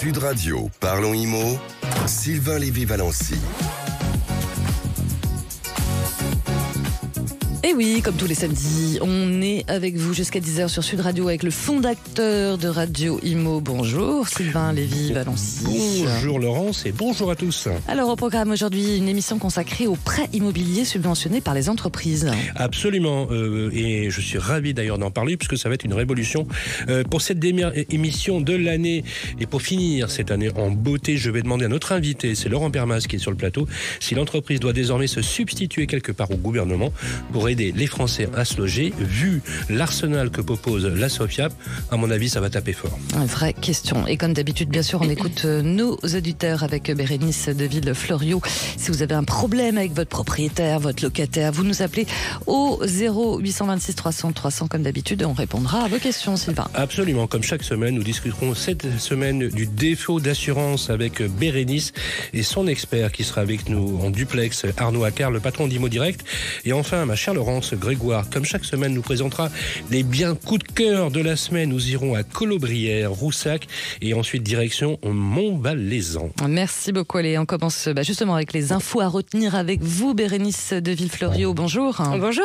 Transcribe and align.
Sud 0.00 0.16
Radio, 0.16 0.70
parlons 0.80 1.12
IMO, 1.12 1.58
Sylvain 2.06 2.58
Lévy-Valency. 2.58 3.34
Et 7.70 7.74
oui, 7.74 8.00
comme 8.02 8.16
tous 8.16 8.26
les 8.26 8.34
samedis, 8.34 8.98
on 9.00 9.42
est 9.42 9.64
avec 9.70 9.94
vous 9.94 10.12
jusqu'à 10.12 10.40
10h 10.40 10.66
sur 10.68 10.82
Sud 10.82 11.00
Radio 11.00 11.28
avec 11.28 11.44
le 11.44 11.52
fondateur 11.52 12.58
de 12.58 12.66
Radio 12.66 13.20
Imo. 13.22 13.60
Bonjour 13.60 14.26
Sylvain 14.26 14.72
Lévy-Valency. 14.72 15.64
Bonjour 15.64 16.40
Laurence 16.40 16.84
et 16.84 16.90
bonjour 16.90 17.30
à 17.30 17.36
tous. 17.36 17.68
Alors 17.86 18.08
au 18.08 18.16
programme 18.16 18.50
aujourd'hui, 18.50 18.96
une 18.96 19.08
émission 19.08 19.38
consacrée 19.38 19.86
aux 19.86 19.94
prêts 19.94 20.28
immobiliers 20.32 20.84
subventionnés 20.84 21.40
par 21.40 21.54
les 21.54 21.68
entreprises. 21.68 22.28
Absolument, 22.56 23.28
euh, 23.30 23.70
et 23.72 24.10
je 24.10 24.20
suis 24.20 24.38
ravi 24.38 24.74
d'ailleurs 24.74 24.98
d'en 24.98 25.12
parler 25.12 25.36
puisque 25.36 25.56
ça 25.56 25.68
va 25.68 25.76
être 25.76 25.84
une 25.84 25.94
révolution 25.94 26.48
euh, 26.88 27.04
pour 27.04 27.22
cette 27.22 27.38
dernière 27.38 27.72
émission 27.90 28.40
de 28.40 28.54
l'année. 28.54 29.04
Et 29.38 29.46
pour 29.46 29.62
finir 29.62 30.10
cette 30.10 30.32
année 30.32 30.50
en 30.56 30.72
beauté, 30.72 31.18
je 31.18 31.30
vais 31.30 31.42
demander 31.42 31.66
à 31.66 31.68
notre 31.68 31.92
invité, 31.92 32.34
c'est 32.34 32.48
Laurent 32.48 32.72
Permas 32.72 33.06
qui 33.08 33.16
est 33.16 33.20
sur 33.20 33.30
le 33.30 33.36
plateau, 33.36 33.68
si 34.00 34.16
l'entreprise 34.16 34.58
doit 34.58 34.72
désormais 34.72 35.06
se 35.06 35.22
substituer 35.22 35.86
quelque 35.86 36.10
part 36.10 36.32
au 36.32 36.36
gouvernement 36.36 36.92
pour 37.32 37.48
aider 37.48 37.60
les 37.72 37.86
Français 37.86 38.28
à 38.36 38.44
se 38.44 38.56
loger. 38.56 38.92
Vu 38.98 39.42
l'arsenal 39.68 40.30
que 40.30 40.40
propose 40.40 40.86
la 40.86 41.08
Sofiap, 41.08 41.52
à 41.90 41.96
mon 41.96 42.10
avis, 42.10 42.28
ça 42.28 42.40
va 42.40 42.50
taper 42.50 42.72
fort. 42.72 42.98
Une 43.14 43.26
vraie 43.26 43.52
question. 43.52 44.06
Et 44.06 44.16
comme 44.16 44.32
d'habitude, 44.32 44.68
bien 44.68 44.82
sûr, 44.82 45.00
on 45.02 45.08
écoute 45.08 45.42
euh, 45.44 45.62
nos 45.62 45.96
auditeurs 45.96 46.62
avec 46.62 46.90
Bérénice 46.90 47.48
de 47.48 47.64
Ville-Florio. 47.64 48.40
Si 48.76 48.90
vous 48.90 49.02
avez 49.02 49.14
un 49.14 49.24
problème 49.24 49.78
avec 49.78 49.92
votre 49.92 50.10
propriétaire, 50.10 50.80
votre 50.80 51.02
locataire, 51.02 51.52
vous 51.52 51.64
nous 51.64 51.82
appelez 51.82 52.06
au 52.46 52.80
0826 52.84 53.94
300 53.94 54.32
300 54.32 54.68
comme 54.68 54.82
d'habitude. 54.82 55.24
On 55.24 55.32
répondra 55.32 55.84
à 55.84 55.88
vos 55.88 55.98
questions, 55.98 56.36
Sylvain. 56.36 56.68
Absolument. 56.74 57.26
Comme 57.26 57.42
chaque 57.42 57.62
semaine, 57.62 57.94
nous 57.94 58.02
discuterons 58.02 58.54
cette 58.54 58.98
semaine 58.98 59.48
du 59.48 59.66
défaut 59.66 60.20
d'assurance 60.20 60.90
avec 60.90 61.22
Bérénice 61.22 61.92
et 62.32 62.42
son 62.42 62.66
expert 62.66 63.12
qui 63.12 63.24
sera 63.24 63.40
avec 63.40 63.68
nous 63.68 64.00
en 64.02 64.10
duplex, 64.10 64.66
Arnaud 64.76 65.04
Accard, 65.04 65.30
le 65.30 65.40
patron 65.40 65.68
d'Imo 65.68 65.88
Direct. 65.88 66.24
Et 66.64 66.72
enfin, 66.72 67.04
ma 67.06 67.16
chère 67.16 67.34
Laurence 67.50 67.74
Grégoire, 67.74 68.30
comme 68.30 68.44
chaque 68.44 68.64
semaine, 68.64 68.94
nous 68.94 69.02
présentera 69.02 69.50
les 69.90 70.04
biens 70.04 70.36
coups 70.36 70.64
de 70.64 70.72
cœur 70.72 71.10
de 71.10 71.20
la 71.20 71.34
semaine. 71.34 71.70
Nous 71.70 71.90
irons 71.90 72.14
à 72.14 72.22
Colobrières, 72.22 73.10
Roussac 73.10 73.66
et 74.00 74.14
ensuite 74.14 74.44
direction 74.44 75.00
Montbalaisan. 75.02 76.30
Merci 76.48 76.92
beaucoup. 76.92 77.18
Allez, 77.18 77.38
on 77.38 77.46
commence 77.46 77.88
bah, 77.88 78.04
justement 78.04 78.36
avec 78.36 78.52
les 78.52 78.70
infos 78.70 79.00
à 79.00 79.08
retenir 79.08 79.56
avec 79.56 79.82
vous, 79.82 80.14
Bérénice 80.14 80.74
de 80.74 80.92
Villefleurio. 80.92 81.52
Bonjour. 81.52 82.00
Bonjour. 82.20 82.44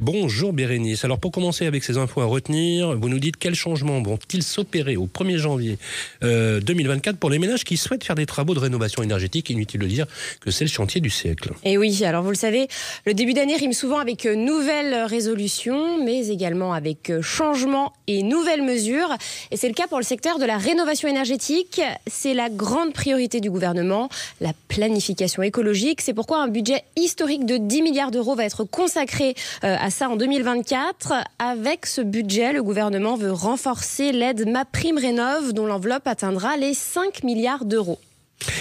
Bonjour 0.00 0.52
Bérénice. 0.52 1.04
Alors 1.04 1.18
pour 1.18 1.32
commencer 1.32 1.66
avec 1.66 1.82
ces 1.82 1.98
infos 1.98 2.20
à 2.20 2.24
retenir, 2.24 2.96
vous 2.96 3.08
nous 3.08 3.18
dites 3.18 3.36
quels 3.36 3.54
changements 3.56 4.02
vont-ils 4.02 4.44
s'opérer 4.44 4.96
au 4.96 5.06
1er 5.06 5.36
janvier 5.36 5.78
euh, 6.22 6.60
2024 6.60 7.16
pour 7.16 7.30
les 7.30 7.40
ménages 7.40 7.64
qui 7.64 7.76
souhaitent 7.76 8.04
faire 8.04 8.14
des 8.14 8.26
travaux 8.26 8.54
de 8.54 8.60
rénovation 8.60 9.02
énergétique? 9.02 9.50
Inutile 9.50 9.80
de 9.80 9.86
dire 9.86 10.06
que 10.40 10.52
c'est 10.52 10.64
le 10.64 10.70
chantier 10.70 11.00
du 11.00 11.10
siècle. 11.10 11.52
Et 11.64 11.76
oui, 11.76 12.04
alors 12.04 12.22
vous 12.22 12.30
le 12.30 12.36
savez, 12.36 12.68
le 13.04 13.14
début 13.14 13.34
d'année 13.34 13.56
rime 13.56 13.72
souvent 13.72 13.98
avec 13.98 14.26
euh, 14.26 14.43
nouvelles 14.44 14.94
résolutions, 15.04 16.02
mais 16.02 16.28
également 16.28 16.72
avec 16.72 17.10
euh, 17.10 17.22
changements 17.22 17.92
et 18.06 18.22
nouvelles 18.22 18.62
mesures. 18.62 19.12
Et 19.50 19.56
c'est 19.56 19.68
le 19.68 19.74
cas 19.74 19.86
pour 19.86 19.98
le 19.98 20.04
secteur 20.04 20.38
de 20.38 20.44
la 20.44 20.58
rénovation 20.58 21.08
énergétique. 21.08 21.80
C'est 22.06 22.34
la 22.34 22.50
grande 22.50 22.92
priorité 22.92 23.40
du 23.40 23.50
gouvernement, 23.50 24.08
la 24.40 24.52
planification 24.68 25.42
écologique. 25.42 26.00
C'est 26.00 26.14
pourquoi 26.14 26.38
un 26.38 26.48
budget 26.48 26.84
historique 26.96 27.46
de 27.46 27.56
10 27.56 27.82
milliards 27.82 28.10
d'euros 28.10 28.34
va 28.34 28.44
être 28.44 28.64
consacré 28.64 29.34
euh, 29.64 29.76
à 29.80 29.90
ça 29.90 30.08
en 30.08 30.16
2024. 30.16 31.12
Avec 31.38 31.86
ce 31.86 32.00
budget, 32.00 32.52
le 32.52 32.62
gouvernement 32.62 33.16
veut 33.16 33.32
renforcer 33.32 34.12
l'aide 34.12 34.48
MaPrimeRénov, 34.48 35.52
dont 35.52 35.66
l'enveloppe 35.66 36.06
atteindra 36.06 36.56
les 36.56 36.74
5 36.74 37.24
milliards 37.24 37.64
d'euros. 37.64 37.98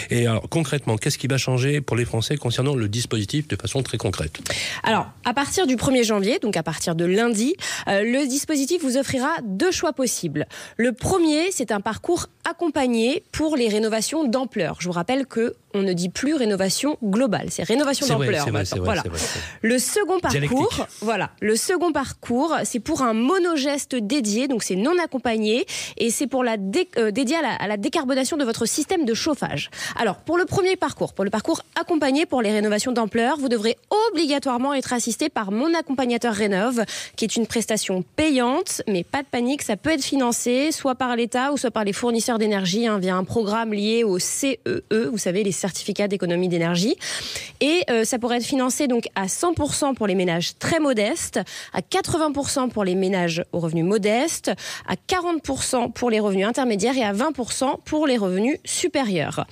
Et 0.10 0.28
alors 0.28 0.48
concrètement, 0.50 0.98
qu'est-ce 0.98 1.18
qui 1.18 1.28
va 1.28 1.38
changer 1.38 1.82
pour 1.82 1.96
les 1.96 2.06
Français 2.06 2.38
concernant 2.38 2.76
le 2.76 2.88
dispositif 2.88 3.48
de 3.48 3.56
façon 3.56 3.84
très 3.84 3.98
concrète? 3.98 4.40
Alors, 4.84 5.08
à 5.26 5.34
partir 5.34 5.68
du 5.68 5.76
1er 5.76 6.04
janvier, 6.04 6.40
donc 6.40 6.58
à 6.58 6.64
partir 6.64 6.96
de 6.96 7.06
lundi, 7.06 7.56
euh, 7.88 8.04
le 8.04 8.28
dispositif 8.28 8.82
vous 8.82 8.98
offrira 8.98 9.30
deux 9.44 9.72
choix 9.72 9.94
possibles. 9.94 10.48
Le 10.78 10.92
premier, 10.92 11.52
c'est 11.52 11.72
un 11.72 11.82
parcours 11.82 12.28
accompagné 12.50 13.24
pour 13.32 13.56
les 13.56 13.68
rénovations 13.68 14.26
d'ampleur. 14.26 14.78
Je 14.80 14.88
vous 14.88 14.94
rappelle 14.94 15.26
que 15.26 15.56
on 15.74 15.82
ne 15.82 15.94
dit 15.94 16.10
plus 16.10 16.36
rénovation 16.36 16.98
globale, 17.04 17.48
c'est 17.50 17.64
rénovation 17.64 18.06
d'ampleur. 18.06 18.46
Voilà. 18.78 19.04
Le 19.62 19.80
second 19.80 20.20
parcours, 20.20 20.88
voilà, 21.02 21.32
le 21.42 21.56
second 21.56 21.92
parcours, 21.92 22.56
c'est 22.64 22.80
pour 22.80 23.02
un 23.02 23.14
monogeste 23.14 23.96
dédié, 23.96 24.48
donc 24.48 24.62
c'est 24.64 24.76
non 24.76 24.94
accompagné 25.04 25.66
et 25.98 26.12
c'est 26.12 26.28
pour 26.28 26.44
la 26.44 26.58
dé, 26.58 26.88
euh, 26.98 27.10
dédié 27.10 27.38
à 27.38 27.42
la, 27.42 27.56
à 27.56 27.68
la 27.68 27.78
décarbonation 27.78 28.38
de 28.38 28.44
votre 28.44 28.68
système 28.68 29.06
de 29.06 29.14
chauffage. 29.14 29.72
Alors, 29.96 30.18
pour 30.18 30.38
le 30.38 30.46
premier 30.46 30.76
parcours, 30.76 31.14
pour 31.14 31.24
le 31.24 31.30
parcours 31.30 31.62
accompagné 31.80 32.26
pour 32.26 32.42
les 32.42 32.52
rénovations 32.52 32.92
d'ampleur, 32.92 33.38
vous 33.38 33.50
devrez 33.50 33.78
obligatoirement 34.10 34.74
être 34.74 34.94
assisté 34.94 35.30
par 35.30 35.52
mon 35.52 35.74
accompagnateur 35.74 36.34
Rénov, 36.34 36.84
qui 37.16 37.26
est 37.26 37.36
une 37.36 37.48
prestation 37.48 38.04
payante, 38.16 38.82
mais 38.88 39.04
pas 39.04 39.22
de 39.22 39.28
panique, 39.28 39.62
ça 39.62 39.78
peut 39.78 39.92
être 39.92 40.04
financé 40.04 40.72
soit 40.72 40.96
par 40.96 41.16
l'État 41.16 41.52
ou 41.52 41.58
soit 41.58 41.72
par 41.72 41.84
les 41.84 41.94
fournisseurs 41.94 42.40
d'énergie 42.40 42.88
hein, 42.88 43.00
via 43.00 43.16
un 43.16 43.24
programme 43.24 43.74
lié 43.74 44.04
au 44.04 44.20
CEE, 44.20 44.58
vous 45.12 45.18
savez, 45.18 45.44
les 45.44 45.52
certificats 45.52 46.08
d'économie 46.08 46.50
d'énergie. 46.50 46.96
Et 47.62 47.84
euh, 47.90 48.04
ça 48.04 48.20
pourrait 48.20 48.38
être 48.38 48.46
financé 48.46 48.88
donc 48.88 49.08
à 49.16 49.26
100% 49.26 49.96
pour 49.96 50.08
les 50.08 50.16
ménages 50.16 50.58
très 50.58 50.80
modestes, 50.80 51.40
à 51.74 51.82
80% 51.82 52.70
pour 52.70 52.84
les 52.84 52.96
ménages 52.96 53.44
aux 53.52 53.60
revenus 53.60 53.86
modestes, 53.86 54.52
à 54.88 54.96
40% 54.96 55.92
pour 55.92 56.10
les 56.10 56.20
revenus 56.20 56.48
intermédiaires 56.48 56.98
et 56.98 57.04
à 57.04 57.14
20% 57.14 57.78
pour 57.84 58.08
les 58.08 58.18
revenus 58.18 58.58
supérieurs. 58.66 59.46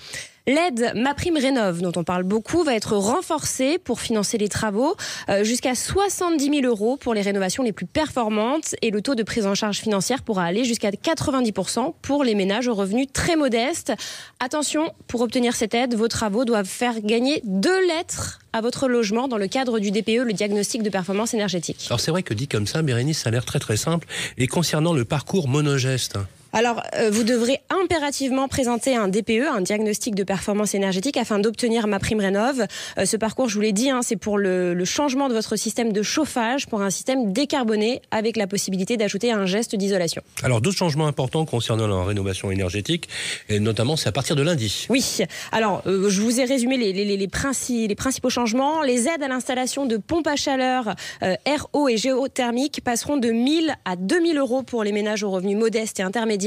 L'aide 0.48 0.94
MaPrimeRénov, 0.96 1.82
dont 1.82 1.92
on 1.96 2.04
parle 2.04 2.24
beaucoup, 2.24 2.64
va 2.64 2.74
être 2.74 2.98
renforcée 2.98 3.78
pour 3.78 4.02
financer 4.02 4.40
les 4.40 4.50
travaux 4.50 4.96
euh, 5.30 5.44
jusqu'à 5.44 5.76
70 5.76 6.62
000 6.62 6.66
euros 6.66 6.98
pour 6.98 7.14
les 7.14 7.22
rénovations 7.22 7.62
les 7.62 7.72
plus 7.72 7.86
performantes 7.86 8.74
et 8.82 8.90
le 8.90 9.04
taux 9.04 9.14
de 9.14 9.22
prise 9.22 9.46
en 9.46 9.54
charge 9.54 9.78
financière 9.78 10.24
pourra 10.24 10.46
aller 10.46 10.64
jusqu'à 10.64 10.90
90% 10.90 11.94
pour 12.02 12.24
les 12.24 12.34
ménages 12.34 12.68
aux 12.68 12.74
revenus 12.74 13.08
très 13.14 13.36
modestes. 13.36 13.94
Attention, 14.40 14.92
pour 15.08 15.22
obtenir 15.22 15.56
cette 15.56 15.76
aide, 15.76 15.94
vos 15.94 16.08
travaux 16.08 16.44
doivent 16.44 16.66
faire 16.66 17.02
gagner 17.02 17.42
deux 17.46 17.88
lettres 17.88 18.40
à 18.52 18.62
votre 18.62 18.88
logement 18.88 19.28
dans 19.28 19.38
le 19.38 19.48
cadre 19.48 19.78
du 19.78 19.92
DPE, 19.92 20.24
le 20.26 20.34
diagnostic 20.34 20.82
de 20.82 20.90
performance 20.90 21.36
énergétique. 21.36 21.86
Alors 21.88 22.00
c'est 22.00 22.12
vrai 22.12 22.24
que 22.24 22.34
dit 22.34 22.48
comme 22.48 22.66
ça, 22.66 22.82
Bérénice, 22.82 23.20
ça 23.20 23.30
a 23.30 23.32
l'air 23.32 23.46
très 23.46 23.60
très 23.60 23.78
simple. 23.78 24.08
Et 24.40 24.48
concernant 24.48 24.94
le 24.94 25.06
parcours 25.06 25.48
monogeste 25.48 26.18
alors, 26.54 26.84
euh, 26.96 27.10
vous 27.10 27.24
devrez 27.24 27.62
impérativement 27.70 28.48
présenter 28.48 28.96
un 28.96 29.08
DPE, 29.08 29.48
un 29.54 29.62
diagnostic 29.62 30.16
de 30.16 30.24
performance 30.24 30.76
énergétique, 30.76 31.16
afin 31.18 31.40
d'obtenir 31.40 31.88
ma 31.88 32.00
prime 32.00 32.20
rénov. 32.20 32.66
Euh, 32.98 33.06
ce 33.06 33.16
parcours, 33.18 33.48
je 33.48 33.56
vous 33.56 33.62
l'ai 33.62 33.72
dit, 33.72 33.90
hein, 33.90 34.02
c'est 34.02 34.18
pour 34.18 34.38
le, 34.38 34.74
le, 34.74 34.86
changement 34.86 35.30
de 35.30 35.34
votre 35.34 35.56
système 35.56 35.94
de 35.94 36.02
chauffage 36.02 36.68
pour 36.68 36.82
un 36.82 36.90
système 36.90 37.32
décarboné, 37.32 38.02
avec 38.12 38.36
la 38.36 38.48
possibilité 38.48 38.98
d'ajouter 38.98 39.32
un 39.32 39.46
geste 39.46 39.76
d'isolation. 39.76 40.22
Alors, 40.44 40.60
d'autres 40.60 40.78
changements 40.78 41.08
importants 41.08 41.46
concernant 41.46 41.88
la 41.88 42.04
rénovation 42.04 42.52
énergétique, 42.52 43.08
et 43.48 43.60
notamment, 43.60 43.96
c'est 43.96 44.10
à 44.10 44.12
partir 44.12 44.36
de 44.36 44.42
lundi. 44.42 44.88
Oui. 44.90 45.20
Alors, 45.52 45.84
euh, 45.86 46.10
je 46.10 46.22
vous 46.22 46.42
ai 46.42 46.46
résumé 46.46 46.76
les, 46.76 46.92
les, 46.92 47.18
les, 47.18 47.28
princi 47.28 47.88
les, 47.88 47.96
principaux 47.96 48.30
changements. 48.30 48.82
Les 48.82 49.08
aides 49.08 49.24
à 49.24 49.28
l'installation 49.30 49.86
de 49.86 49.98
pompes 49.98 50.28
à 50.28 50.36
chaleur 50.36 50.96
RO 51.72 51.88
et 51.88 51.98
géothermiques 51.98 52.82
passeront 52.84 53.18
de 53.18 53.30
1000 53.30 53.74
à 53.86 53.96
2000 53.96 54.38
euros 54.38 54.64
pour 54.64 54.84
les 54.84 54.92
ménages 54.92 55.24
aux 55.24 55.32
revenus 55.32 55.58
modestes 55.58 56.00
et 56.00 56.04
intermédiaires 56.04 56.41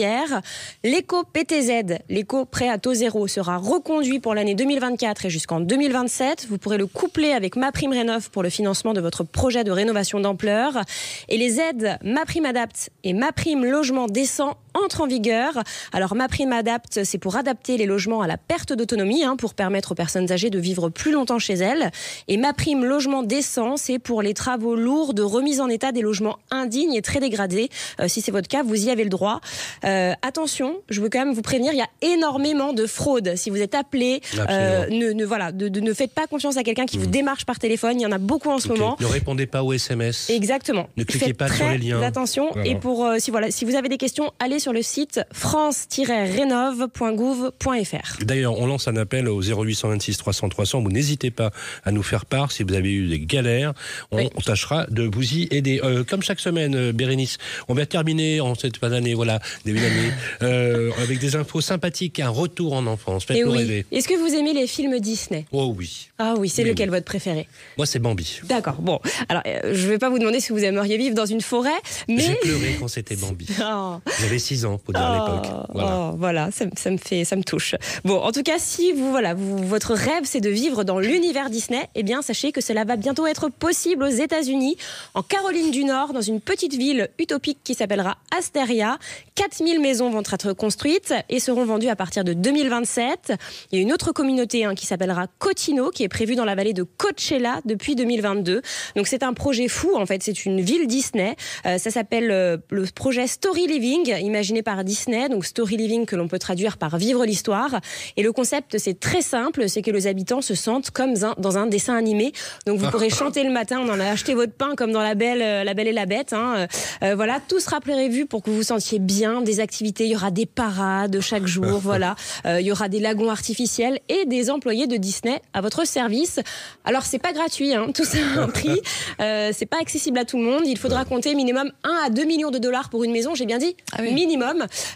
L'éco-PTZ, 0.82 1.98
l'éco-prêt 2.08 2.68
à 2.68 2.78
taux 2.78 2.94
zéro, 2.94 3.26
sera 3.26 3.56
reconduit 3.56 4.20
pour 4.20 4.34
l'année 4.34 4.54
2024 4.54 5.26
et 5.26 5.30
jusqu'en 5.30 5.60
2027. 5.60 6.46
Vous 6.48 6.58
pourrez 6.58 6.78
le 6.78 6.86
coupler 6.86 7.32
avec 7.32 7.56
ma 7.56 7.72
prime 7.72 7.92
rénov 7.92 8.30
pour 8.30 8.42
le 8.42 8.50
financement 8.50 8.92
de 8.92 9.00
votre 9.00 9.24
projet 9.24 9.64
de 9.64 9.70
rénovation 9.70 10.20
d'ampleur. 10.20 10.80
Et 11.28 11.38
les 11.38 11.60
aides 11.60 11.98
ma 12.02 12.24
prime 12.24 12.46
adapt 12.46 12.90
et 13.02 13.12
ma 13.12 13.32
prime 13.32 13.64
logement 13.64 14.06
décent 14.06 14.56
entrent 14.74 15.02
en 15.02 15.06
vigueur. 15.06 15.62
Alors 15.92 16.14
ma 16.14 16.28
prime 16.28 16.52
adapt, 16.52 17.04
c'est 17.04 17.18
pour 17.18 17.36
adapter 17.36 17.76
les 17.76 17.86
logements 17.86 18.22
à 18.22 18.26
la 18.26 18.36
perte 18.36 18.72
d'autonomie, 18.72 19.24
hein, 19.24 19.36
pour 19.36 19.54
permettre 19.54 19.92
aux 19.92 19.94
personnes 19.94 20.30
âgées 20.30 20.50
de 20.50 20.58
vivre 20.58 20.88
plus 20.88 21.12
longtemps 21.12 21.38
chez 21.38 21.54
elles. 21.54 21.90
Et 22.28 22.36
ma 22.36 22.52
prime 22.52 22.84
logement 22.84 23.22
décent, 23.22 23.76
c'est 23.76 23.98
pour 23.98 24.22
les 24.22 24.34
travaux 24.34 24.74
lourds 24.74 25.14
de 25.14 25.22
remise 25.22 25.60
en 25.60 25.68
état 25.68 25.92
des 25.92 26.02
logements 26.02 26.38
indignes 26.50 26.94
et 26.94 27.02
très 27.02 27.20
dégradés. 27.20 27.68
Euh, 28.00 28.08
si 28.08 28.20
c'est 28.20 28.32
votre 28.32 28.48
cas, 28.48 28.62
vous 28.62 28.86
y 28.86 28.90
avez 28.90 29.04
le 29.04 29.10
droit. 29.10 29.40
Euh, 29.84 30.12
attention, 30.22 30.76
je 30.88 31.00
veux 31.00 31.08
quand 31.08 31.18
même 31.18 31.34
vous 31.34 31.42
prévenir, 31.42 31.72
il 31.72 31.78
y 31.78 31.82
a 31.82 31.88
énormément 32.14 32.72
de 32.72 32.86
fraudes. 32.86 33.34
Si 33.36 33.50
vous 33.50 33.60
êtes 33.60 33.74
appelé, 33.74 34.20
euh, 34.38 34.86
ne, 34.88 35.12
ne, 35.12 35.24
voilà, 35.24 35.52
de, 35.52 35.68
de, 35.68 35.80
ne 35.80 35.92
faites 35.92 36.12
pas 36.12 36.26
confiance 36.26 36.56
à 36.56 36.62
quelqu'un 36.62 36.86
qui 36.86 36.98
mmh. 36.98 37.02
vous 37.02 37.06
démarche 37.06 37.44
par 37.44 37.58
téléphone. 37.58 38.00
Il 38.00 38.02
y 38.02 38.06
en 38.06 38.12
a 38.12 38.18
beaucoup 38.18 38.50
en 38.50 38.58
ce 38.58 38.68
okay. 38.68 38.78
moment. 38.78 38.96
Ne 39.00 39.06
répondez 39.06 39.46
pas 39.46 39.62
aux 39.62 39.72
SMS. 39.72 40.30
Exactement. 40.30 40.88
Ne 40.96 41.04
cliquez 41.04 41.26
Faites 41.26 41.36
pas 41.36 41.48
sur 41.48 41.68
les 41.68 41.78
liens. 41.78 42.02
Attention. 42.02 42.50
Voilà. 42.52 42.68
Et 42.68 42.74
pour 42.74 43.08
si 43.18 43.30
voilà, 43.30 43.50
si 43.50 43.64
vous 43.64 43.74
avez 43.74 43.88
des 43.88 43.96
questions, 43.96 44.32
allez 44.38 44.58
sur 44.58 44.63
le 44.72 44.82
site 44.82 45.20
france-rénov.gouv.fr. 45.32 48.24
D'ailleurs, 48.24 48.58
on 48.58 48.66
lance 48.66 48.88
un 48.88 48.96
appel 48.96 49.28
au 49.28 49.42
0826 49.42 50.18
300 50.18 50.48
300. 50.48 50.82
Vous 50.82 50.90
n'hésitez 50.90 51.30
pas 51.30 51.52
à 51.84 51.92
nous 51.92 52.02
faire 52.02 52.26
part 52.26 52.52
si 52.52 52.62
vous 52.62 52.74
avez 52.74 52.92
eu 52.92 53.08
des 53.08 53.20
galères. 53.20 53.72
On, 54.10 54.28
tâchera 54.44 54.86
de 54.90 55.04
vous 55.04 55.34
y 55.34 55.48
aider. 55.50 55.80
Euh, 55.82 56.04
comme 56.04 56.22
chaque 56.22 56.40
semaine, 56.40 56.74
euh, 56.74 56.92
Bérénice, 56.92 57.38
on 57.68 57.74
va 57.74 57.86
terminer 57.86 58.40
en 58.40 58.54
cette 58.54 58.76
fin 58.76 58.90
d'année, 58.90 59.14
voilà, 59.14 59.40
début 59.64 59.80
d'année, 59.80 60.12
euh, 60.42 60.90
avec 61.02 61.18
des 61.18 61.36
infos 61.36 61.60
sympathiques, 61.60 62.20
un 62.20 62.28
retour 62.28 62.74
en 62.74 62.86
enfance. 62.86 63.24
Faites-nous 63.24 63.52
oui. 63.52 63.58
rêver. 63.58 63.86
Est-ce 63.90 64.08
que 64.08 64.14
vous 64.14 64.34
aimez 64.34 64.52
les 64.52 64.66
films 64.66 64.98
Disney? 65.00 65.46
Oh 65.52 65.74
oui. 65.76 66.08
Ah 66.18 66.34
oui, 66.38 66.48
c'est 66.48 66.64
lequel 66.64 66.90
votre 66.90 67.04
préféré? 67.04 67.48
Moi, 67.76 67.86
c'est 67.86 67.98
Bambi. 67.98 68.40
D'accord. 68.44 68.80
Bon, 68.80 69.00
alors 69.28 69.42
je 69.64 69.86
ne 69.86 69.90
vais 69.90 69.98
pas 69.98 70.10
vous 70.10 70.18
demander 70.18 70.40
si 70.40 70.52
vous 70.52 70.62
aimeriez 70.62 70.96
vivre 70.96 71.14
dans 71.14 71.26
une 71.26 71.40
forêt, 71.40 71.70
mais 72.08 72.20
j'ai 72.20 72.34
pleuré 72.36 72.76
quand 72.78 72.88
c'était 72.88 73.16
Bambi. 73.16 73.46
Oh. 73.66 73.96
J'avais 74.20 74.38
6 74.38 74.53
ans, 74.64 74.78
pour 74.78 74.94
dire 74.94 75.02
à 75.02 75.14
l'époque. 75.14 75.50
Voilà, 75.72 76.10
oh, 76.12 76.16
voilà 76.16 76.50
ça, 76.50 76.64
ça, 76.76 76.90
me 76.90 76.96
fait, 76.96 77.24
ça 77.24 77.36
me 77.36 77.42
touche. 77.42 77.74
Bon, 78.04 78.18
en 78.18 78.32
tout 78.32 78.42
cas, 78.42 78.58
si 78.58 78.92
vous, 78.92 79.10
voilà, 79.10 79.34
vous, 79.34 79.58
votre 79.58 79.94
rêve 79.94 80.24
c'est 80.24 80.40
de 80.40 80.50
vivre 80.50 80.84
dans 80.84 80.98
l'univers 80.98 81.50
Disney, 81.50 81.88
eh 81.94 82.02
bien, 82.02 82.22
sachez 82.22 82.52
que 82.52 82.60
cela 82.60 82.84
va 82.84 82.96
bientôt 82.96 83.26
être 83.26 83.48
possible 83.48 84.04
aux 84.04 84.08
États-Unis, 84.08 84.76
en 85.14 85.22
Caroline 85.22 85.70
du 85.70 85.84
Nord, 85.84 86.12
dans 86.12 86.20
une 86.20 86.40
petite 86.40 86.74
ville 86.74 87.08
utopique 87.18 87.58
qui 87.64 87.74
s'appellera 87.74 88.18
Asteria. 88.36 88.98
4000 89.34 89.80
maisons 89.80 90.10
vont 90.10 90.20
être 90.20 90.52
construites 90.52 91.14
et 91.28 91.40
seront 91.40 91.64
vendues 91.64 91.88
à 91.88 91.96
partir 91.96 92.24
de 92.24 92.32
2027. 92.32 93.32
Il 93.72 93.78
y 93.78 93.78
a 93.80 93.82
une 93.82 93.92
autre 93.92 94.12
communauté 94.12 94.64
hein, 94.64 94.74
qui 94.74 94.86
s'appellera 94.86 95.26
Cotino, 95.38 95.90
qui 95.90 96.04
est 96.04 96.08
prévue 96.08 96.36
dans 96.36 96.44
la 96.44 96.54
vallée 96.54 96.72
de 96.72 96.82
Coachella 96.82 97.60
depuis 97.64 97.96
2022. 97.96 98.62
Donc 98.96 99.06
c'est 99.06 99.22
un 99.22 99.32
projet 99.32 99.68
fou, 99.68 99.96
en 99.96 100.06
fait, 100.06 100.22
c'est 100.22 100.44
une 100.44 100.60
ville 100.60 100.86
Disney. 100.86 101.36
Euh, 101.66 101.78
ça 101.78 101.90
s'appelle 101.90 102.30
euh, 102.30 102.56
le 102.70 102.84
projet 102.94 103.26
Story 103.26 103.66
Living, 103.66 104.14
imaginé 104.44 104.62
par 104.62 104.84
Disney. 104.84 105.30
Donc 105.30 105.46
Story 105.46 105.78
Living 105.78 106.04
que 106.04 106.16
l'on 106.16 106.28
peut 106.28 106.38
traduire 106.38 106.76
par 106.76 106.98
vivre 106.98 107.24
l'histoire. 107.24 107.80
Et 108.18 108.22
le 108.22 108.30
concept, 108.30 108.76
c'est 108.76 109.00
très 109.00 109.22
simple, 109.22 109.70
c'est 109.70 109.80
que 109.80 109.90
les 109.90 110.06
habitants 110.06 110.42
se 110.42 110.54
sentent 110.54 110.90
comme 110.90 111.14
dans 111.38 111.56
un 111.56 111.66
dessin 111.66 111.96
animé. 111.96 112.32
Donc 112.66 112.78
vous 112.78 112.90
pourrez 112.90 113.08
chanter 113.22 113.42
le 113.42 113.50
matin, 113.50 113.80
on 113.80 113.88
en 113.88 113.98
a 113.98 114.04
acheté 114.04 114.34
votre 114.34 114.52
pain 114.52 114.74
comme 114.76 114.92
dans 114.92 115.00
La 115.00 115.14
Belle, 115.14 115.40
euh, 115.40 115.64
la 115.64 115.72
Belle 115.72 115.88
et 115.88 115.92
la 115.92 116.04
Bête. 116.04 116.34
Hein. 116.34 116.66
voilà, 117.00 117.40
tout 117.48 117.58
sera 117.58 117.80
prévu 117.80 118.26
pour 118.26 118.42
que 118.42 118.50
vous 118.50 118.56
vous 118.56 118.62
sentiez 118.62 118.98
bien. 118.98 119.40
Des 119.40 119.60
activités, 119.60 120.04
il 120.04 120.10
y 120.10 120.16
aura 120.16 120.30
des 120.30 120.46
parades 120.46 121.20
chaque 121.20 121.46
jour. 121.46 121.78
voilà, 121.82 122.16
il 122.44 122.60
y 122.60 122.72
aura 122.72 122.88
des 122.88 123.00
lagons 123.00 123.30
artificiels 123.30 124.00
et 124.10 124.26
des 124.26 124.50
employés 124.50 124.86
de 124.86 124.98
Disney 124.98 125.40
à 125.54 125.62
votre 125.62 125.86
service. 125.86 126.40
Alors 126.84 127.04
c'est 127.04 127.18
pas 127.18 127.32
gratuit, 127.32 127.74
hein. 127.74 127.86
tout 127.94 128.04
ça 128.04 128.18
a 128.36 128.42
un 128.42 128.48
prix. 128.60 128.80
c'est 129.18 129.68
pas 129.68 129.80
accessible 129.80 130.18
à 130.18 130.26
tout 130.26 130.36
le 130.36 130.44
monde. 130.44 130.62
Il 130.66 130.78
faudra 130.78 131.06
compter 131.06 131.34
minimum 131.34 131.70
1 131.84 132.06
à 132.06 132.10
2 132.10 132.24
millions 132.24 132.50
de 132.50 132.58
dollars 132.58 132.90
pour 132.90 133.04
une 133.04 133.12
maison, 133.12 133.34
j'ai 133.34 133.46
bien 133.46 133.58
dit 133.58 133.76
ah 133.92 134.02
minimum. 134.02 134.33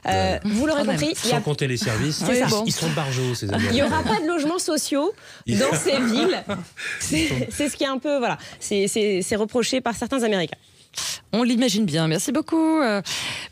Euh, 0.06 0.38
vous 0.44 0.66
l'aurez 0.66 0.84
compris. 0.84 1.14
Sans 1.14 1.36
a... 1.36 1.40
compter 1.40 1.66
les 1.66 1.76
services, 1.76 2.22
ils 2.66 2.72
sont 2.72 2.90
barjots 2.90 3.34
ces 3.34 3.46
Il 3.46 3.72
n'y 3.72 3.82
aura 3.82 4.02
pas 4.02 4.20
de 4.20 4.26
logements 4.26 4.58
sociaux 4.58 5.12
dans 5.46 5.74
ces 5.74 6.00
villes. 6.00 6.42
C'est 7.00 7.68
ce 7.68 7.76
qui 7.76 7.84
est 7.84 7.88
un 7.88 7.98
peu, 7.98 8.18
voilà, 8.18 8.38
c'est 8.60 9.36
reproché 9.36 9.80
par 9.80 9.94
certains 9.94 10.22
Américains. 10.22 10.58
On 11.32 11.42
l'imagine 11.42 11.84
bien. 11.84 12.08
Merci 12.08 12.32
beaucoup, 12.32 12.80
euh, 12.80 13.02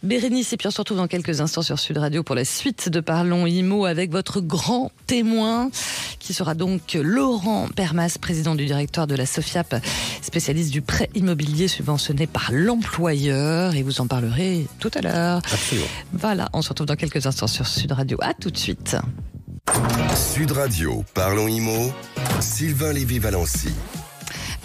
Bérénice. 0.03 0.53
Et 0.53 0.57
puis 0.57 0.67
on 0.67 0.71
se 0.71 0.79
retrouve 0.79 0.97
dans 0.97 1.09
quelques 1.09 1.41
instants 1.41 1.63
sur 1.63 1.79
Sud 1.79 1.99
Radio 1.99 2.23
pour 2.23 2.35
la 2.35 2.45
suite 2.45 2.89
de 2.89 3.01
Parlons 3.01 3.47
IMO 3.47 3.85
avec 3.85 4.11
votre 4.11 4.41
grand 4.41 4.91
témoin, 5.07 5.71
qui 6.19 6.33
sera 6.33 6.55
donc 6.55 6.99
Laurent 7.01 7.69
Permas, 7.75 8.17
président 8.21 8.55
du 8.55 8.67
directoire 8.67 9.07
de 9.07 9.15
la 9.15 9.27
SOFIAP, 9.27 9.77
spécialiste 10.23 10.71
du 10.71 10.83
prêt 10.83 11.11
immobilier 11.15 11.69
subventionné 11.69 12.27
par 12.27 12.51
l'employeur. 12.53 13.75
Et 13.75 13.83
vous 13.83 14.01
en 14.01 14.07
parlerez 14.07 14.67
tout 14.79 14.91
à 14.95 15.03
l'heure. 15.03 15.39
Absolument. 15.53 15.87
Voilà, 16.13 16.49
on 16.53 16.63
se 16.63 16.71
retrouve 16.71 16.87
dans 16.87 16.97
quelques 16.97 17.27
instants 17.27 17.47
sur 17.47 17.67
Sud 17.67 17.93
Radio. 17.93 18.19
À 18.23 18.35
tout 18.35 18.51
de 18.51 18.57
suite. 18.57 18.97
Sud 20.15 20.53
Radio, 20.53 21.05
Parlons 21.15 21.49
IMO, 21.49 21.93
Sylvain 22.41 22.93
Lévy-Valency. 22.93 23.71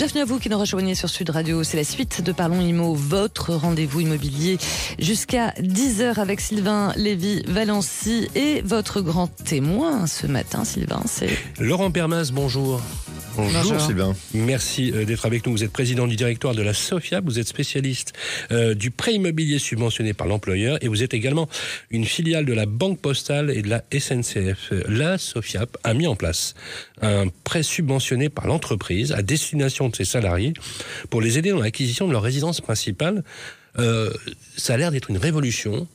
Bienvenue 0.02 0.22
à 0.22 0.26
vous 0.26 0.40
qui 0.40 0.50
nous 0.50 0.58
rejoignez 0.58 0.96
sur 0.96 1.10
Sud 1.10 1.30
Radio. 1.30 1.64
C'est 1.64 1.78
la 1.78 1.84
suite 1.84 2.24
de 2.24 2.32
Parlons 2.32 2.60
Immo, 2.60 2.96
votre 2.96 3.54
rendez-vous 3.54 4.00
immobilier 4.00 4.58
jusqu'à 4.98 5.52
10h 5.60 6.20
avec 6.20 6.42
Sylvain 6.42 6.92
Lévy-Valency 6.96 8.28
et 8.34 8.64
votre 8.64 9.02
grand 9.02 9.28
témoin 9.28 10.08
ce 10.08 10.26
matin, 10.26 10.66
Sylvain, 10.66 11.04
c'est... 11.06 11.30
Laurent 11.60 11.92
Permas, 11.92 12.32
bonjour. 12.34 12.82
Bonjour, 13.36 13.80
Sylvain. 13.80 14.16
Merci 14.34 14.92
euh, 14.92 15.06
d'être 15.06 15.26
avec 15.26 15.46
nous. 15.46 15.54
Vous 15.54 15.64
êtes 15.64 15.72
président 15.72 16.08
du 16.08 16.16
directoire 16.16 16.54
de 16.54 16.62
la 16.62 16.74
SOFIA, 16.74 17.22
vous 17.22 17.40
êtes 17.40 17.48
spécialiste 17.48 18.14
euh, 18.52 18.74
du 18.74 18.92
prêt 18.92 19.14
immobilier 19.14 19.58
subventionné 19.58 20.14
par 20.14 20.28
l'employeur 20.28 20.78
et 20.82 20.88
vous 20.88 21.04
êtes 21.04 21.14
également 21.14 21.48
une 21.90 22.06
filiale 22.06 22.46
de 22.46 22.54
la 22.54 22.66
Banque 22.66 23.00
Postale 23.00 23.50
et 23.52 23.62
de 23.62 23.70
la 23.70 23.84
SNCF. 23.92 24.74
La 24.88 25.18
SOFIAP 25.18 25.78
a 25.84 25.94
mis 25.94 26.08
en 26.08 26.16
place 26.16 26.56
un 27.02 27.28
prêt 27.44 27.64
subventionné 27.64 28.30
par 28.30 28.48
l'entreprise 28.48 29.12
à 29.12 29.22
destination 29.22 29.90
de 29.90 29.96
ses 29.96 30.06
salariés 30.06 30.54
pour 31.10 31.22
les 31.22 31.38
aider 31.38 31.52
dans 31.52 31.60
l'acquisition 31.60 32.08
de 32.08 32.12
leur 32.12 32.24
résidence 32.24 32.60
principale. 32.60 33.24
Euh, 33.80 34.12
ça 34.58 34.74
a 34.74 34.78
l'air 34.78 34.92
d'être 34.92 35.10
une 35.10 35.18
révolution. 35.18 35.88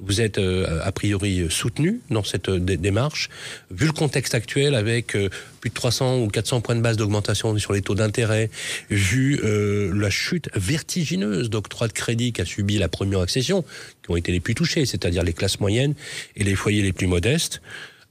Vous 0.00 0.20
êtes 0.20 0.38
euh, 0.38 0.80
a 0.82 0.90
priori 0.92 1.46
soutenu 1.48 2.00
dans 2.10 2.24
cette 2.24 2.48
euh, 2.48 2.58
démarche. 2.58 3.28
Vu 3.70 3.86
le 3.86 3.92
contexte 3.92 4.34
actuel 4.34 4.74
avec 4.74 5.14
euh, 5.14 5.28
plus 5.60 5.70
de 5.70 5.74
300 5.74 6.18
ou 6.20 6.28
400 6.28 6.60
points 6.60 6.74
de 6.74 6.80
base 6.80 6.96
d'augmentation 6.96 7.56
sur 7.58 7.72
les 7.72 7.82
taux 7.82 7.94
d'intérêt, 7.94 8.50
vu 8.90 9.40
la 9.42 10.10
chute 10.10 10.48
vertigineuse 10.54 11.50
d'octroi 11.50 11.88
de 11.88 11.92
crédit 11.92 12.32
qu'a 12.32 12.44
subi 12.44 12.78
la 12.78 12.88
première 12.88 13.20
accession, 13.20 13.64
qui 14.02 14.10
ont 14.10 14.16
été 14.16 14.32
les 14.32 14.40
plus 14.40 14.54
touchés, 14.54 14.86
c'est-à-dire 14.86 15.22
les 15.22 15.32
classes 15.32 15.60
moyennes 15.60 15.94
et 16.36 16.42
les 16.42 16.54
foyers 16.54 16.82
les 16.82 16.92
plus 16.92 17.06
modestes, 17.06 17.62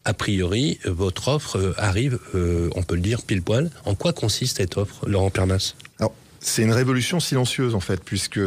a 0.06 0.14
priori, 0.14 0.80
votre 0.86 1.28
offre 1.28 1.74
arrive, 1.78 2.20
on 2.34 2.84
peut 2.84 2.96
le 2.96 3.02
dire, 3.02 3.22
pile 3.24 3.42
poil. 3.42 3.70
En 3.86 3.96
quoi 3.96 4.14
consiste 4.14 4.58
cette 4.58 4.78
offre, 4.78 5.08
Laurent 5.08 5.30
Pernas? 5.30 5.76
C'est 6.44 6.64
une 6.64 6.74
révolution 6.74 7.20
silencieuse, 7.20 7.76
en 7.76 7.80
fait, 7.80 8.04
puisque 8.04 8.40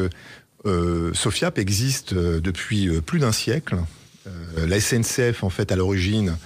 Sofiap 1.14 1.58
existe 1.58 2.12
euh, 2.12 2.40
depuis 2.40 2.88
euh, 2.88 3.00
plus 3.00 3.18
d'un 3.18 3.32
siècle. 3.32 3.76
la 4.56 4.80
SNCF, 4.80 5.44
en 5.44 5.50
fait, 5.50 5.70
à 5.70 5.76
l'origine, 5.76 6.36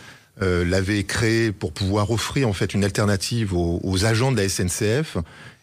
l'avait 0.40 1.04
créé 1.04 1.52
pour 1.52 1.72
pouvoir 1.72 2.10
offrir 2.10 2.48
en 2.48 2.52
fait 2.52 2.74
une 2.74 2.84
alternative 2.84 3.54
aux, 3.54 4.04
agents 4.04 4.32
de 4.32 4.36
la 4.36 4.48
SNCF 4.48 5.16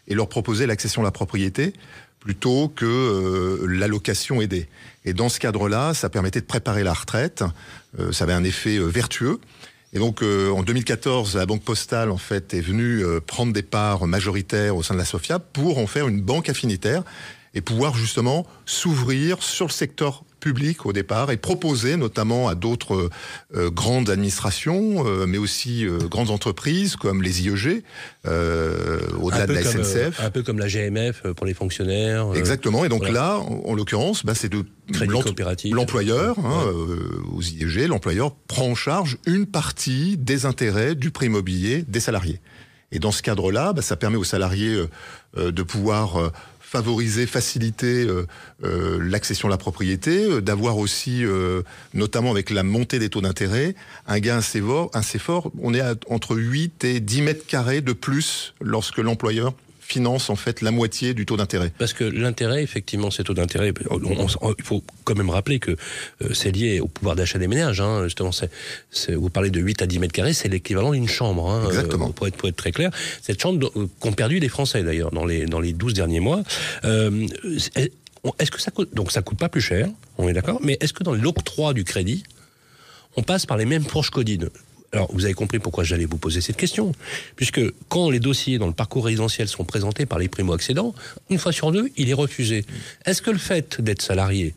et 0.06 0.14
leur 0.14 0.28
proposer 0.28 0.66
l'accession 0.66 1.02
à 1.02 1.04
la 1.04 1.10
propriété 1.10 1.72
plutôt 2.20 2.68
que 2.68 3.64
l'allocation 3.66 4.40
aidée. 4.40 4.68
Et 5.04 5.12
dans 5.12 5.28
ce 5.28 5.40
cadre-là, 5.40 5.92
ça 5.92 6.08
permettait 6.08 6.40
de 6.40 6.46
préparer 6.46 6.84
la 6.84 6.92
retraite. 6.92 7.42
ça 8.12 8.24
avait 8.24 8.34
un 8.34 8.44
effet 8.44 8.78
vertueux. 8.78 9.40
Et 9.94 9.98
donc, 9.98 10.22
en 10.22 10.62
2014, 10.62 11.36
la 11.36 11.46
Banque 11.46 11.62
Postale, 11.62 12.10
en 12.10 12.18
fait, 12.18 12.52
est 12.52 12.60
venue 12.60 13.02
prendre 13.26 13.52
des 13.52 13.62
parts 13.62 14.06
majoritaires 14.06 14.76
au 14.76 14.82
sein 14.82 14.94
de 14.94 14.98
la 14.98 15.06
SOFIA 15.06 15.38
pour 15.38 15.78
en 15.78 15.86
faire 15.86 16.06
une 16.08 16.20
banque 16.20 16.48
affinitaire 16.50 17.02
et 17.56 17.62
pouvoir 17.62 17.96
justement 17.96 18.46
s'ouvrir 18.66 19.42
sur 19.42 19.66
le 19.66 19.72
secteur 19.72 20.24
public 20.40 20.84
au 20.84 20.92
départ 20.92 21.30
et 21.30 21.38
proposer 21.38 21.96
notamment 21.96 22.48
à 22.48 22.54
d'autres 22.54 23.08
euh, 23.56 23.70
grandes 23.70 24.10
administrations, 24.10 25.04
euh, 25.06 25.24
mais 25.26 25.38
aussi 25.38 25.86
euh, 25.86 25.98
grandes 26.06 26.30
entreprises 26.30 26.96
comme 26.96 27.22
les 27.22 27.46
IEG, 27.46 27.82
au-delà 28.24 29.46
de 29.46 29.54
la 29.54 29.64
SNCF. 29.64 30.20
Un 30.20 30.30
peu 30.30 30.42
comme 30.42 30.58
la 30.58 30.68
GMF 30.68 31.22
pour 31.32 31.46
les 31.46 31.54
fonctionnaires. 31.54 32.28
Exactement. 32.34 32.84
Et 32.84 32.90
donc 32.90 33.08
là, 33.08 33.38
en, 33.38 33.74
l'occurrence, 33.74 34.24
bah, 34.24 34.34
c'est 34.34 34.50
de 34.50 34.64
l'employeur, 35.72 36.38
hein, 36.38 36.72
aux 37.32 37.42
IEG, 37.42 37.88
l'employeur 37.88 38.34
prend 38.48 38.66
en 38.66 38.74
charge 38.74 39.16
une 39.26 39.46
partie 39.46 40.18
des 40.18 40.44
intérêts 40.44 40.94
du 40.94 41.10
prix 41.10 41.26
immobilier 41.26 41.84
des 41.88 42.00
salariés. 42.00 42.40
Et 42.92 42.98
dans 42.98 43.12
ce 43.12 43.22
cadre-là, 43.22 43.72
bah, 43.72 43.82
ça 43.82 43.96
permet 43.96 44.16
aux 44.16 44.24
salariés 44.24 44.78
de 45.36 45.62
pouvoir 45.62 46.30
favoriser, 46.76 47.24
faciliter 47.24 48.04
euh, 48.04 48.26
euh, 48.62 48.98
l'accession 49.00 49.48
à 49.48 49.50
la 49.50 49.56
propriété, 49.56 50.24
euh, 50.24 50.42
d'avoir 50.42 50.76
aussi, 50.76 51.24
notamment 51.94 52.30
avec 52.30 52.50
la 52.50 52.62
montée 52.62 52.98
des 52.98 53.08
taux 53.08 53.22
d'intérêt, 53.22 53.74
un 54.06 54.18
gain 54.18 54.36
assez 54.36 54.60
fort, 54.60 54.90
assez 54.92 55.18
fort. 55.18 55.50
On 55.62 55.72
est 55.72 55.82
entre 56.10 56.36
8 56.36 56.84
et 56.84 57.00
10 57.00 57.22
mètres 57.22 57.46
carrés 57.46 57.80
de 57.80 57.94
plus 57.94 58.54
lorsque 58.60 58.98
l'employeur 58.98 59.54
finance 59.86 60.30
en 60.30 60.36
fait 60.36 60.60
la 60.62 60.70
moitié 60.70 61.14
du 61.14 61.26
taux 61.26 61.36
d'intérêt. 61.36 61.72
Parce 61.78 61.92
que 61.92 62.04
l'intérêt, 62.04 62.62
effectivement, 62.62 63.10
ces 63.10 63.22
taux 63.24 63.34
d'intérêt, 63.34 63.72
il 63.72 64.64
faut 64.64 64.82
quand 65.04 65.14
même 65.14 65.30
rappeler 65.30 65.58
que 65.58 65.70
euh, 65.70 66.34
c'est 66.34 66.50
lié 66.50 66.80
au 66.80 66.88
pouvoir 66.88 67.14
d'achat 67.14 67.38
des 67.38 67.46
ménages. 67.46 67.80
Hein, 67.80 68.04
justement, 68.04 68.30
vous 69.14 69.30
parlez 69.30 69.50
de 69.50 69.60
8 69.60 69.82
à 69.82 69.86
10 69.86 69.98
mètres 70.00 70.12
carrés, 70.12 70.32
c'est 70.32 70.48
l'équivalent 70.48 70.92
d'une 70.92 71.08
chambre. 71.08 71.48
Hein, 71.48 71.64
Exactement. 71.68 72.08
Euh, 72.08 72.12
pour, 72.12 72.26
être, 72.26 72.48
être, 72.48 72.56
très 72.56 72.72
clair. 72.72 72.90
Cette 73.22 73.40
chambre 73.40 73.70
euh, 73.76 73.86
qu'ont 74.00 74.12
perdu 74.12 74.40
les 74.40 74.48
Français 74.48 74.82
d'ailleurs 74.82 75.12
dans 75.12 75.24
les, 75.24 75.46
dans 75.46 75.60
les 75.60 75.72
12 75.72 75.94
derniers 75.94 76.20
mois. 76.20 76.42
est-ce 76.82 78.50
que 78.50 78.60
ça 78.60 78.72
coûte, 78.72 78.92
donc 78.94 79.12
ça 79.12 79.22
coûte 79.22 79.38
pas 79.38 79.48
plus 79.48 79.60
cher, 79.60 79.88
on 80.18 80.28
est 80.28 80.32
d'accord, 80.32 80.58
mais 80.62 80.76
est-ce 80.80 80.92
que 80.92 81.04
dans 81.04 81.14
l'octroi 81.14 81.74
du 81.74 81.84
crédit, 81.84 82.24
on 83.16 83.22
passe 83.22 83.46
par 83.46 83.56
les 83.56 83.64
mêmes 83.64 83.84
fourches 83.84 84.10
codines 84.10 84.50
alors, 84.96 85.10
vous 85.12 85.26
avez 85.26 85.34
compris 85.34 85.58
pourquoi 85.58 85.84
j'allais 85.84 86.06
vous 86.06 86.16
poser 86.16 86.40
cette 86.40 86.56
question. 86.56 86.92
Puisque 87.36 87.60
quand 87.90 88.08
les 88.08 88.18
dossiers 88.18 88.56
dans 88.56 88.66
le 88.66 88.72
parcours 88.72 89.04
résidentiel 89.04 89.46
sont 89.46 89.64
présentés 89.64 90.06
par 90.06 90.18
les 90.18 90.28
primo-accédants, 90.28 90.94
une 91.28 91.38
fois 91.38 91.52
sur 91.52 91.70
deux, 91.70 91.90
il 91.98 92.08
est 92.08 92.14
refusé. 92.14 92.64
Est-ce 93.04 93.20
que 93.20 93.30
le 93.30 93.36
fait 93.36 93.78
d'être 93.80 94.00
salarié 94.00 94.54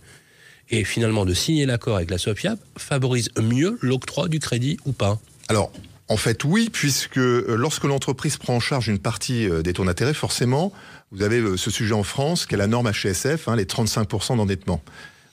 et 0.69 0.85
finalement 0.85 1.25
de 1.25 1.33
signer 1.33 1.65
l'accord 1.65 1.97
avec 1.97 2.09
la 2.09 2.17
SOFIAP 2.17 2.57
favorise 2.77 3.31
mieux 3.37 3.77
l'octroi 3.81 4.29
du 4.29 4.39
crédit 4.39 4.77
ou 4.85 4.93
pas? 4.93 5.19
Alors, 5.49 5.73
en 6.07 6.15
fait, 6.15 6.45
oui, 6.45 6.69
puisque 6.71 7.17
euh, 7.17 7.55
lorsque 7.57 7.83
l'entreprise 7.83 8.37
prend 8.37 8.55
en 8.55 8.59
charge 8.61 8.87
une 8.87 8.99
partie 8.99 9.45
euh, 9.49 9.61
des 9.61 9.73
taux 9.73 9.83
d'intérêt, 9.83 10.13
forcément, 10.13 10.71
vous 11.11 11.21
avez 11.21 11.39
euh, 11.39 11.57
ce 11.57 11.69
sujet 11.69 11.93
en 11.93 12.03
France, 12.03 12.45
qui 12.45 12.53
est 12.53 12.57
la 12.57 12.67
norme 12.67 12.89
HSF, 12.89 13.49
hein, 13.49 13.57
les 13.57 13.65
35% 13.65 14.37
d'endettement. 14.37 14.81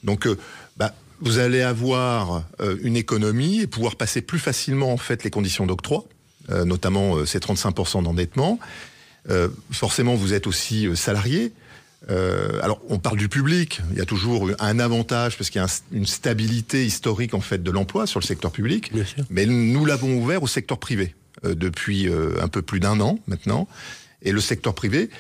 Donc, 0.03 0.29
bah, 0.77 0.95
vous 1.21 1.39
allez 1.39 1.63
avoir 1.63 2.45
une 2.83 2.97
économie 2.97 3.61
et 3.61 3.67
pouvoir 3.67 3.97
passer 3.97 4.21
plus 4.21 4.39
facilement 4.39 4.93
en 4.93 4.97
fait 4.97 5.25
les 5.25 5.31
conditions 5.31 5.67
d'octroi, 5.67 6.05
notamment 6.49 7.25
ces 7.25 7.39
35% 7.39 8.03
d'endettement. 8.03 8.59
forcément, 9.71 10.15
vous 10.15 10.35
êtes 10.35 10.47
aussi 10.47 10.89
salarié. 10.95 11.53
Euh, 12.11 12.61
alors, 12.63 12.81
on 12.89 12.99
parle 12.99 13.17
du 13.17 13.29
public. 13.29 13.81
Il 13.93 13.99
y 13.99 14.01
a 14.01 14.05
toujours 14.05 14.51
un 14.59 14.79
avantage 14.79 15.37
parce 15.37 15.51
qu'il 15.51 15.61
y 15.61 15.65
a 15.65 15.69
une 15.93 16.07
stabilité 16.07 16.87
historique 16.87 17.35
en 17.35 17.41
fait 17.41 17.63
de 17.63 17.71
l'emploi 17.71 18.07
sur 18.07 18.21
le 18.21 18.25
secteur 18.25 18.53
public. 18.53 18.93
Mais 19.31 19.47
nous 19.47 19.85
l'avons 19.85 20.17
ouvert 20.17 20.43
au 20.43 20.47
secteur 20.47 20.79
privé 20.79 21.15
euh, 21.45 21.55
depuis 21.55 22.09
euh, 22.09 22.35
un 22.41 22.49
peu 22.49 22.63
plus 22.63 22.81
d'un 22.81 23.01
an 23.01 23.19
maintenant. 23.27 23.67
Et 24.23 24.33
le 24.33 24.41
secteur 24.41 24.75
privé, 24.75 25.11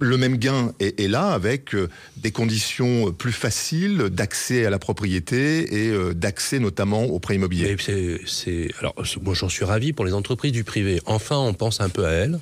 le 0.00 0.16
même 0.16 0.36
gain 0.36 0.72
est, 0.80 1.08
là 1.08 1.28
avec 1.28 1.76
des 2.16 2.32
conditions 2.32 3.12
plus 3.12 3.32
faciles 3.32 4.08
d'accès 4.10 4.66
à 4.66 4.70
la 4.70 4.78
propriété 4.78 5.86
et 5.86 6.14
d'accès 6.14 6.58
notamment 6.58 7.04
au 7.04 7.20
prêt 7.20 7.36
immobilier. 7.36 7.76
C'est, 8.26 8.68
alors, 8.80 8.94
moi 9.22 9.34
j'en 9.34 9.48
suis 9.48 9.64
ravi 9.64 9.92
pour 9.92 10.04
les 10.04 10.12
entreprises 10.12 10.52
du 10.52 10.64
privé. 10.64 11.00
Enfin, 11.06 11.38
on 11.38 11.54
pense 11.54 11.80
un 11.80 11.88
peu 11.88 12.04
à 12.04 12.10
elles 12.10 12.40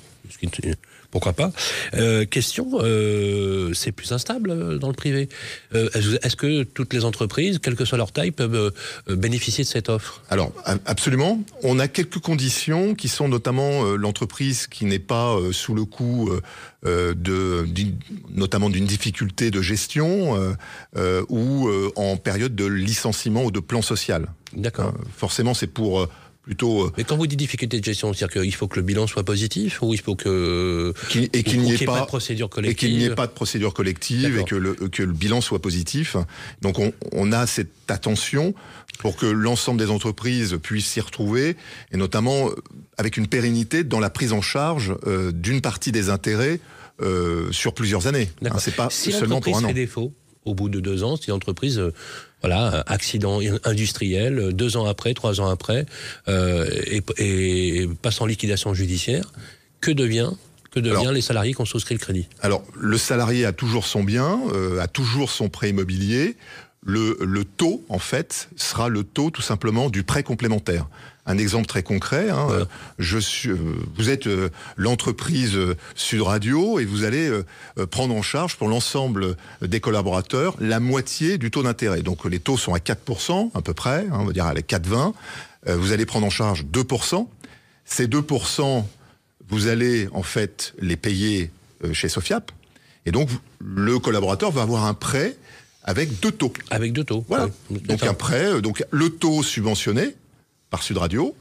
pourquoi 1.11 1.33
pas. 1.33 1.51
Euh, 1.93 2.25
question, 2.25 2.67
euh, 2.75 3.73
c'est 3.73 3.91
plus 3.91 4.13
instable 4.13 4.49
euh, 4.49 4.77
dans 4.77 4.87
le 4.87 4.93
privé. 4.93 5.27
Est-ce 5.73 6.35
que 6.35 6.63
toutes 6.63 6.93
les 6.93 7.05
entreprises, 7.05 7.59
quelle 7.59 7.75
que 7.75 7.85
soit 7.85 7.97
leur 7.97 8.11
taille, 8.11 8.31
peuvent 8.31 8.73
bénéficier 9.07 9.63
de 9.63 9.69
cette 9.69 9.89
offre? 9.89 10.23
Alors, 10.29 10.51
absolument. 10.85 11.43
On 11.63 11.79
a 11.79 11.87
quelques 11.87 12.19
conditions 12.19 12.95
qui 12.95 13.09
sont 13.09 13.27
notamment 13.27 13.83
l'entreprise 13.95 14.67
qui 14.67 14.85
n'est 14.85 14.99
pas 14.99 15.37
sous 15.51 15.73
le 15.73 15.85
coup 15.85 16.31
de, 16.83 17.67
notamment 18.33 18.69
d'une 18.69 18.85
difficulté 18.85 19.51
de 19.51 19.61
gestion 19.61 20.55
ou 21.29 21.69
en 21.95 22.17
période 22.17 22.55
de 22.55 22.65
licenciement 22.65 23.43
ou 23.43 23.51
de 23.51 23.59
plan 23.59 23.81
social. 23.81 24.27
D'accord. 24.55 24.93
forcément, 25.15 25.53
c'est 25.53 25.67
pour 25.67 26.07
plutôt. 26.41 26.83
Euh, 26.83 26.91
Mais 26.97 27.03
quand 27.03 27.17
vous 27.17 27.27
dites 27.27 27.39
difficulté 27.39 27.79
de 27.79 27.85
gestion, 27.85 28.13
c'est-à-dire 28.13 28.41
qu'il 28.41 28.55
faut 28.55 28.67
que 28.67 28.77
le 28.77 28.81
bilan 28.81 29.07
soit 29.07 29.23
positif 29.23 29.81
ou 29.81 29.93
il 29.93 29.99
faut 29.99 30.15
que 30.15 30.93
et 31.33 31.43
qu'il 31.43 31.61
n'y 31.61 31.73
ait, 31.73 31.85
pas, 31.85 32.01
de 32.01 32.05
procédure 32.05 32.49
collective 32.49 32.71
et 32.71 32.75
qu'il 32.75 32.97
n'y 32.97 33.05
ait 33.05 33.15
pas 33.15 33.27
de 33.27 33.31
procédure 33.31 33.73
collective 33.73 34.39
et 34.39 34.43
que 34.43 34.55
le 34.55 34.73
que 34.73 35.03
le 35.03 35.13
bilan 35.13 35.41
soit 35.41 35.61
positif. 35.61 36.17
Donc 36.61 36.79
on, 36.79 36.93
on 37.11 37.31
a 37.31 37.47
cette 37.47 37.69
attention 37.89 38.53
pour 38.99 39.15
que 39.15 39.25
l'ensemble 39.25 39.79
des 39.79 39.89
entreprises 39.89 40.57
puissent 40.61 40.87
s'y 40.87 41.01
retrouver 41.01 41.57
et 41.91 41.97
notamment 41.97 42.49
euh, 42.49 42.55
avec 42.97 43.17
une 43.17 43.27
pérennité 43.27 43.83
dans 43.83 43.99
la 43.99 44.09
prise 44.09 44.31
en 44.33 44.41
charge 44.41 44.95
euh, 45.07 45.31
d'une 45.31 45.61
partie 45.61 45.91
des 45.91 46.09
intérêts 46.09 46.59
euh, 47.01 47.51
sur 47.51 47.73
plusieurs 47.73 48.07
années. 48.07 48.29
Hein, 48.45 48.57
c'est 48.59 48.75
pas 48.75 48.89
si 48.91 49.11
seulement 49.11 49.41
pour 49.41 49.57
un 49.57 49.63
an. 49.63 49.67
Fait 49.69 49.73
défaut 49.73 50.13
au 50.45 50.55
bout 50.55 50.69
de 50.69 50.79
deux 50.79 51.03
ans, 51.03 51.17
si 51.17 51.29
l'entreprise 51.29 51.81
voilà, 52.41 52.83
accident 52.87 53.39
industriel, 53.63 54.51
deux 54.53 54.77
ans 54.77 54.85
après, 54.85 55.13
trois 55.13 55.39
ans 55.41 55.47
après, 55.47 55.85
euh, 56.27 56.67
et, 57.17 57.87
passe 58.01 58.19
en 58.21 58.25
liquidation 58.25 58.73
judiciaire, 58.73 59.31
que 59.79 59.91
devient 59.91 60.31
que 60.71 60.79
les 60.79 61.21
salariés 61.21 61.53
qui 61.53 61.61
ont 61.61 61.65
souscrit 61.65 61.95
le 61.95 61.99
crédit? 61.99 62.27
Alors, 62.41 62.63
le 62.79 62.97
salarié 62.97 63.45
a 63.45 63.51
toujours 63.51 63.85
son 63.85 64.03
bien, 64.03 64.39
euh, 64.53 64.79
a 64.79 64.87
toujours 64.87 65.29
son 65.29 65.49
prêt 65.49 65.69
immobilier. 65.69 66.37
Le, 66.83 67.17
le, 67.21 67.43
taux, 67.43 67.83
en 67.89 67.99
fait, 67.99 68.49
sera 68.55 68.89
le 68.89 69.03
taux 69.03 69.29
tout 69.29 69.41
simplement 69.41 69.89
du 69.89 70.03
prêt 70.03 70.23
complémentaire 70.23 70.87
un 71.25 71.37
exemple 71.37 71.67
très 71.67 71.83
concret. 71.83 72.29
Hein, 72.29 72.47
euh, 72.51 72.65
je 72.99 73.17
suis, 73.17 73.49
euh, 73.49 73.57
vous 73.95 74.09
êtes 74.09 74.27
euh, 74.27 74.49
l'entreprise 74.75 75.57
Sud 75.95 76.21
Radio 76.21 76.79
et 76.79 76.85
vous 76.85 77.03
allez 77.03 77.31
prendre 77.89 78.15
en 78.15 78.21
charge 78.21 78.57
pour 78.57 78.67
l'ensemble 78.67 79.35
des 79.61 79.79
collaborateurs 79.79 80.55
la 80.59 80.79
moitié 80.79 81.37
du 81.37 81.51
taux 81.51 81.63
d'intérêt. 81.63 82.01
Donc 82.01 82.25
les 82.25 82.39
taux 82.39 82.57
sont 82.57 82.73
à 82.73 82.79
4% 82.79 83.51
à 83.53 83.61
peu 83.61 83.73
près, 83.73 84.05
hein, 84.11 84.19
on 84.19 84.25
va 84.25 84.33
dire 84.33 84.45
à 84.45 84.53
4,20. 84.53 85.13
vous 85.75 85.91
allez 85.91 86.05
prendre 86.05 86.25
en 86.25 86.29
charge 86.29 86.65
2%. 86.65 87.27
Ces 87.85 88.07
2%, 88.07 88.85
vous 89.49 89.67
allez 89.67 90.07
en 90.13 90.23
fait 90.23 90.73
les 90.79 90.95
payer 90.95 91.51
chez 91.93 92.09
Sofiap. 92.09 92.51
Et 93.05 93.11
donc 93.11 93.29
le 93.59 93.99
collaborateur 93.99 94.51
va 94.51 94.61
avoir 94.61 94.85
un 94.85 94.93
prêt 94.93 95.35
avec 95.83 96.19
deux 96.19 96.31
taux. 96.31 96.53
Avec 96.69 96.93
deux 96.93 97.03
taux. 97.03 97.25
Voilà. 97.27 97.49
Donc 97.69 98.03
un 98.03 98.13
prêt, 98.13 98.61
donc 98.61 98.83
le 98.91 99.09
taux 99.09 99.43
subventionné 99.43 100.15
par 100.71 100.81
Sud 100.81 100.97
Radio 100.97 101.35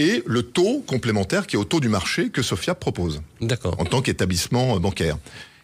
et 0.00 0.24
le 0.26 0.42
taux 0.42 0.82
complémentaire 0.86 1.46
qui 1.46 1.54
est 1.54 1.58
au 1.58 1.64
taux 1.64 1.78
du 1.78 1.88
marché 1.88 2.30
que 2.30 2.42
Sofia 2.42 2.74
propose. 2.74 3.22
D'accord. 3.40 3.76
En 3.78 3.84
tant 3.84 4.02
qu'établissement 4.02 4.74
euh, 4.74 4.78
bancaire. 4.80 5.18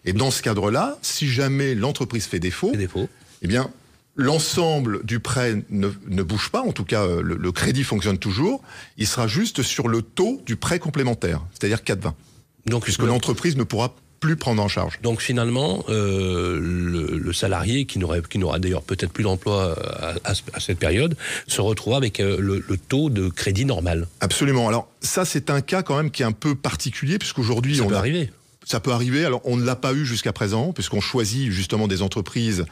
Et 0.05 0.13
dans 0.13 0.31
ce 0.31 0.43
cadre-là, 0.43 0.99
si 1.03 1.27
jamais 1.27 1.75
l'entreprise 1.75 2.27
fait 2.27 2.39
défaut, 2.39 2.71
défaut, 2.77 3.09
eh 3.43 3.49
bien, 3.49 3.71
l'ensemble 4.15 5.05
du 5.05 5.19
prêt 5.19 5.63
ne, 5.71 5.89
bouge 6.23 6.51
pas, 6.51 6.61
en 6.61 6.73
tout 6.73 6.85
cas, 6.85 7.03
euh, 7.03 7.23
le, 7.23 7.53
crédit 7.53 7.83
fonctionne 7.83 8.19
toujours. 8.19 8.63
Il 8.99 9.07
sera 9.07 9.27
juste 9.27 9.63
sur 9.63 9.89
le 9.89 10.03
taux 10.03 10.41
du 10.47 10.57
prêt 10.57 10.79
complémentaire, 10.79 11.43
c'est-à-dire 11.53 11.79
4,20. 11.79 12.13
Donc, 12.67 12.85
puisque 12.85 13.03
l'entreprise 13.03 13.57
ne 13.57 13.65
pourra 13.65 13.95
plus 14.27 14.35
prendre 14.35 14.61
en 14.61 14.67
charge. 14.67 14.99
Donc 15.03 15.21
finalement, 15.21 15.85
euh, 15.89 16.59
le, 16.61 17.33
salarié 17.33 17.85
qui 17.85 18.01
n'aura 18.01 18.59
d'ailleurs 18.59 18.83
peut-être 18.83 19.13
plus 19.13 19.23
d'emploi 19.23 19.77
à, 20.25 20.61
cette 20.61 20.79
période 20.79 21.17
se 21.47 21.61
retrouve 21.61 21.95
avec 21.95 22.19
euh, 22.19 22.39
le, 22.41 22.77
taux 22.89 23.09
de 23.09 23.29
crédit 23.29 23.65
normal. 23.65 24.09
Absolument. 24.21 24.67
Alors 24.69 24.89
ça, 25.01 25.25
c'est 25.25 25.49
un 25.51 25.61
cas 25.61 25.83
quand 25.83 25.97
même 25.97 26.11
qui 26.11 26.23
est 26.23 26.27
un 26.27 26.33
peu 26.33 26.57
particulier 26.57 27.19
puisqu'aujourd'hui 27.19 27.77
ça 27.77 27.85
on 27.85 27.89
peut 27.89 27.97
arriver. 27.97 28.31
Ça 28.65 28.81
peut 28.81 28.91
arriver. 28.91 29.25
Alors, 29.25 29.43
on 29.45 29.57
ne 29.57 29.65
l'a 29.65 29.77
pas 29.77 29.93
eu 29.93 30.05
jusqu'à 30.05 30.33
présent, 30.33 30.73
puisqu'on 30.73 31.01
choisit 31.01 31.53
justement 31.53 31.87
des 31.87 32.03
entreprises 32.03 32.65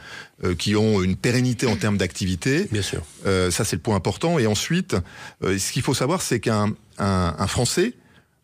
euh, 0.43 0.53
qui 0.53 0.75
ont 0.75 1.01
une 1.01 1.15
pérennité 1.15 1.67
en 1.67 1.77
termes 1.77 1.97
d'activité. 1.97 2.67
Bien 2.69 2.81
sûr. 2.81 3.01
ça, 3.23 3.63
c'est 3.63 3.77
le 3.77 3.81
point 3.81 3.95
important. 3.95 4.37
Et 4.37 4.45
ensuite, 4.45 4.97
ce 5.41 5.71
qu'il 5.71 5.83
faut 5.83 5.93
savoir, 5.93 6.21
c'est 6.21 6.41
qu'un 6.41 6.73
un 6.97 7.47
Français 7.47 7.93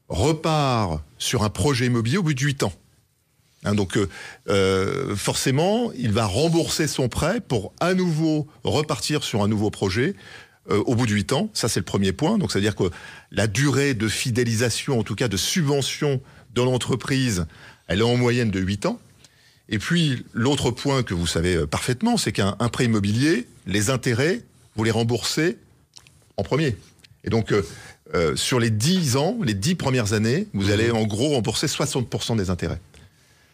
repart 0.08 1.01
sur 1.18 1.44
un 1.44 1.50
projet 1.50 1.88
immobilier 1.88 2.18
au 2.18 2.24
bout 2.24 2.34
de 2.34 2.39
8 2.39 2.63
ans. 2.63 2.74
Hein, 3.63 3.75
donc 3.75 3.98
euh, 3.98 4.10
euh, 4.50 5.15
forcément, 5.15 5.91
il 5.96 6.12
va 6.12 6.25
rembourser 6.25 6.88
son 6.88 7.10
prêt 7.10 7.41
pour 7.41 7.74
à 7.80 7.94
nouveau 7.94 8.48
repartir 8.63 9.24
sur 9.24 9.44
un 9.44 9.48
nouveau 9.48 9.70
projet 9.70 10.15
euh, 10.70 10.82
au 10.86 10.96
bout 10.96 11.06
de 11.06 11.12
8 11.12 11.34
ans. 11.34 11.50
Ça, 11.53 11.70
c'est 11.70 11.80
le 11.80 11.86
premier 11.86 12.12
point. 12.12 12.38
Donc, 12.38 12.51
c'est-à-dire 12.51 12.75
que 12.75 12.89
la 13.32 13.48
durée 13.48 13.94
de 13.94 14.08
fidélisation, 14.08 15.00
en 15.00 15.03
tout 15.03 15.15
cas 15.15 15.27
de 15.27 15.38
subvention 15.38 16.22
de 16.56 16.62
l'entreprise, 16.62 17.46
elle 17.88 18.00
est 18.00 18.03
en 18.03 18.18
moyenne 18.18 18.51
de 18.51 18.60
8 18.60 18.88
ans. 18.88 19.00
Et 19.70 19.77
puis, 19.80 20.25
l'autre 20.34 20.72
point 20.72 21.03
que 21.03 21.13
vous 21.13 21.27
savez 21.27 21.65
parfaitement, 21.68 22.18
c'est 22.18 22.32
qu'un 22.32 22.53
prêt 22.53 22.86
immobilier, 22.86 23.48
les 23.68 23.89
intérêts, 23.89 24.41
vous 24.75 24.84
les 24.84 24.91
remboursez 24.91 25.58
en 26.36 26.44
premier. 26.44 26.75
Et 27.24 27.30
donc, 27.30 27.53
sur 28.36 28.60
les 28.60 28.70
10 28.70 29.15
ans, 29.15 29.38
les 29.41 29.53
10 29.53 29.75
premières 29.75 30.12
années, 30.12 30.48
vous 30.53 30.68
mmh. 30.68 30.72
allez 30.72 30.91
en 30.91 31.03
gros 31.06 31.30
rembourser 31.30 31.68
60% 31.68 32.36
des 32.36 32.50
intérêts. 32.50 32.82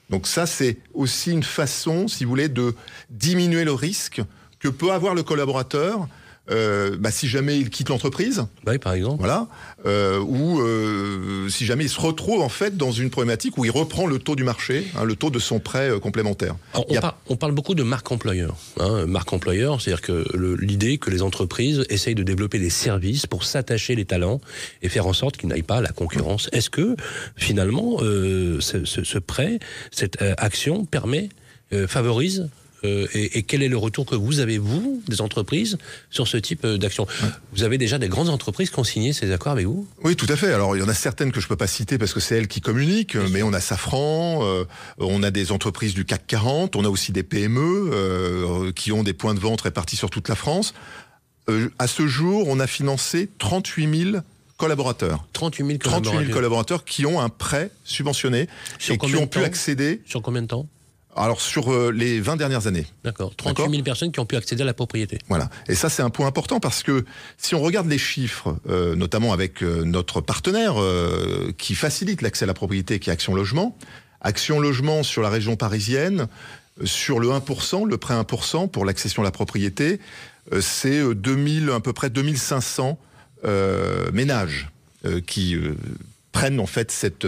Donc 0.09 0.27
ça, 0.27 0.45
c'est 0.45 0.77
aussi 0.93 1.31
une 1.31 1.43
façon, 1.43 2.07
si 2.07 2.23
vous 2.23 2.29
voulez, 2.29 2.49
de 2.49 2.75
diminuer 3.09 3.65
le 3.65 3.73
risque 3.73 4.21
que 4.59 4.67
peut 4.67 4.91
avoir 4.91 5.13
le 5.13 5.23
collaborateur 5.23 6.07
euh, 6.51 6.95
bah, 6.97 7.11
si 7.11 7.27
jamais 7.27 7.57
il 7.57 7.69
quitte 7.69 7.89
l'entreprise, 7.89 8.45
oui, 8.65 8.77
par 8.77 8.93
exemple, 8.93 9.19
voilà, 9.19 9.47
euh, 9.85 10.19
ou 10.19 10.59
euh, 10.59 11.49
si 11.49 11.65
jamais 11.65 11.85
il 11.85 11.89
se 11.89 11.99
retrouve 11.99 12.41
en 12.41 12.49
fait 12.49 12.77
dans 12.77 12.91
une 12.91 13.09
problématique 13.09 13.57
où 13.57 13.65
il 13.65 13.71
reprend 13.71 14.07
le 14.07 14.19
taux 14.19 14.35
du 14.35 14.43
marché, 14.43 14.87
hein, 14.97 15.03
le 15.03 15.15
taux 15.15 15.29
de 15.29 15.39
son 15.39 15.59
prêt 15.59 15.89
euh, 15.89 15.99
complémentaire. 15.99 16.55
on, 17.29 17.35
parle 17.35 17.51
beaucoup 17.51 17.75
de 17.75 17.83
marque 17.83 18.11
employeur. 18.11 18.55
Hein, 18.79 19.05
marque 19.05 19.33
employeur, 19.33 19.81
c'est-à-dire 19.81 20.01
que 20.01 20.25
l'idée 20.59 20.97
que 20.97 21.09
les 21.09 21.21
entreprises 21.21 21.85
essayent 21.89 22.15
de 22.15 22.23
développer 22.23 22.59
des 22.59 22.69
services 22.69 23.27
pour 23.27 23.43
s'attacher 23.43 23.95
les 23.95 24.05
talents 24.05 24.41
et 24.81 24.89
faire 24.89 25.07
en 25.07 25.13
sorte 25.13 25.37
qu'ils 25.37 25.49
n'aillent 25.49 25.61
pas 25.63 25.77
à 25.77 25.81
la 25.81 25.91
concurrence. 25.91 26.49
Est-ce 26.51 26.69
que 26.69 26.95
finalement 27.35 27.99
ce, 27.99 28.59
ce, 28.59 29.03
ce, 29.03 29.19
prêt, 29.19 29.59
cette 29.91 30.21
action 30.37 30.85
permet 30.85 31.29
favorise 31.87 32.49
euh, 32.83 33.07
et, 33.13 33.43
quel 33.43 33.63
est 33.63 33.69
le 33.69 33.77
retour 33.77 34.05
que 34.05 34.15
vous 34.15 34.39
avez, 34.39 34.57
vous, 34.57 35.01
des 35.07 35.21
entreprises, 35.21 35.77
sur 36.09 36.27
ce 36.27 36.37
type 36.37 36.63
euh, 36.65 36.77
d'action 36.77 37.07
Vous 37.53 37.63
avez 37.63 37.77
déjà 37.77 37.97
des 37.97 38.07
grandes 38.07 38.29
entreprises 38.29 38.69
qui 38.69 38.79
ont 38.79 38.83
signé 38.83 39.13
ces 39.13 39.31
accords 39.31 39.53
avec 39.53 39.65
vous? 39.65 39.87
Oui, 40.03 40.15
tout 40.15 40.27
à 40.29 40.35
fait. 40.35 40.53
Alors, 40.53 40.75
il 40.75 40.79
y 40.79 40.83
en 40.83 40.89
a 40.89 40.93
certaines 40.93 41.31
que 41.31 41.39
je 41.39 41.45
ne 41.45 41.49
peux 41.49 41.55
pas 41.55 41.67
citer 41.67 41.97
parce 41.97 42.13
que 42.13 42.19
c'est 42.19 42.37
elles 42.37 42.47
qui 42.47 42.61
communiquent, 42.61 43.15
mais 43.31 43.41
on 43.41 43.53
a 43.53 43.59
Safran, 43.59 44.39
euh, 44.43 44.65
on 44.99 45.23
a 45.23 45.31
des 45.31 45.51
entreprises 45.51 45.93
du 45.93 46.05
CAC 46.05 46.27
40, 46.27 46.75
on 46.75 46.85
a 46.85 46.89
aussi 46.89 47.11
des 47.11 47.23
PME 47.23 48.71
qui 48.75 48.91
ont 48.91 49.03
des 49.03 49.13
points 49.13 49.33
de 49.33 49.39
vente 49.39 49.61
répartis 49.61 49.95
sur 49.95 50.09
toute 50.09 50.29
la 50.29 50.35
France. 50.35 50.73
à 51.79 51.87
ce 51.87 52.07
jour, 52.07 52.47
on 52.47 52.59
a 52.59 52.67
financé 52.67 53.29
38 53.39 54.11
000 54.11 54.17
collaborateurs. 54.57 55.25
38 55.33 55.65
000 55.65 55.77
collaborateurs. 55.79 56.11
38 56.11 56.25
000 56.27 56.33
collaborateurs 56.33 56.85
qui 56.85 57.05
ont 57.05 57.19
un 57.19 57.29
prêt 57.29 57.71
subventionné 57.83 58.47
et 58.89 58.97
qui 58.97 59.15
ont 59.15 59.27
pu 59.27 59.39
accéder. 59.39 60.01
Sur 60.05 60.21
combien 60.21 60.41
de 60.41 60.47
temps? 60.47 60.67
Alors 61.17 61.41
sur 61.41 61.73
euh, 61.73 61.91
les 61.91 62.19
20 62.19 62.37
dernières 62.37 62.67
années. 62.67 62.85
D'accord. 63.03 63.35
38 63.35 63.69
000 63.71 63.83
personnes 63.83 64.11
qui 64.11 64.19
ont 64.19 64.25
pu 64.25 64.35
accéder 64.35 64.61
à 64.61 64.65
la 64.65 64.73
propriété. 64.73 65.17
Voilà. 65.27 65.49
Et 65.67 65.75
ça, 65.75 65.89
c'est 65.89 66.03
un 66.03 66.09
point 66.09 66.27
important 66.27 66.59
parce 66.59 66.83
que 66.83 67.05
si 67.37 67.55
on 67.55 67.61
regarde 67.61 67.87
les 67.87 67.97
chiffres, 67.97 68.55
euh, 68.69 68.95
notamment 68.95 69.33
avec 69.33 69.63
euh, 69.63 69.83
notre 69.83 70.21
partenaire 70.21 70.75
qui 71.57 71.75
facilite 71.75 72.21
l'accès 72.21 72.43
à 72.43 72.47
la 72.47 72.53
propriété, 72.53 72.99
qui 72.99 73.09
est 73.09 73.13
Action 73.13 73.33
Logement, 73.33 73.77
Action 74.21 74.59
Logement 74.59 75.03
sur 75.03 75.21
la 75.21 75.29
région 75.29 75.55
parisienne, 75.55 76.27
sur 76.83 77.19
le 77.19 77.29
1%, 77.29 77.87
le 77.87 77.97
prêt 77.97 78.13
1% 78.13 78.69
pour 78.69 78.85
l'accession 78.85 79.23
à 79.23 79.25
la 79.25 79.31
propriété, 79.31 79.99
c'est 80.59 81.13
2000, 81.13 81.71
à 81.71 81.79
peu 81.79 81.93
près 81.93 82.09
2500 82.09 82.99
ménages 84.13 84.69
qui 85.25 85.57
prennent 86.31 86.59
en 86.59 86.67
fait 86.67 86.91
cette, 86.91 87.25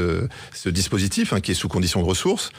ce 0.53 0.69
dispositif 0.69 1.33
hein, 1.33 1.41
qui 1.41 1.51
est 1.51 1.55
sous 1.55 1.69
condition 1.69 2.01
de 2.01 2.07
ressources. 2.07 2.51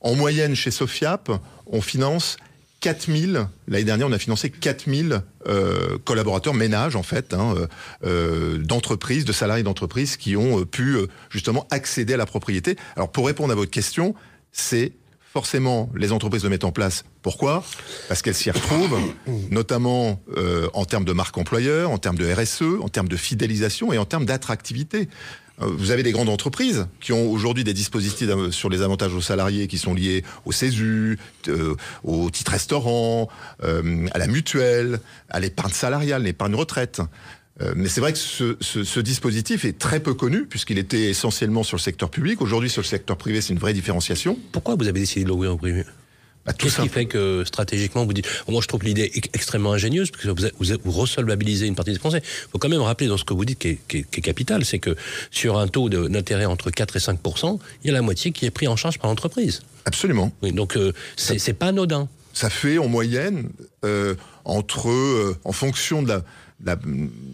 En 0.00 0.14
moyenne, 0.14 0.54
chez 0.54 0.70
Sofiap, 0.70 1.30
on 1.66 1.80
finance 1.80 2.36
4000, 2.80 3.48
l'année 3.66 3.84
dernière, 3.84 4.06
on 4.06 4.12
a 4.12 4.18
financé 4.18 4.50
4000 4.50 5.22
euh, 5.48 5.98
collaborateurs, 6.04 6.54
ménages 6.54 6.94
en 6.94 7.02
fait, 7.02 7.34
hein, 7.34 7.54
euh, 7.56 7.66
euh, 8.04 8.58
d'entreprises, 8.58 9.24
de 9.24 9.32
salariés 9.32 9.64
d'entreprises 9.64 10.16
qui 10.16 10.36
ont 10.36 10.64
pu 10.64 10.96
justement 11.30 11.66
accéder 11.70 12.14
à 12.14 12.16
la 12.16 12.26
propriété. 12.26 12.76
Alors 12.94 13.10
pour 13.10 13.26
répondre 13.26 13.52
à 13.52 13.56
votre 13.56 13.70
question, 13.70 14.14
c'est 14.52 14.92
forcément 15.32 15.90
les 15.94 16.12
entreprises 16.12 16.44
le 16.44 16.50
mettent 16.50 16.64
en 16.64 16.72
place. 16.72 17.04
Pourquoi? 17.22 17.64
Parce 18.06 18.22
qu'elles 18.22 18.34
s'y 18.34 18.50
retrouvent, 18.50 18.98
notamment 19.50 20.22
en 20.72 20.84
termes 20.84 21.04
de 21.04 21.12
marque 21.12 21.36
employeur, 21.36 21.90
en 21.90 21.98
termes 21.98 22.16
de 22.16 22.32
RSE, 22.32 22.80
en 22.80 22.88
termes 22.88 23.08
de 23.08 23.16
fidélisation 23.16 23.92
et 23.92 23.98
en 23.98 24.04
termes 24.04 24.24
d'attractivité. 24.24 25.08
Euh, 25.60 25.66
vous 25.66 25.90
avez 25.90 26.02
des 26.02 26.12
grandes 26.12 26.28
entreprises 26.28 26.86
qui 27.00 27.12
ont 27.12 27.30
aujourd'hui 27.30 27.64
des 27.64 27.74
dispositifs 27.74 28.28
sur 28.50 28.68
les 28.68 28.82
avantages 28.82 29.14
aux 29.14 29.20
salariés 29.20 29.66
qui 29.66 29.78
sont 29.78 29.94
liés 29.94 30.24
au 30.44 30.52
CESU, 30.52 31.18
euh, 31.48 31.74
au 32.04 32.30
titre 32.30 32.52
restaurant, 32.52 33.28
euh, 33.64 34.06
à 34.12 34.18
la 34.18 34.26
mutuelle, 34.26 35.00
à 35.30 35.40
l'épargne 35.40 35.72
salariale, 35.72 36.22
l'épargne 36.22 36.54
retraite. 36.54 37.00
mais 37.74 37.88
c'est 37.88 38.00
vrai 38.00 38.12
que 38.12 38.18
ce, 38.18 39.00
dispositif 39.00 39.64
est 39.64 39.78
très 39.78 39.98
peu 39.98 40.14
connu 40.14 40.46
puisqu'il 40.46 40.78
était 40.78 41.10
essentiellement 41.10 41.64
sur 41.64 41.76
le 41.76 41.82
secteur 41.82 42.08
public. 42.08 42.40
Aujourd'hui, 42.40 42.70
sur 42.70 42.82
le 42.82 42.86
secteur 42.86 43.16
privé, 43.16 43.40
c'est 43.40 43.52
une 43.52 43.58
vraie 43.58 43.74
différenciation. 43.74 44.38
Pourquoi 44.52 44.76
vous 44.76 44.86
avez 44.86 45.00
décidé 45.00 45.24
de 45.24 45.28
l'ouvrir 45.28 45.54
au 45.54 45.56
privé? 45.56 45.84
Bah, 46.48 46.54
Qu'est-ce 46.56 46.80
qui 46.80 46.88
fait 46.88 47.06
que 47.06 47.44
stratégiquement 47.44 48.04
vous 48.04 48.12
dites 48.12 48.28
Moi, 48.48 48.60
je 48.62 48.68
trouve 48.68 48.82
l'idée 48.84 49.12
extrêmement 49.34 49.72
ingénieuse 49.72 50.10
parce 50.10 50.24
que 50.24 50.28
vous, 50.28 50.48
vous, 50.58 50.76
vous 50.82 50.92
resolvabilisez 50.92 51.66
une 51.66 51.74
partie 51.74 51.92
des 51.92 51.98
Français. 51.98 52.22
Il 52.24 52.50
faut 52.50 52.58
quand 52.58 52.68
même 52.70 52.80
rappeler 52.80 53.06
dans 53.08 53.18
ce 53.18 53.24
que 53.24 53.34
vous 53.34 53.44
dites 53.44 53.58
qui 53.58 53.68
est, 53.68 53.78
qui 53.88 53.98
est, 53.98 54.20
capital, 54.22 54.64
c'est 54.64 54.78
que 54.78 54.96
sur 55.30 55.58
un 55.58 55.68
taux 55.68 55.88
d'intérêt 55.88 56.46
entre 56.46 56.70
4 56.70 56.96
et 56.96 57.00
5 57.00 57.18
il 57.84 57.86
y 57.86 57.90
a 57.90 57.92
la 57.92 58.02
moitié 58.02 58.32
qui 58.32 58.46
est 58.46 58.50
pris 58.50 58.66
en 58.66 58.76
charge 58.76 58.98
par 58.98 59.10
l'entreprise. 59.10 59.60
Absolument. 59.84 60.32
Oui, 60.42 60.52
donc 60.52 60.76
euh, 60.76 60.92
c'est 61.16 61.52
pas 61.52 61.66
anodin. 61.66 62.08
Ça 62.32 62.50
fait 62.50 62.78
en 62.78 62.88
moyenne 62.88 63.50
euh, 63.84 64.14
entre, 64.44 64.88
euh, 64.88 65.36
en 65.44 65.52
fonction 65.52 66.02
de 66.02 66.08
la, 66.08 66.22
la, 66.64 66.78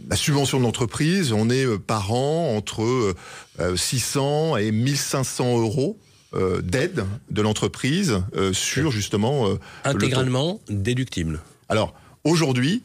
la, 0.08 0.16
subvention 0.16 0.58
de 0.58 0.64
l'entreprise, 0.64 1.32
on 1.32 1.50
est 1.50 1.66
euh, 1.66 1.78
par 1.78 2.12
an 2.12 2.56
entre 2.56 3.14
600 3.76 4.56
et 4.56 4.72
1500 4.72 5.58
euros 5.60 5.98
euh, 6.34 6.60
d'aide 6.62 7.04
de 7.30 7.42
l'entreprise 7.42 8.20
euh, 8.34 8.52
sur 8.52 8.90
justement... 8.90 9.48
Euh, 9.48 9.60
Intégralement 9.84 10.60
déductible. 10.68 11.40
Alors, 11.68 11.94
aujourd'hui, 12.24 12.82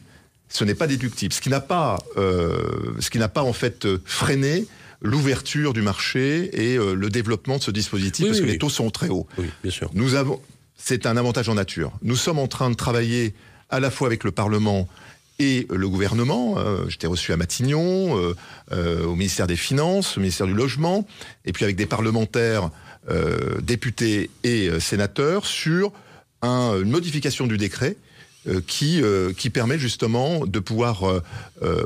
ce 0.48 0.62
n'est 0.64 0.74
pas 0.74 0.86
déductible. 0.86 1.34
Ce 1.34 1.40
qui 1.40 1.48
n'a 1.48 1.60
pas, 1.60 1.98
ce 2.16 3.10
qui 3.10 3.18
n'a 3.18 3.28
pas 3.28 3.42
en 3.42 3.52
fait 3.52 3.86
freiné 4.04 4.66
l'ouverture 5.00 5.72
du 5.72 5.82
marché 5.82 6.50
et 6.52 6.76
le 6.76 7.08
développement 7.08 7.58
de 7.58 7.62
ce 7.62 7.70
dispositif 7.70 8.26
parce 8.26 8.40
que 8.40 8.46
les 8.46 8.58
taux 8.58 8.68
sont 8.68 8.90
très 8.90 9.08
hauts. 9.08 9.28
Oui, 9.38 9.46
bien 9.62 9.70
sûr. 9.70 9.90
Nous 9.94 10.16
avons, 10.16 10.40
c'est 10.76 11.06
un 11.06 11.16
avantage 11.16 11.48
en 11.48 11.54
nature. 11.54 11.92
Nous 12.02 12.16
sommes 12.16 12.40
en 12.40 12.48
train 12.48 12.68
de 12.68 12.74
travailler 12.74 13.32
à 13.68 13.78
la 13.78 13.92
fois 13.92 14.08
avec 14.08 14.24
le 14.24 14.32
Parlement 14.32 14.88
et 15.38 15.68
le 15.70 15.88
gouvernement. 15.88 16.56
J'étais 16.88 17.06
reçu 17.06 17.32
à 17.32 17.36
Matignon, 17.36 18.34
au 18.72 19.14
ministère 19.14 19.46
des 19.46 19.56
Finances, 19.56 20.16
au 20.16 20.20
ministère 20.20 20.48
du 20.48 20.54
Logement, 20.54 21.06
et 21.44 21.52
puis 21.52 21.64
avec 21.64 21.76
des 21.76 21.86
parlementaires 21.86 22.70
euh, 23.08 23.60
députés 23.62 24.28
et 24.44 24.68
euh, 24.68 24.78
sénateurs 24.78 25.46
sur 25.46 25.90
une 26.42 26.90
modification 26.90 27.46
du 27.46 27.56
décret 27.56 27.96
euh, 28.46 28.60
qui, 28.66 29.02
qui 29.36 29.50
permet 29.50 29.78
justement 29.78 30.46
de 30.46 30.58
pouvoir 30.58 31.04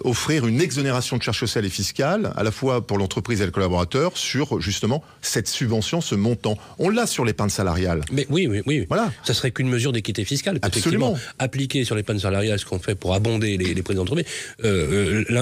offrir 0.05 0.47
une 0.47 0.61
exonération 0.61 1.17
de 1.17 1.23
charges 1.23 1.41
sociales 1.41 1.65
et 1.65 1.71
fiscales, 1.71 2.33
à 2.37 2.45
la 2.45 2.53
fois 2.53 2.87
pour 2.87 2.99
l'entreprise 2.99 3.41
et 3.41 3.45
le 3.45 3.51
collaborateur, 3.51 4.17
sur 4.17 4.61
justement 4.61 5.03
cette 5.21 5.49
subvention, 5.49 6.01
ce 6.01 6.15
montant. 6.15 6.57
On 6.79 6.91
l'a 6.91 7.09
sur 7.09 7.25
l'épargne 7.25 7.51
salariale. 7.51 8.03
Mais 8.13 8.27
oui, 8.31 8.47
oui, 8.47 8.63
oui. 8.67 8.87
Voilà. 8.89 9.13
Ça 9.25 9.35
serait 9.35 9.51
qu'une 9.51 9.69
mesure 9.69 9.93
d'équité 9.93 10.25
fiscale. 10.25 10.61
Absolument. 10.63 11.19
Appliquer 11.41 11.85
sur 11.85 11.97
l'épargne 11.97 12.21
salariale 12.21 12.61
ce 12.61 12.67
qu'on 12.67 12.79
fait 12.79 12.95
pour 12.95 13.15
abonder 13.15 13.57
les, 13.57 13.75
les 13.75 13.83
prix 13.83 13.97
d'entreprise, 13.97 14.27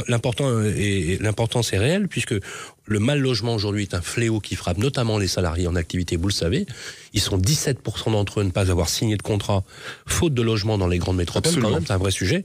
l'important 0.09 0.63
et 0.63 1.19
l'importance 1.21 1.75
est 1.75 1.79
réelle 1.79 2.09
puisque 2.09 2.35
le 2.87 2.99
mal 2.99 3.21
logement 3.21 3.55
aujourd'hui 3.55 3.83
est 3.83 3.95
un 3.95 4.03
fléau 4.03 4.41
qui 4.41 4.57
frappe 4.57 4.79
notamment 4.79 5.19
les 5.19 5.29
salariés 5.29 5.67
en 5.67 5.77
activité, 5.77 6.17
vous 6.17 6.29
le 6.29 6.33
savez. 6.33 6.67
Ils 7.15 7.21
sont 7.21 7.39
17% 7.39 8.13
d'entre 8.13 8.41
eux 8.41 8.45
ne 8.45 8.51
pas 8.51 8.71
avoir 8.71 8.89
signé 8.89 9.17
de 9.17 9.23
contrat, 9.23 9.63
faute 10.07 10.35
de 10.35 10.43
logement 10.43 10.79
dans 10.79 10.89
les 10.89 10.99
grandes 10.99 11.17
métropoles, 11.17 11.61
quand 11.61 11.71
même, 11.71 11.85
c'est 11.87 11.93
un 11.93 11.99
vrai 11.99 12.11
sujet. 12.11 12.43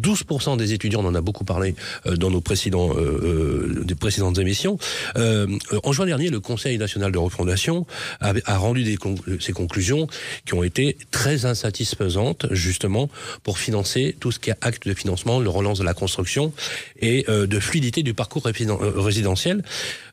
12% 0.00 0.56
des 0.56 0.72
étudiants, 0.72 1.04
on 1.04 1.08
en 1.08 1.14
a 1.14 1.20
beaucoup 1.20 1.44
parlé 1.44 1.74
euh, 2.06 2.16
dans 2.16 2.30
nos 2.30 2.40
précédents, 2.40 2.90
euh, 2.96 3.76
euh, 3.76 3.84
des 3.84 3.94
précédentes 3.94 4.38
émissions. 4.38 4.78
en 5.16 5.92
juin 5.92 6.06
dernier, 6.06 6.30
le 6.30 6.40
Conseil 6.40 6.78
national 6.78 7.12
de 7.12 7.18
refondation 7.18 7.86
a, 8.20 8.32
a 8.46 8.56
rendu 8.56 8.84
des 8.84 8.96
ses 9.40 9.52
conclusions 9.52 10.06
qui 10.46 10.54
ont 10.54 10.62
été 10.62 10.96
très 11.10 11.44
insatisfaisantes, 11.44 12.46
justement, 12.50 13.08
pour 13.42 13.58
financer 13.58 14.16
tout 14.18 14.32
ce 14.32 14.38
qui 14.38 14.50
est 14.50 14.56
acte 14.62 14.88
de 14.88 14.94
financement, 14.94 15.38
le 15.38 15.50
relance 15.50 15.78
de 15.78 15.84
la 15.84 15.94
construction 15.94 16.52
et 17.00 17.24
de 17.28 17.60
fluidité 17.60 18.02
du 18.02 18.14
parcours 18.14 18.44
résidentiel. 18.44 19.62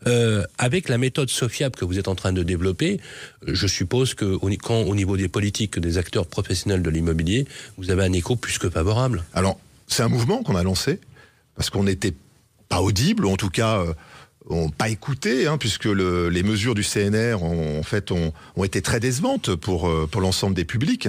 Euh, 0.08 0.44
avec 0.58 0.90
la 0.90 0.98
méthode 0.98 1.30
Sofiab 1.30 1.76
que 1.76 1.86
vous 1.86 1.98
êtes 2.00 2.08
en 2.08 2.16
train 2.16 2.34
de 2.34 2.44
développer, 2.44 3.00
je 3.48 3.68
suppose 3.68 4.14
que 4.14 4.38
quand 4.58 4.82
au 4.82 4.96
niveau 4.96 5.18
des 5.18 5.30
politiques, 5.30 5.80
des 5.80 5.98
acteurs 5.98 6.28
professionnels 6.28 6.82
de 6.82 6.90
l'immobilier, 6.90 7.48
vous 7.78 7.90
avez 7.92 8.04
un 8.04 8.14
écho 8.14 8.36
plus 8.36 8.58
que 8.58 8.70
favorable. 8.70 9.24
Alors, 9.34 9.60
c'est 9.88 10.04
un 10.04 10.10
mouvement 10.10 10.44
qu'on 10.44 10.56
a 10.56 10.64
lancé 10.64 11.00
parce 11.56 11.70
qu'on 11.70 11.84
n'était 11.84 12.14
pas 12.68 12.82
audible, 12.82 13.26
ou 13.26 13.30
en 13.30 13.38
tout 13.38 13.50
cas 13.50 13.80
euh, 14.52 14.68
pas 14.78 14.90
écouté, 14.90 15.48
hein, 15.48 15.58
puisque 15.58 15.86
les 15.86 16.44
mesures 16.44 16.76
du 16.76 16.84
CNR 16.84 17.44
ont, 17.44 18.64
été 18.64 18.82
très 18.82 19.00
décevantes 19.00 19.56
pour 19.56 19.88
euh, 19.88 20.10
l'ensemble 20.20 20.56
des 20.56 20.66
publics. 20.66 21.08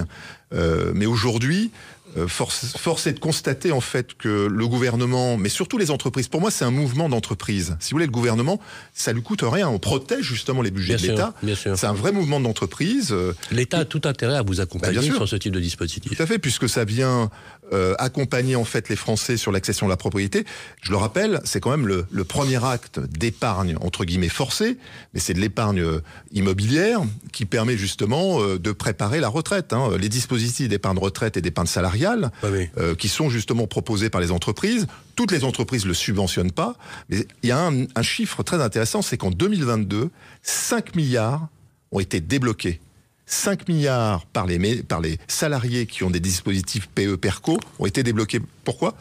mais 0.51 1.05
aujourd'hui, 1.05 1.71
euh, 1.71 1.94
force, 2.27 2.77
force 2.77 3.07
est 3.07 3.13
de 3.13 3.19
constater 3.19 3.71
en 3.71 3.81
fait 3.81 4.13
que 4.13 4.47
le 4.47 4.67
gouvernement, 4.67 5.37
mais 5.37 5.49
surtout 5.49 5.77
les 5.77 5.91
entreprises, 5.91 6.27
pour 6.27 6.41
moi 6.41 6.51
c'est 6.51 6.65
un 6.65 6.71
mouvement 6.71 7.09
d'entreprise. 7.09 7.77
Si 7.79 7.91
vous 7.91 7.95
voulez, 7.95 8.05
le 8.05 8.11
gouvernement, 8.11 8.59
ça 8.93 9.13
lui 9.13 9.21
coûte 9.21 9.43
rien. 9.43 9.67
On 9.69 9.79
protège 9.79 10.25
justement 10.25 10.61
les 10.61 10.71
budgets 10.71 10.97
de 10.97 11.01
l'État. 11.01 11.33
C'est 11.55 11.85
un 11.85 11.93
vrai 11.93 12.11
mouvement 12.11 12.39
d'entreprise. 12.39 13.15
L'État 13.51 13.79
a 13.79 13.85
tout 13.85 14.01
intérêt 14.05 14.35
à 14.35 14.41
vous 14.41 14.61
accompagner 14.61 15.09
bah, 15.09 15.15
sur 15.15 15.27
ce 15.27 15.35
type 15.35 15.53
de 15.53 15.59
dispositif. 15.59 16.15
Tout 16.15 16.21
à 16.21 16.25
fait, 16.25 16.39
puisque 16.39 16.69
ça 16.69 16.85
vient 16.85 17.29
euh, 17.73 17.95
accompagner 17.99 18.55
en 18.55 18.65
fait 18.65 18.89
les 18.89 18.95
Français 18.95 19.37
sur 19.37 19.51
l'accession 19.51 19.87
à 19.87 19.89
la 19.89 19.97
propriété. 19.97 20.45
Je 20.81 20.91
le 20.91 20.97
rappelle, 20.97 21.41
c'est 21.43 21.59
quand 21.59 21.71
même 21.71 21.87
le, 21.87 22.05
le 22.11 22.23
premier 22.23 22.63
acte 22.63 22.99
d'épargne 22.99 23.75
entre 23.81 24.05
guillemets 24.05 24.29
forcé, 24.29 24.77
mais 25.13 25.19
c'est 25.19 25.33
de 25.33 25.39
l'épargne 25.39 25.81
euh, 25.81 26.01
immobilière 26.31 27.01
qui 27.31 27.45
permet 27.45 27.77
justement 27.77 28.41
euh, 28.41 28.59
de 28.59 28.71
préparer 28.71 29.19
la 29.19 29.27
retraite. 29.27 29.73
Hein. 29.73 29.89
Les 29.99 30.09
dispositifs 30.09 30.67
d'épargne 30.67 30.97
retraite 30.97 31.37
et 31.37 31.41
d'épargne 31.41 31.67
salariale, 31.67 32.31
ah 32.43 32.47
euh, 32.77 32.95
qui 32.95 33.07
sont 33.07 33.29
justement 33.29 33.67
proposés 33.67 34.09
par 34.09 34.21
les 34.21 34.31
entreprises. 34.31 34.87
Toutes 35.15 35.31
les 35.31 35.43
entreprises 35.43 35.85
le 35.85 35.93
subventionnent 35.93 36.51
pas, 36.51 36.75
mais 37.09 37.25
il 37.43 37.49
y 37.49 37.51
a 37.51 37.59
un, 37.59 37.85
un 37.95 38.01
chiffre 38.01 38.43
très 38.43 38.61
intéressant, 38.61 39.01
c'est 39.01 39.17
qu'en 39.17 39.31
2022, 39.31 40.09
5 40.41 40.95
milliards 40.95 41.47
ont 41.91 41.99
été 41.99 42.19
débloqués 42.19 42.81
5 43.25 43.67
milliards 43.67 44.25
par 44.27 44.45
les, 44.45 44.83
par 44.83 45.01
les 45.01 45.17
salariés 45.27 45.85
qui 45.87 46.03
ont 46.03 46.09
des 46.09 46.19
dispositifs 46.19 46.87
PE-PERCO 46.87 47.57
ont 47.79 47.85
été 47.85 48.03
débloqués. 48.03 48.39
Pourquoi? 48.63 48.95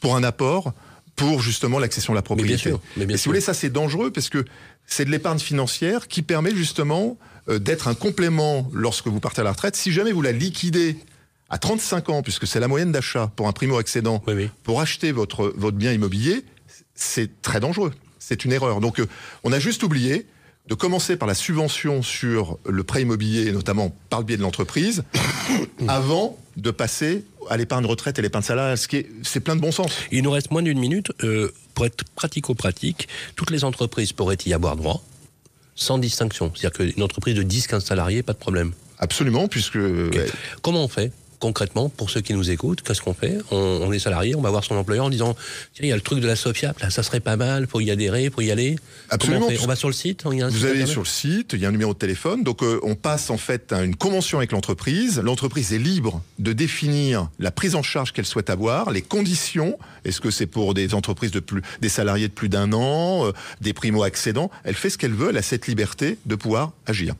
Pour 0.00 0.16
un 0.16 0.22
apport 0.22 0.72
pour 1.16 1.40
justement 1.40 1.78
l'accession 1.78 2.14
à 2.14 2.16
la 2.16 2.22
propriété. 2.22 2.72
Mais 2.96 3.06
bien 3.06 3.16
si 3.16 3.24
vous 3.24 3.30
voulez, 3.30 3.40
ça 3.40 3.54
c'est 3.54 3.70
dangereux 3.70 4.10
parce 4.10 4.28
que 4.28 4.44
c'est 4.86 5.04
de 5.04 5.10
l'épargne 5.10 5.38
financière 5.38 6.08
qui 6.08 6.22
permet 6.22 6.54
justement 6.54 7.18
euh, 7.48 7.58
d'être 7.58 7.88
un 7.88 7.94
complément 7.94 8.68
lorsque 8.72 9.08
vous 9.08 9.20
partez 9.20 9.40
à 9.42 9.44
la 9.44 9.52
retraite. 9.52 9.76
Si 9.76 9.92
jamais 9.92 10.12
vous 10.12 10.22
la 10.22 10.32
liquidez 10.32 10.96
à 11.50 11.58
35 11.58 12.08
ans, 12.08 12.22
puisque 12.22 12.46
c'est 12.46 12.60
la 12.60 12.68
moyenne 12.68 12.92
d'achat 12.92 13.30
pour 13.36 13.46
un 13.46 13.52
primo-excédent, 13.52 14.22
pour 14.62 14.80
acheter 14.80 15.12
votre, 15.12 15.52
votre 15.56 15.76
bien 15.76 15.92
immobilier, 15.92 16.44
c'est 16.94 17.42
très 17.42 17.60
dangereux. 17.60 17.92
C'est 18.18 18.44
une 18.44 18.52
erreur. 18.52 18.80
Donc 18.80 19.00
euh, 19.00 19.06
on 19.44 19.52
a 19.52 19.58
juste 19.58 19.82
oublié 19.82 20.26
de 20.68 20.74
commencer 20.74 21.16
par 21.16 21.26
la 21.26 21.34
subvention 21.34 22.02
sur 22.02 22.58
le 22.66 22.84
prêt 22.84 23.02
immobilier, 23.02 23.50
notamment 23.52 23.94
par 24.10 24.20
le 24.20 24.26
biais 24.26 24.36
de 24.36 24.42
l'entreprise, 24.42 25.04
avant 25.88 26.38
de 26.56 26.70
passer 26.70 27.24
à 27.50 27.56
l'épargne 27.56 27.86
retraite 27.86 28.18
et 28.18 28.22
l'épargne 28.22 28.44
salariale, 28.44 28.78
ce 28.78 28.86
qui 28.86 28.96
est, 28.98 29.10
c'est 29.22 29.40
plein 29.40 29.56
de 29.56 29.60
bon 29.60 29.72
sens. 29.72 29.92
Il 30.12 30.22
nous 30.22 30.30
reste 30.30 30.50
moins 30.50 30.62
d'une 30.62 30.78
minute. 30.78 31.12
Euh, 31.24 31.52
pour 31.74 31.86
être 31.86 32.04
pratico-pratique, 32.14 33.08
toutes 33.34 33.50
les 33.50 33.64
entreprises 33.64 34.12
pourraient 34.12 34.36
y 34.44 34.52
avoir 34.52 34.76
droit, 34.76 35.02
sans 35.74 35.98
distinction. 35.98 36.52
C'est-à-dire 36.54 36.92
qu'une 36.94 37.02
entreprise 37.02 37.34
de 37.34 37.42
10-15 37.42 37.80
salariés, 37.80 38.22
pas 38.22 38.34
de 38.34 38.38
problème. 38.38 38.72
Absolument, 38.98 39.48
puisque... 39.48 39.76
Okay. 39.76 40.26
Comment 40.60 40.84
on 40.84 40.88
fait? 40.88 41.12
Concrètement, 41.42 41.88
pour 41.88 42.08
ceux 42.08 42.20
qui 42.20 42.34
nous 42.34 42.52
écoutent, 42.52 42.82
qu'est-ce 42.82 43.02
qu'on 43.02 43.14
fait 43.14 43.38
on, 43.50 43.56
on, 43.56 43.92
est 43.92 43.98
salarié, 43.98 44.36
on 44.36 44.40
va 44.40 44.50
voir 44.50 44.62
son 44.62 44.76
employeur 44.76 45.06
en 45.06 45.10
disant 45.10 45.34
Tiens, 45.74 45.86
il 45.86 45.88
y 45.88 45.92
a 45.92 45.96
le 45.96 46.00
truc 46.00 46.20
de 46.20 46.28
la 46.28 46.36
SOFIAP, 46.36 46.78
là, 46.78 46.88
ça 46.88 47.02
serait 47.02 47.18
pas 47.18 47.36
mal, 47.36 47.66
pour 47.66 47.82
y 47.82 47.90
adhérer, 47.90 48.30
pour 48.30 48.42
y 48.42 48.52
aller. 48.52 48.76
Absolument. 49.10 49.48
On, 49.50 49.64
on, 49.64 49.66
va 49.66 49.74
sur 49.74 49.88
le 49.88 49.94
site 49.94 50.22
on 50.24 50.30
y 50.30 50.40
a 50.40 50.46
un 50.46 50.48
Vous 50.48 50.66
allez 50.66 50.86
sur 50.86 51.00
le 51.00 51.06
site, 51.06 51.54
il 51.54 51.58
y 51.58 51.66
a 51.66 51.68
un 51.68 51.72
numéro 51.72 51.94
de 51.94 51.98
téléphone, 51.98 52.44
donc 52.44 52.62
euh, 52.62 52.78
on 52.84 52.94
passe 52.94 53.28
en 53.28 53.38
fait 53.38 53.72
à 53.72 53.82
une 53.82 53.96
convention 53.96 54.38
avec 54.38 54.52
l'entreprise. 54.52 55.18
L'entreprise 55.18 55.72
est 55.72 55.78
libre 55.78 56.22
de 56.38 56.52
définir 56.52 57.28
la 57.40 57.50
prise 57.50 57.74
en 57.74 57.82
charge 57.82 58.12
qu'elle 58.12 58.24
souhaite 58.24 58.48
avoir, 58.48 58.92
les 58.92 59.02
conditions. 59.02 59.76
Est-ce 60.04 60.20
que 60.20 60.30
c'est 60.30 60.46
pour 60.46 60.74
des 60.74 60.94
entreprises 60.94 61.32
de 61.32 61.40
plus, 61.40 61.62
des 61.80 61.88
salariés 61.88 62.28
de 62.28 62.32
plus 62.32 62.50
d'un 62.50 62.72
an, 62.72 63.26
euh, 63.26 63.32
des 63.60 63.72
primo-accédants? 63.72 64.48
Elle 64.62 64.76
fait 64.76 64.90
ce 64.90 64.96
qu'elle 64.98 65.14
veut, 65.14 65.30
elle 65.30 65.38
a 65.38 65.42
cette 65.42 65.66
liberté 65.66 66.18
de 66.24 66.36
pouvoir 66.36 66.70
agir. 66.86 67.16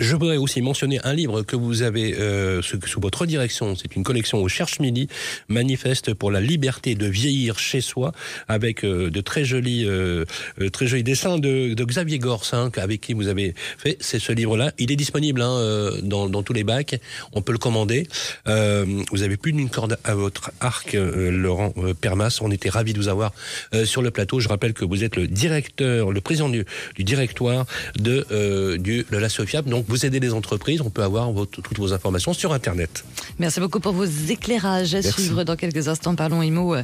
Je 0.00 0.16
voudrais 0.16 0.38
aussi 0.38 0.62
mentionner 0.62 1.00
un 1.04 1.12
livre 1.12 1.42
que 1.42 1.54
vous 1.54 1.82
avez 1.82 2.14
euh, 2.18 2.62
sous 2.62 3.00
votre 3.00 3.26
direction 3.26 3.57
c'est 3.74 3.96
une 3.96 4.04
collection 4.04 4.42
au 4.42 4.48
Cherche 4.48 4.80
Midi, 4.80 5.08
manifeste 5.48 6.14
pour 6.14 6.30
la 6.30 6.40
liberté 6.40 6.94
de 6.94 7.06
vieillir 7.06 7.58
chez 7.58 7.80
soi, 7.80 8.12
avec 8.48 8.84
euh, 8.84 9.10
de 9.10 9.20
très 9.20 9.44
jolis, 9.44 9.84
euh, 9.84 10.24
euh, 10.60 10.70
très 10.70 10.86
jolis 10.86 11.02
dessins 11.02 11.38
de, 11.38 11.74
Xavier 11.74 12.18
Gorce, 12.18 12.54
hein, 12.54 12.70
avec 12.76 13.00
qui 13.00 13.14
vous 13.14 13.28
avez 13.28 13.54
fait. 13.78 13.96
Ce 14.00 14.32
livre-là. 14.32 14.72
Il 14.78 14.92
est 14.92 14.96
disponible 14.96 15.40
hein, 15.40 15.92
dans, 16.02 16.42
tous 16.42 16.52
les 16.52 16.64
bacs. 16.64 17.00
On 17.32 17.40
peut 17.40 17.52
le 17.52 17.58
commander. 17.58 18.06
vous 18.46 19.22
avez 19.22 19.36
plus 19.36 19.52
d'une 19.52 19.70
corde 19.70 19.98
à 20.04 20.14
votre 20.14 20.50
arc, 20.60 20.92
Laurent 20.92 21.72
Permas. 22.00 22.38
On 22.42 22.50
était 22.50 22.68
ravis 22.68 22.92
de 22.92 22.98
vous 22.98 23.08
avoir 23.08 23.32
sur 23.84 24.02
le 24.02 24.10
plateau. 24.10 24.40
Je 24.40 24.48
rappelle 24.48 24.74
que 24.74 24.84
vous 24.84 25.02
êtes 25.02 25.16
le 25.16 25.26
directeur, 25.26 26.12
le 26.12 26.20
président 26.20 26.48
du, 26.48 26.66
directoire 26.98 27.64
de, 27.98 28.26
la 29.10 29.28
Sofiap. 29.28 29.66
Donc, 29.66 29.86
vous 29.88 30.04
aidez 30.04 30.20
les 30.20 30.34
entreprises. 30.34 30.82
On 30.82 30.90
peut 30.90 31.02
avoir 31.02 31.32
toutes 31.50 31.78
vos 31.78 31.92
informations 31.94 32.34
sur 32.34 32.52
Internet. 32.52 33.04
Merci. 33.38 33.47
Merci 33.48 33.60
beaucoup 33.60 33.80
pour 33.80 33.94
vos 33.94 34.04
éclairages 34.04 34.94
à 34.94 35.00
suivre 35.00 35.42
dans 35.42 35.56
quelques 35.56 35.88
instants. 35.88 36.14
Parlons 36.14 36.42
IMO. 36.42 36.76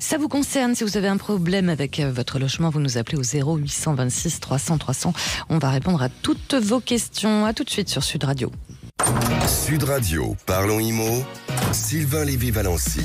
Ça 0.00 0.18
vous 0.18 0.26
concerne 0.26 0.74
si 0.74 0.82
vous 0.82 0.96
avez 0.96 1.06
un 1.06 1.16
problème 1.16 1.68
avec 1.68 2.00
euh, 2.00 2.10
votre 2.10 2.40
logement, 2.40 2.70
vous 2.70 2.80
nous 2.80 2.98
appelez 2.98 3.16
au 3.16 3.22
0826 3.22 4.40
300 4.40 4.78
300. 4.78 5.12
On 5.48 5.58
va 5.58 5.70
répondre 5.70 6.02
à 6.02 6.08
toutes 6.08 6.54
vos 6.54 6.80
questions. 6.80 7.46
À 7.46 7.52
tout 7.52 7.62
de 7.62 7.70
suite 7.70 7.88
sur 7.88 8.02
Sud 8.02 8.24
Radio. 8.24 8.50
Sud 9.46 9.84
Radio, 9.84 10.34
parlons 10.44 10.80
IMO. 10.80 11.22
Sylvain 11.70 12.24
Lévy-Valency. 12.24 13.02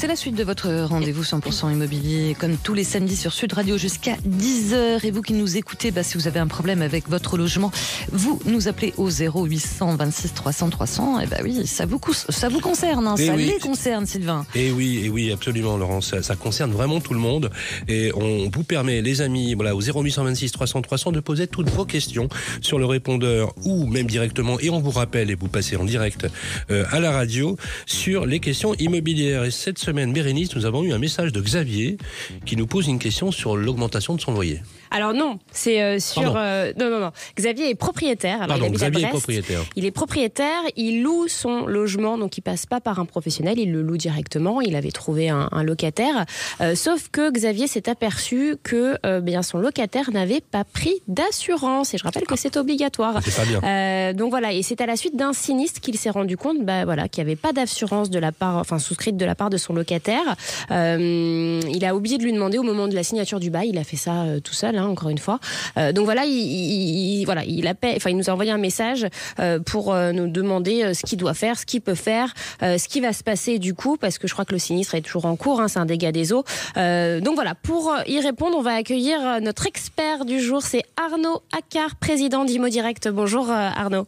C'est 0.00 0.06
la 0.06 0.16
suite 0.16 0.34
de 0.34 0.44
votre 0.44 0.70
rendez-vous 0.84 1.24
100% 1.24 1.70
immobilier, 1.70 2.34
comme 2.40 2.56
tous 2.56 2.72
les 2.72 2.84
samedis 2.84 3.16
sur 3.16 3.34
Sud 3.34 3.52
Radio 3.52 3.76
jusqu'à 3.76 4.14
10h. 4.26 5.04
Et 5.04 5.10
vous 5.10 5.20
qui 5.20 5.34
nous 5.34 5.58
écoutez, 5.58 5.90
bah, 5.90 6.02
si 6.02 6.16
vous 6.16 6.26
avez 6.26 6.40
un 6.40 6.46
problème 6.46 6.80
avec 6.80 7.06
votre 7.10 7.36
logement, 7.36 7.70
vous 8.10 8.40
nous 8.46 8.66
appelez 8.66 8.94
au 8.96 9.10
0800 9.10 9.96
26 9.96 10.32
300 10.32 10.70
300. 10.70 11.20
Et 11.20 11.26
bah 11.26 11.36
oui, 11.44 11.66
ça 11.66 11.84
vous, 11.84 12.00
ça 12.30 12.48
vous 12.48 12.60
concerne, 12.60 13.06
hein, 13.08 13.18
ça 13.18 13.36
les 13.36 13.58
concerne, 13.58 14.06
Sylvain. 14.06 14.46
Et 14.54 14.72
oui, 14.72 15.02
et 15.04 15.10
oui, 15.10 15.30
absolument, 15.32 15.76
Laurent. 15.76 16.00
Ça, 16.00 16.22
ça, 16.22 16.34
concerne 16.34 16.72
vraiment 16.72 17.00
tout 17.00 17.12
le 17.12 17.20
monde. 17.20 17.50
Et 17.86 18.10
on 18.14 18.48
vous 18.48 18.64
permet, 18.64 19.02
les 19.02 19.20
amis, 19.20 19.52
voilà, 19.52 19.76
au 19.76 19.82
0826 19.82 20.50
300 20.52 20.80
300, 20.80 21.12
de 21.12 21.20
poser 21.20 21.46
toutes 21.46 21.68
vos 21.68 21.84
questions 21.84 22.30
sur 22.62 22.78
le 22.78 22.86
répondeur 22.86 23.52
ou 23.66 23.84
même 23.84 24.06
directement. 24.06 24.58
Et 24.60 24.70
on 24.70 24.80
vous 24.80 24.92
rappelle, 24.92 25.30
et 25.30 25.34
vous 25.34 25.48
passez 25.48 25.76
en 25.76 25.84
direct 25.84 26.26
euh, 26.70 26.86
à 26.90 27.00
la 27.00 27.10
radio, 27.10 27.58
sur 27.84 28.24
les 28.24 28.40
questions 28.40 28.72
immobilières. 28.76 29.44
Et 29.44 29.50
cette 29.50 29.78
semaine, 29.78 29.89
Nous 29.92 30.66
avons 30.66 30.84
eu 30.84 30.92
un 30.92 30.98
message 30.98 31.32
de 31.32 31.40
Xavier 31.40 31.96
qui 32.44 32.56
nous 32.56 32.66
pose 32.66 32.86
une 32.86 32.98
question 32.98 33.32
sur 33.32 33.56
l'augmentation 33.56 34.14
de 34.14 34.20
son 34.20 34.32
loyer. 34.32 34.60
Alors 34.92 35.14
non, 35.14 35.38
c'est 35.52 35.80
euh, 35.82 35.98
sur 36.00 36.34
euh, 36.36 36.72
non 36.78 36.90
non 36.90 36.98
non. 36.98 37.12
Xavier 37.36 37.70
est 37.70 37.76
propriétaire. 37.76 38.42
Alors, 38.42 38.56
il 38.56 38.72
Xavier 38.72 39.04
est 39.04 39.08
propriétaire. 39.08 39.62
Il 39.76 39.84
est 39.84 39.90
propriétaire. 39.92 40.62
Il 40.76 41.02
loue 41.02 41.28
son 41.28 41.66
logement, 41.66 42.18
donc 42.18 42.36
il 42.38 42.40
passe 42.40 42.66
pas 42.66 42.80
par 42.80 42.98
un 42.98 43.04
professionnel. 43.04 43.58
Il 43.58 43.72
le 43.72 43.82
loue 43.82 43.96
directement. 43.96 44.60
Il 44.60 44.74
avait 44.74 44.90
trouvé 44.90 45.28
un, 45.28 45.48
un 45.52 45.62
locataire. 45.62 46.24
Euh, 46.60 46.74
sauf 46.74 47.08
que 47.08 47.30
Xavier 47.30 47.68
s'est 47.68 47.88
aperçu 47.88 48.56
que 48.64 49.20
bien 49.20 49.42
son 49.42 49.58
locataire 49.58 50.10
n'avait 50.10 50.40
pas 50.40 50.64
pris 50.64 50.94
d'assurance. 51.06 51.94
Et 51.94 51.98
je 51.98 52.04
rappelle 52.04 52.24
que 52.24 52.36
c'est 52.36 52.56
obligatoire. 52.56 53.20
C'est 53.22 53.36
pas 53.36 53.44
bien. 53.44 54.12
Donc 54.14 54.30
voilà. 54.30 54.52
Et 54.52 54.62
c'est 54.62 54.80
à 54.80 54.86
la 54.86 54.96
suite 54.96 55.16
d'un 55.16 55.32
sinistre 55.32 55.80
qu'il 55.80 55.98
s'est 55.98 56.10
rendu 56.10 56.36
compte, 56.36 56.64
bah 56.64 56.84
voilà, 56.84 57.08
qu'il 57.08 57.22
n'y 57.24 57.30
avait 57.30 57.36
pas 57.36 57.52
d'assurance 57.52 58.10
de 58.10 58.18
la 58.18 58.32
part, 58.32 58.56
enfin 58.56 58.80
souscrite 58.80 59.16
de 59.16 59.24
la 59.24 59.36
part 59.36 59.50
de 59.50 59.56
son 59.56 59.72
locataire. 59.72 60.36
il 60.70 61.84
a 61.84 61.94
oublié 61.94 62.18
de 62.18 62.24
lui 62.24 62.32
demander 62.32 62.58
au 62.58 62.64
moment 62.64 62.88
de 62.88 62.94
la 62.94 63.04
signature 63.04 63.38
du 63.38 63.50
bail. 63.50 63.68
Il 63.68 63.78
a 63.78 63.84
fait 63.84 63.96
ça 63.96 64.24
tout 64.42 64.54
seul. 64.54 64.79
Hein, 64.80 64.86
encore 64.86 65.10
une 65.10 65.18
fois. 65.18 65.38
Euh, 65.76 65.92
donc 65.92 66.04
voilà, 66.04 66.24
il, 66.24 66.32
il, 66.32 67.24
voilà, 67.24 67.44
il, 67.44 67.66
appelle, 67.66 67.94
enfin, 67.96 68.10
il 68.10 68.16
nous 68.16 68.30
a 68.30 68.32
envoyé 68.32 68.50
un 68.50 68.58
message 68.58 69.06
euh, 69.38 69.58
pour 69.58 69.92
euh, 69.92 70.12
nous 70.12 70.28
demander 70.28 70.94
ce 70.94 71.04
qu'il 71.04 71.18
doit 71.18 71.34
faire, 71.34 71.58
ce 71.58 71.66
qu'il 71.66 71.80
peut 71.80 71.94
faire, 71.94 72.32
ce 72.60 72.88
qui 72.88 73.00
va 73.00 73.12
se 73.12 73.22
passer 73.22 73.58
du 73.58 73.74
coup, 73.74 73.96
parce 73.96 74.18
que 74.18 74.26
je 74.26 74.32
crois 74.32 74.44
que 74.44 74.52
le 74.52 74.58
sinistre 74.58 74.94
est 74.94 75.02
toujours 75.02 75.26
en 75.26 75.36
cours, 75.36 75.60
hein, 75.60 75.68
c'est 75.68 75.78
un 75.78 75.86
dégât 75.86 76.12
des 76.12 76.32
eaux. 76.32 76.44
donc 76.76 77.34
voilà, 77.34 77.54
pour 77.54 77.94
y 78.06 78.20
répondre, 78.20 78.56
on 78.56 78.62
va 78.62 78.74
accueillir 78.74 79.40
notre 79.40 79.66
expert 79.66 80.24
du 80.24 80.40
jour, 80.40 80.62
c'est 80.62 80.82
Arnaud 80.96 81.42
Accard, 81.56 81.96
président 81.96 82.44
d'Imo 82.44 82.68
Direct. 82.68 83.08
Bonjour 83.08 83.50
Arnaud. 83.50 84.06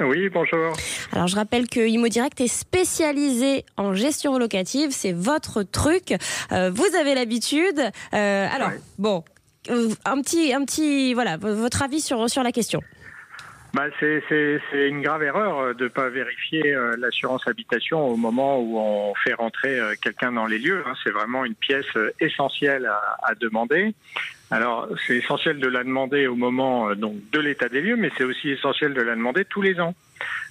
Oui, 0.00 0.28
bonjour. 0.28 0.72
Alors 1.12 1.28
je 1.28 1.36
rappelle 1.36 1.68
que 1.68 1.86
ImoDirect 1.86 2.40
est 2.40 2.48
spécialisé 2.48 3.64
en 3.76 3.94
gestion 3.94 4.38
locative, 4.38 4.90
c'est 4.90 5.12
votre 5.12 5.62
truc. 5.62 6.14
vous 6.50 6.96
avez 6.98 7.14
l'habitude. 7.14 7.80
alors 8.12 8.72
bon, 8.98 9.22
un 9.68 10.20
petit, 10.22 10.52
un 10.52 10.64
petit, 10.64 11.14
voilà, 11.14 11.36
votre 11.36 11.82
avis 11.82 12.00
sur, 12.00 12.28
sur 12.28 12.42
la 12.42 12.52
question. 12.52 12.80
Bah, 13.72 13.86
c'est 13.98 14.62
une 14.72 15.02
grave 15.02 15.24
erreur 15.24 15.58
euh, 15.58 15.74
de 15.74 15.84
ne 15.84 15.88
pas 15.88 16.08
vérifier 16.08 16.72
euh, 16.72 16.94
l'assurance 16.96 17.42
habitation 17.48 18.06
au 18.06 18.16
moment 18.16 18.60
où 18.60 18.78
on 18.78 19.14
fait 19.16 19.34
rentrer 19.34 19.80
quelqu'un 20.00 20.30
dans 20.30 20.46
les 20.46 20.58
lieux. 20.58 20.84
Hein. 20.86 20.94
C'est 21.02 21.10
vraiment 21.10 21.44
une 21.44 21.56
pièce 21.56 21.86
essentielle 22.20 22.86
à, 22.86 23.16
à 23.22 23.34
demander. 23.34 23.92
Alors, 24.52 24.88
c'est 25.06 25.16
essentiel 25.16 25.58
de 25.58 25.66
la 25.66 25.82
demander 25.82 26.28
au 26.28 26.36
moment 26.36 26.94
donc, 26.94 27.16
de 27.32 27.40
l'état 27.40 27.68
des 27.68 27.80
lieux, 27.80 27.96
mais 27.96 28.12
c'est 28.16 28.22
aussi 28.22 28.50
essentiel 28.50 28.94
de 28.94 29.02
la 29.02 29.16
demander 29.16 29.44
tous 29.44 29.62
les 29.62 29.80
ans 29.80 29.94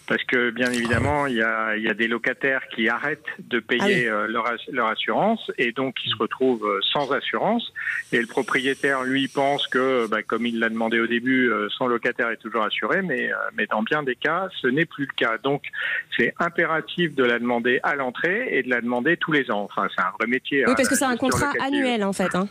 parce 0.08 0.24
que 0.24 0.50
bien 0.52 0.72
évidemment, 0.72 1.28
il 1.28 1.36
y 1.36 1.42
a, 1.42 1.76
il 1.78 1.84
y 1.84 1.89
a 1.89 1.94
des 1.94 2.08
locataires 2.08 2.62
qui 2.76 2.89
arrêtent 2.89 3.24
de 3.39 3.60
payer 3.60 4.10
ah 4.10 4.13
euh, 4.13 4.28
leur, 4.28 4.46
leur, 4.72 4.88
assurance 4.88 5.52
et 5.58 5.72
donc 5.72 5.96
qui 5.96 6.10
se 6.10 6.16
retrouvent 6.18 6.66
euh, 6.66 6.80
sans 6.92 7.12
assurance. 7.12 7.74
Et 8.12 8.20
le 8.20 8.28
propriétaire, 8.28 9.04
lui, 9.04 9.28
pense 9.28 9.68
que, 9.68 10.08
bah, 10.08 10.22
comme 10.22 10.46
il 10.46 10.60
l'a 10.60 10.70
demandé 10.70 11.00
au 11.00 11.08
début, 11.08 11.50
euh, 11.50 11.70
son 11.78 11.88
locataire 11.88 12.30
est 12.30 12.38
toujours 12.38 12.63
assuré, 12.63 13.02
mais, 13.02 13.32
mais 13.56 13.66
dans 13.68 13.82
bien 13.84 14.04
des 14.04 14.16
cas, 14.16 14.50
ce 14.62 14.68
n'est 14.68 14.86
plus 14.86 15.06
le 15.06 15.13
cas. 15.16 15.38
Donc, 15.38 15.63
c'est 16.18 16.34
impératif 16.39 17.16
de 17.16 17.24
la 17.24 17.39
demander 17.39 17.80
à 17.84 17.96
l'entrée 17.96 18.50
et 18.52 18.63
de 18.63 18.70
la 18.70 18.82
demander 18.82 19.18
tous 19.18 19.32
les 19.32 19.50
ans. 19.52 19.68
Enfin, 19.72 19.88
c'est 19.96 20.04
un 20.04 20.12
vrai 20.20 20.28
métier. 20.28 20.66
Oui, 20.66 20.72
hein, 20.72 20.76
parce 20.76 20.89
que 20.89 20.96
c'est 20.96 21.06
un 21.06 21.18
contrat 21.18 21.54
annuel, 21.62 22.04
en 22.04 22.13
fait. 22.13 22.36
Hein. 22.36 22.48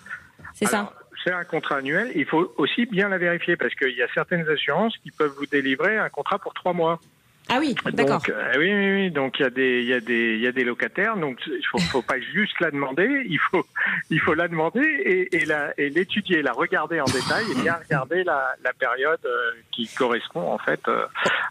C'est 0.54 0.66
ça 0.66 0.92
c'est 1.24 1.32
un 1.32 1.44
contrat 1.44 1.76
annuel. 1.76 2.10
Il 2.14 2.24
faut 2.24 2.52
aussi 2.56 2.86
bien 2.86 3.08
la 3.08 3.18
vérifier 3.18 3.56
parce 3.56 3.74
qu'il 3.74 3.94
y 3.96 4.02
a 4.02 4.08
certaines 4.12 4.48
assurances 4.48 4.96
qui 4.98 5.10
peuvent 5.10 5.34
vous 5.38 5.46
délivrer 5.46 5.96
un 5.96 6.08
contrat 6.08 6.38
pour 6.38 6.52
trois 6.54 6.72
mois. 6.72 7.00
Ah 7.48 7.58
oui, 7.60 7.74
d'accord. 7.92 8.22
Euh, 8.28 8.52
oui, 8.56 8.72
oui, 8.72 8.92
oui. 8.94 9.10
Donc 9.10 9.38
il 9.38 9.42
y 9.42 9.46
a 9.46 9.50
des, 9.50 9.80
il 9.82 9.86
y 9.88 9.92
a 9.92 10.00
des, 10.00 10.34
il 10.34 10.40
y 10.40 10.46
a 10.46 10.52
des 10.52 10.64
locataires. 10.64 11.16
Donc 11.16 11.38
il 11.46 11.66
faut, 11.70 11.78
faut 11.78 12.02
pas 12.02 12.18
juste 12.20 12.58
la 12.60 12.70
demander. 12.70 13.26
Il 13.28 13.38
faut, 13.38 13.66
il 14.10 14.20
faut 14.20 14.34
la 14.34 14.48
demander 14.48 14.80
et, 14.80 15.36
et 15.36 15.44
la, 15.44 15.72
et 15.76 15.90
l'étudier, 15.90 16.40
la 16.40 16.52
regarder 16.52 17.00
en 17.00 17.04
détail 17.06 17.44
et 17.50 17.60
bien 17.62 17.74
regarder 17.74 18.24
la, 18.24 18.54
la 18.64 18.72
période 18.72 19.20
euh, 19.24 19.50
qui 19.72 19.86
correspond 19.88 20.50
en 20.52 20.58
fait 20.58 20.80
euh, 20.88 21.04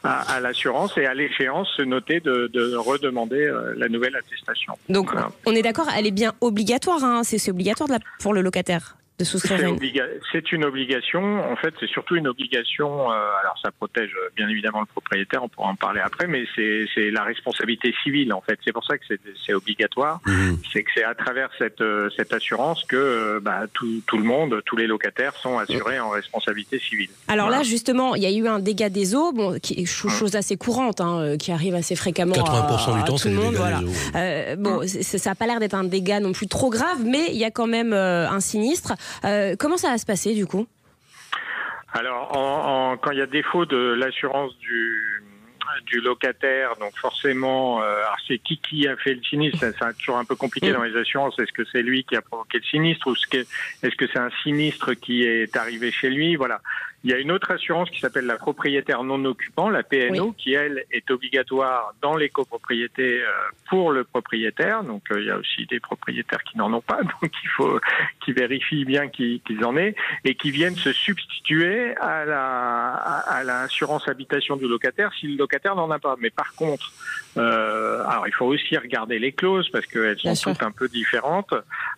à, 0.03 0.35
à 0.35 0.39
l'assurance 0.39 0.97
et 0.97 1.05
à 1.05 1.13
l'échéance 1.13 1.69
se 1.77 1.81
noter 1.83 2.19
de, 2.19 2.47
de 2.47 2.75
redemander 2.75 3.51
la 3.75 3.87
nouvelle 3.89 4.15
attestation. 4.15 4.73
Donc 4.89 5.11
on 5.45 5.53
est 5.53 5.61
d'accord, 5.61 5.87
elle 5.95 6.07
est 6.07 6.11
bien 6.11 6.33
obligatoire. 6.41 7.03
Hein, 7.03 7.23
c'est 7.23 7.51
obligatoire 7.51 7.89
pour 8.19 8.33
le 8.33 8.41
locataire. 8.41 8.95
C'est 9.23 10.51
une 10.51 10.65
obligation. 10.65 11.51
En 11.51 11.55
fait, 11.55 11.73
c'est 11.79 11.89
surtout 11.89 12.15
une 12.15 12.27
obligation. 12.27 13.11
Euh, 13.11 13.15
alors, 13.41 13.55
ça 13.63 13.71
protège 13.71 14.11
euh, 14.15 14.29
bien 14.35 14.47
évidemment 14.49 14.79
le 14.79 14.85
propriétaire. 14.85 15.43
On 15.43 15.49
pourra 15.49 15.69
en 15.69 15.75
parler 15.75 16.01
après, 16.01 16.27
mais 16.27 16.45
c'est 16.55 17.11
la 17.11 17.23
responsabilité 17.23 17.93
civile. 18.03 18.33
En 18.33 18.41
fait, 18.41 18.59
c'est 18.63 18.71
pour 18.71 18.85
ça 18.85 18.97
que 18.97 19.03
c'est 19.45 19.53
obligatoire. 19.53 20.19
Mmh. 20.25 20.53
C'est 20.73 20.83
que 20.83 20.89
c'est 20.95 21.03
à 21.03 21.13
travers 21.13 21.49
cette, 21.57 21.81
euh, 21.81 22.09
cette 22.15 22.33
assurance 22.33 22.83
que 22.85 23.39
bah, 23.39 23.65
tout, 23.73 24.01
tout, 24.07 24.17
le 24.17 24.23
monde, 24.23 24.61
tous 24.65 24.75
les 24.75 24.87
locataires 24.87 25.35
sont 25.35 25.59
assurés 25.59 25.99
en 25.99 26.09
responsabilité 26.09 26.79
civile. 26.79 27.09
Alors 27.27 27.49
là, 27.49 27.63
justement, 27.63 28.15
il 28.15 28.23
y 28.23 28.25
a 28.25 28.31
eu 28.31 28.47
un 28.47 28.59
dégât 28.59 28.89
des 28.89 29.15
eaux, 29.15 29.31
bon, 29.31 29.59
qui, 29.59 29.85
chose 29.85 30.35
assez 30.35 30.57
courante, 30.57 31.01
hein, 31.01 31.37
qui 31.37 31.51
arrive 31.51 31.75
assez 31.75 31.95
fréquemment. 31.95 32.33
80% 32.33 32.97
du 32.97 33.03
temps, 33.03 33.17
c'est 33.17 33.29
le 33.29 33.37
voilà. 33.37 33.81
Euh, 34.15 34.55
bon, 34.55 34.81
ça 34.87 35.29
n'a 35.29 35.35
pas 35.35 35.45
l'air 35.45 35.59
d'être 35.59 35.73
un 35.73 35.83
dégât 35.83 36.19
non 36.19 36.31
plus 36.31 36.47
trop 36.47 36.69
grave, 36.69 36.99
mais 37.05 37.27
il 37.29 37.37
y 37.37 37.43
a 37.43 37.51
quand 37.51 37.67
même 37.67 37.93
un 37.93 38.39
sinistre. 38.39 38.93
Euh, 39.25 39.55
comment 39.57 39.77
ça 39.77 39.89
va 39.89 39.97
se 39.97 40.05
passer 40.05 40.33
du 40.33 40.45
coup? 40.45 40.67
Alors, 41.93 42.37
en, 42.37 42.97
quand 42.97 43.11
il 43.11 43.17
y 43.17 43.21
a 43.21 43.27
défaut 43.27 43.65
de 43.65 43.93
l'assurance 43.93 44.57
du, 44.59 45.23
du 45.87 45.99
locataire, 45.99 46.75
donc 46.79 46.97
forcément, 46.97 47.81
euh, 47.81 48.01
c'est 48.27 48.37
qui 48.37 48.57
qui 48.59 48.87
a 48.87 48.95
fait 48.95 49.13
le 49.13 49.23
sinistre? 49.23 49.59
C'est 49.59 49.97
toujours 49.97 50.17
un 50.17 50.25
peu 50.25 50.35
compliqué 50.35 50.69
mm. 50.69 50.73
dans 50.73 50.83
les 50.83 50.95
assurances. 50.95 51.37
Est-ce 51.37 51.51
que 51.51 51.63
c'est 51.71 51.81
lui 51.81 52.03
qui 52.05 52.15
a 52.15 52.21
provoqué 52.21 52.59
le 52.59 52.63
sinistre 52.63 53.07
ou 53.07 53.13
est-ce 53.13 53.95
que 53.95 54.07
c'est 54.07 54.19
un 54.19 54.31
sinistre 54.43 54.93
qui 54.93 55.23
est 55.23 55.55
arrivé 55.57 55.91
chez 55.91 56.09
lui? 56.09 56.35
Voilà. 56.37 56.61
Il 57.03 57.09
y 57.09 57.13
a 57.13 57.17
une 57.17 57.31
autre 57.31 57.51
assurance 57.51 57.89
qui 57.89 57.99
s'appelle 57.99 58.25
la 58.25 58.37
propriétaire 58.37 59.03
non 59.03 59.23
occupant, 59.25 59.69
la 59.69 59.83
PNO, 59.83 60.33
qui 60.33 60.53
elle 60.53 60.85
est 60.91 61.09
obligatoire 61.09 61.93
dans 62.01 62.15
les 62.15 62.29
copropriétés 62.29 63.21
euh, 63.21 63.27
pour 63.69 63.91
le 63.91 64.03
propriétaire. 64.03 64.83
Donc 64.83 65.03
euh, 65.11 65.19
il 65.19 65.27
y 65.27 65.31
a 65.31 65.37
aussi 65.37 65.65
des 65.65 65.79
propriétaires 65.79 66.43
qui 66.43 66.57
n'en 66.57 66.71
ont 66.73 66.81
pas, 66.81 67.01
donc 67.21 67.31
il 67.43 67.49
faut 67.49 67.79
qu'ils 68.23 68.35
vérifient 68.35 68.85
bien 68.85 69.07
qu'ils 69.07 69.41
en 69.63 69.77
aient 69.77 69.95
et 70.25 70.35
qui 70.35 70.51
viennent 70.51 70.75
se 70.75 70.93
substituer 70.93 71.95
à 71.97 72.25
la 72.25 72.93
à, 72.93 73.43
l'assurance 73.43 74.07
habitation 74.07 74.55
du 74.55 74.67
locataire 74.67 75.11
si 75.19 75.27
le 75.27 75.37
locataire 75.37 75.75
n'en 75.75 75.89
a 75.91 75.99
pas. 75.99 76.15
Mais 76.19 76.29
par 76.29 76.53
contre, 76.53 76.91
euh, 77.37 78.03
alors 78.05 78.27
il 78.27 78.33
faut 78.33 78.45
aussi 78.45 78.77
regarder 78.77 79.19
les 79.19 79.31
clauses 79.31 79.69
parce 79.69 79.85
qu'elles 79.85 80.19
sont 80.19 80.53
toutes 80.53 80.63
un 80.63 80.71
peu 80.71 80.87
différentes. 80.87 81.53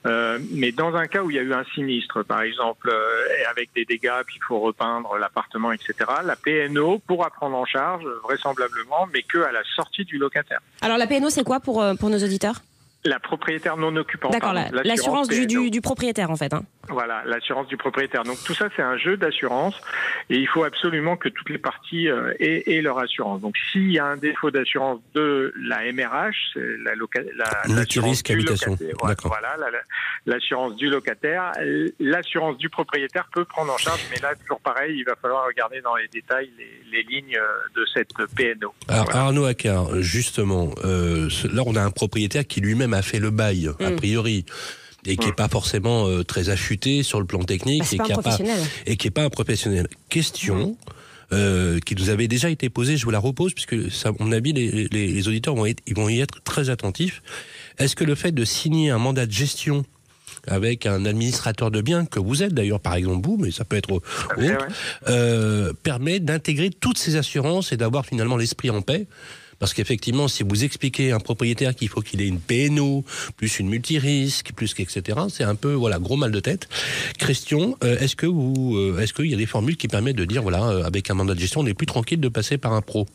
Euh, 0.06 0.40
mais 0.52 0.72
dans 0.72 0.96
un 0.96 1.08
cas 1.08 1.24
où 1.24 1.32
il 1.32 1.36
y 1.36 1.40
a 1.40 1.44
eu 1.44 1.54
un 1.54 1.64
sinistre, 1.76 2.24
par 2.24 2.42
exemple, 2.42 2.90
euh, 2.90 3.26
avec 3.50 3.74
des 3.74 3.86
dégâts, 3.86 4.24
puis 4.26 4.38
il 4.38 4.44
faut 4.46 4.60
repeindre 4.60 4.93
l'appartement, 5.20 5.72
etc., 5.72 5.94
la 6.24 6.36
PNO 6.36 7.00
pourra 7.00 7.30
prendre 7.30 7.56
en 7.56 7.66
charge, 7.66 8.04
vraisemblablement, 8.24 9.08
mais 9.14 9.24
que 9.24 9.40
à 9.40 9.52
la 9.52 9.62
sortie 9.76 10.06
du 10.06 10.18
locataire. 10.18 10.60
Alors 10.82 10.98
la 10.98 11.08
PNO, 11.08 11.30
c'est 11.30 11.44
quoi 11.44 11.60
pour, 11.60 11.82
euh, 11.82 11.96
pour 11.96 12.10
nos 12.10 12.20
auditeurs? 12.20 12.62
La 13.06 13.20
propriétaire 13.20 13.78
non 13.78 13.96
occupante. 13.96 14.32
D'accord, 14.32 14.54
l'assurance 14.54 15.28
du, 15.28 15.46
du, 15.46 15.82
propriétaire 15.82 16.30
en 16.30 16.38
fait. 16.38 16.54
Hein. 16.54 16.64
Voilà, 16.90 17.24
l'assurance 17.26 17.68
du 17.68 17.78
propriétaire. 17.78 18.24
Donc 18.24 18.38
tout 18.44 18.54
ça, 18.54 18.70
c'est 18.76 18.82
un 18.82 18.98
jeu 18.98 19.18
d'assurance 19.18 19.76
et 20.30 20.38
il 20.38 20.48
faut 20.48 20.64
absolument 20.64 21.18
que 21.18 21.30
toutes 21.30 21.50
les 21.50 21.58
parties 21.58 22.10
euh, 22.10 22.34
aient, 22.40 22.82
leur 22.82 23.00
assurance. 23.00 23.42
Donc 23.42 23.56
s'il 23.72 23.92
y 23.92 24.00
a 24.00 24.06
un 24.06 24.18
défaut 24.18 24.52
d'assurance 24.52 25.00
de 25.14 25.54
la 25.58 25.92
MRH, 25.92 26.36
c'est 26.54 26.78
la, 26.84 26.94
la 27.36 27.76
l'assurance 27.76 28.24
du 28.24 28.34
habitation. 28.34 28.78
Voilà, 29.02 29.56
l'assurance 30.26 30.76
du 30.76 30.90
locataire. 30.90 31.52
L'assurance 32.00 32.58
du 32.58 32.70
propriétaire 32.70 33.28
peut 33.34 33.46
prendre 33.46 33.74
en 33.74 33.78
charge, 33.78 34.02
mais 34.12 34.20
là, 34.22 34.34
toujours 34.36 34.62
pareil, 34.62 34.98
il 34.98 35.04
va 35.06 35.16
falloir 35.22 35.46
regarder 35.46 35.82
dans 35.82 35.96
les 35.96 36.08
détails 36.08 36.50
les, 36.92 37.04
lignes 37.04 37.38
euh, 37.38 37.82
de 37.82 37.86
cette 37.94 38.14
PNO. 38.36 38.74
Alors 38.88 39.14
Arnaud 39.14 39.46
Accard, 39.46 40.02
justement, 40.02 40.70
euh, 40.86 41.30
là 41.52 41.64
on 41.66 41.76
a 41.76 41.82
un 41.82 41.92
propriétaire 41.92 42.46
qui 42.48 42.62
lui-même 42.62 42.93
a 42.94 43.02
fait 43.02 43.20
le 43.20 43.32
bail, 43.32 43.70
a 43.80 43.90
mm. 43.90 43.96
priori 43.96 44.46
et 45.06 45.18
qui 45.18 45.28
n'est 45.28 45.34
pas 45.34 45.50
forcément 45.50 46.08
euh, 46.08 46.24
très 46.24 46.50
affûté 46.50 47.04
sur 47.04 47.20
le 47.20 47.26
plan 47.26 47.44
technique 47.44 47.82
bah, 47.82 47.88
et, 47.92 47.98
qui 47.98 48.22
pas, 48.22 48.38
et 48.86 48.98
qui 48.98 49.08
n'est 49.08 49.12
pas 49.12 49.24
un 49.24 49.30
professionnel. 49.30 49.88
Question 50.10 50.68
mm. 50.68 50.76
euh, 51.34 51.80
qui 51.80 51.96
nous 51.96 52.10
avait 52.10 52.28
déjà 52.28 52.50
été 52.50 52.70
posée, 52.70 52.98
je 52.98 53.06
vous 53.06 53.12
la 53.12 53.20
repose 53.20 53.54
puisque 53.54 53.92
ça, 53.92 54.10
à 54.10 54.12
mon 54.20 54.32
avis 54.32 54.54
les, 54.54 54.88
les, 54.90 55.28
auditeurs 55.28 55.56
vont, 55.56 55.66
être, 55.66 55.82
ils 55.88 55.96
vont 55.96 56.10
y 56.10 56.20
être 56.20 56.42
très 56.44 56.70
attentifs. 56.70 57.22
Est-ce 57.80 57.96
que 57.96 58.04
le 58.04 58.16
fait 58.16 58.32
de 58.32 58.46
signer 58.46 58.92
un 58.92 58.98
mandat 58.98 59.26
de 59.26 59.32
gestion 59.32 59.84
avec 60.48 60.86
un 60.86 61.06
administrateur 61.06 61.72
de 61.72 61.82
biens, 61.82 62.06
que 62.06 62.20
vous 62.20 62.44
êtes 62.44 62.54
d'ailleurs 62.54 62.82
par 62.82 62.96
exemple 62.96 63.26
vous, 63.26 63.38
mais 63.38 63.52
ça 63.52 63.64
peut 63.64 63.78
être 63.78 63.92
autre, 63.92 64.08
euh, 65.08 65.72
permet 65.84 66.20
d'intégrer 66.20 66.70
toutes 66.70 66.98
ces 66.98 67.16
assurances 67.16 67.72
et 67.72 67.78
d'avoir 67.78 68.06
finalement 68.06 68.36
l'esprit 68.36 68.70
en 68.70 68.82
paix 68.82 69.08
parce 69.60 69.74
qu'effectivement, 69.74 70.28
si 70.28 70.44
vous 70.44 70.64
expliquez 70.64 71.12
à 71.12 71.16
un 71.16 71.20
propriétaire 71.20 71.76
qu'il 71.76 71.90
faut 71.90 72.02
qu'il 72.02 72.22
ait 72.22 72.28
une 72.28 72.40
PNO, 72.40 73.04
plus 73.38 73.60
une 73.60 73.70
multirisque, 73.70 74.52
plus 74.56 74.74
qu'etc., 74.74 75.02
c'est 75.30 75.44
un 75.44 75.56
peu 75.56 75.74
voilà 75.74 76.00
gros 76.00 76.16
mal 76.16 76.32
de 76.32 76.40
tête. 76.40 76.68
Christian, 77.18 77.76
euh, 77.84 77.98
est-ce 78.00 78.16
que 78.16 78.26
vous, 78.26 78.76
euh, 78.78 79.00
est-ce 79.00 79.14
qu'il 79.14 79.28
y 79.28 79.34
a 79.34 79.38
des 79.38 79.46
formules 79.46 79.78
qui 79.78 79.88
permettent 79.88 80.16
de 80.16 80.26
dire 80.26 80.42
voilà, 80.42 80.64
euh, 80.70 80.84
avec 80.84 81.10
un 81.10 81.14
mandat 81.14 81.36
de 81.36 81.40
gestion, 81.40 81.62
on 81.62 81.66
est 81.66 81.74
plus 81.74 81.86
tranquille 81.86 82.20
de 82.20 82.30
passer 82.30 82.58
par 82.58 82.74
un 82.74 82.82
pro? 82.82 83.08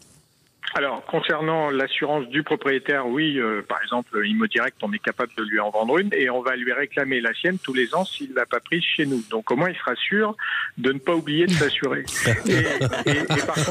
Alors, 0.74 1.04
concernant 1.07 1.70
l'assurance 1.70 2.26
du 2.28 2.42
propriétaire, 2.42 3.07
oui, 3.07 3.38
euh, 3.38 3.62
par 3.66 3.83
exemple, 3.83 4.20
Immo 4.24 4.46
Direct, 4.46 4.76
on 4.83 4.92
est 4.92 4.98
capable 4.98 5.33
de 5.37 5.42
lui 5.42 5.59
en 5.61 5.70
vendre 5.70 5.98
une 5.98 6.11
et 6.12 6.28
on 6.31 6.42
va 6.42 6.57
lui 6.57 6.72
réclamer 6.72 7.20
la 7.20 7.33
sienne 7.35 7.59
tous 7.59 7.72
les 7.72 7.94
ans 7.94 8.04
s'il 8.04 8.35
l'a 8.35 8.46
pas 8.46 8.61
prise 8.61 8.83
chez 8.83 9.07
nous. 9.07 9.22
Donc, 9.31 9.50
au 9.50 9.57
moins, 9.57 9.70
il 9.70 9.76
sera 9.76 9.94
sûr 9.96 10.37
de 10.76 10.92
ne 10.92 10.98
pas 10.98 11.14
oublier 11.14 11.46
de 11.46 11.52
s'assurer. 11.52 12.04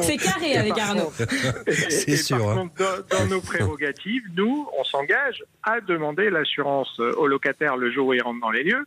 C'est 0.02 0.18
carré 0.18 0.58
avec 0.58 0.78
Arnaud. 0.78 1.12
C'est 1.68 2.18
sûr. 2.18 2.40
Par 2.40 2.50
hein. 2.50 2.70
contre, 2.76 3.06
dans, 3.10 3.26
nos 3.28 3.42
prérogatives, 3.48 4.24
nous, 4.36 4.68
on 4.78 4.84
s'engage 4.84 5.44
à 5.68 5.82
demander 5.82 6.30
l'assurance 6.30 7.00
au 7.00 7.28
locataire 7.28 7.76
le 7.76 7.92
jour 7.92 8.08
où 8.08 8.14
il 8.14 8.22
rentre 8.22 8.40
dans 8.40 8.52
les 8.52 8.64
lieux 8.64 8.86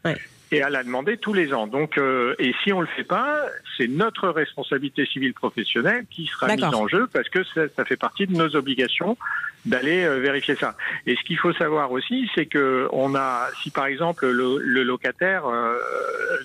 et 0.53 0.62
à 0.62 0.71
la 0.71 0.83
demander 0.83 1.16
tous 1.16 1.33
les 1.33 1.53
ans. 1.53 1.66
Donc, 1.66 1.97
euh, 1.97 2.35
et 2.38 2.53
si 2.62 2.73
on 2.73 2.81
le 2.81 2.87
fait 2.88 3.05
pas, 3.05 3.47
c'est 3.77 3.87
notre 3.87 4.29
responsabilité 4.29 5.07
civile 5.07 5.35
professionnelle 5.35 6.05
qui 6.11 6.27
sera 6.27 6.55
mise 6.55 6.64
en 6.64 6.88
jeu 6.88 7.09
parce 7.12 7.29
que 7.29 7.45
ça, 7.45 7.62
ça, 7.77 7.85
fait 7.85 7.97
partie 7.97 8.27
de 8.27 8.35
nos 8.35 8.57
obligations 8.57 9.16
d'aller 9.64 10.05
euh, 10.05 10.19
vérifier 10.19 10.57
ça. 10.57 10.77
Et 11.07 11.14
ce 11.14 11.23
qu'il 11.23 11.38
faut 11.38 11.53
savoir 11.53 11.93
aussi, 11.93 12.29
c'est 12.35 12.47
que 12.47 12.88
on 12.93 13.14
a, 13.14 13.49
si 13.62 13.71
par 13.71 13.87
exemple 13.87 14.27
le, 14.27 14.59
le 14.59 14.83
locataire 14.83 15.47
euh, 15.47 15.77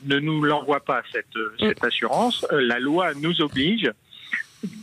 ne 0.05 0.19
nous 0.19 0.43
l'envoie 0.43 0.81
pas 0.81 1.01
cette, 1.11 1.35
mm. 1.35 1.67
cette 1.67 1.83
assurance, 1.83 2.45
la 2.51 2.79
loi 2.79 3.13
nous 3.15 3.41
oblige 3.41 3.91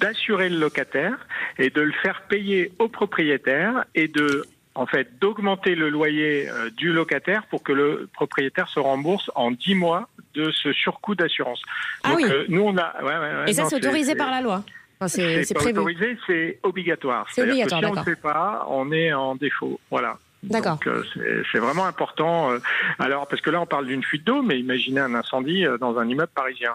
d'assurer 0.01 0.49
le 0.49 0.59
locataire 0.59 1.27
et 1.59 1.71
de 1.71 1.81
le 1.81 1.93
faire 2.03 2.23
payer 2.29 2.73
au 2.79 2.88
propriétaire 2.88 3.85
et 3.95 4.09
de 4.09 4.45
en 4.75 4.87
fait, 4.87 5.19
d'augmenter 5.21 5.75
le 5.75 5.91
loyer 5.91 6.49
euh, 6.49 6.71
du 6.71 6.93
locataire 6.93 7.45
pour 7.47 7.63
que 7.63 7.73
le 7.73 8.09
propriétaire 8.13 8.69
se 8.69 8.81
rembourse 8.81 9.31
en 9.35 9.51
10 9.51 9.75
mois 9.75 10.09
de 10.35 10.51
ce 10.51 10.73
surcoût 10.73 11.15
d'assurance. 11.15 11.63
Ah 12.03 12.15
oui. 12.17 12.25
Euh, 12.25 12.45
nous, 12.49 12.63
on 12.63 12.77
a. 12.79 13.47
Et 13.47 13.53
ça, 13.53 13.67
c'est 13.67 13.77
autorisé 13.77 14.15
par 14.15 14.31
la 14.31 14.41
loi. 14.41 14.65
c'est 15.07 15.55
prévu. 15.55 15.79
autorisé, 15.79 16.17
c'est 16.27 16.59
obligatoire. 16.63 17.27
C'est 17.31 17.43
obligatoire, 17.43 17.81
Si 17.81 17.87
on 17.87 17.91
ne 17.93 17.97
le 17.97 18.03
fait 18.03 18.21
pas, 18.21 18.67
on 18.71 18.93
est 18.93 19.13
en 19.13 19.35
défaut. 19.35 19.79
Voilà. 19.91 20.19
D'accord. 20.43 20.79
Euh, 20.87 21.43
c'est 21.53 21.59
vraiment 21.59 21.87
important. 21.87 22.51
Euh, 22.51 22.59
alors, 22.99 23.29
parce 23.29 23.41
que 23.41 23.51
là, 23.51 23.61
on 23.61 23.67
parle 23.67 23.87
d'une 23.87 24.03
fuite 24.03 24.25
d'eau, 24.25 24.43
mais 24.43 24.59
imaginez 24.59 25.01
un 25.01 25.15
incendie 25.15 25.65
euh, 25.65 25.79
dans 25.79 25.99
un 25.99 26.09
immeuble 26.09 26.33
parisien. 26.35 26.73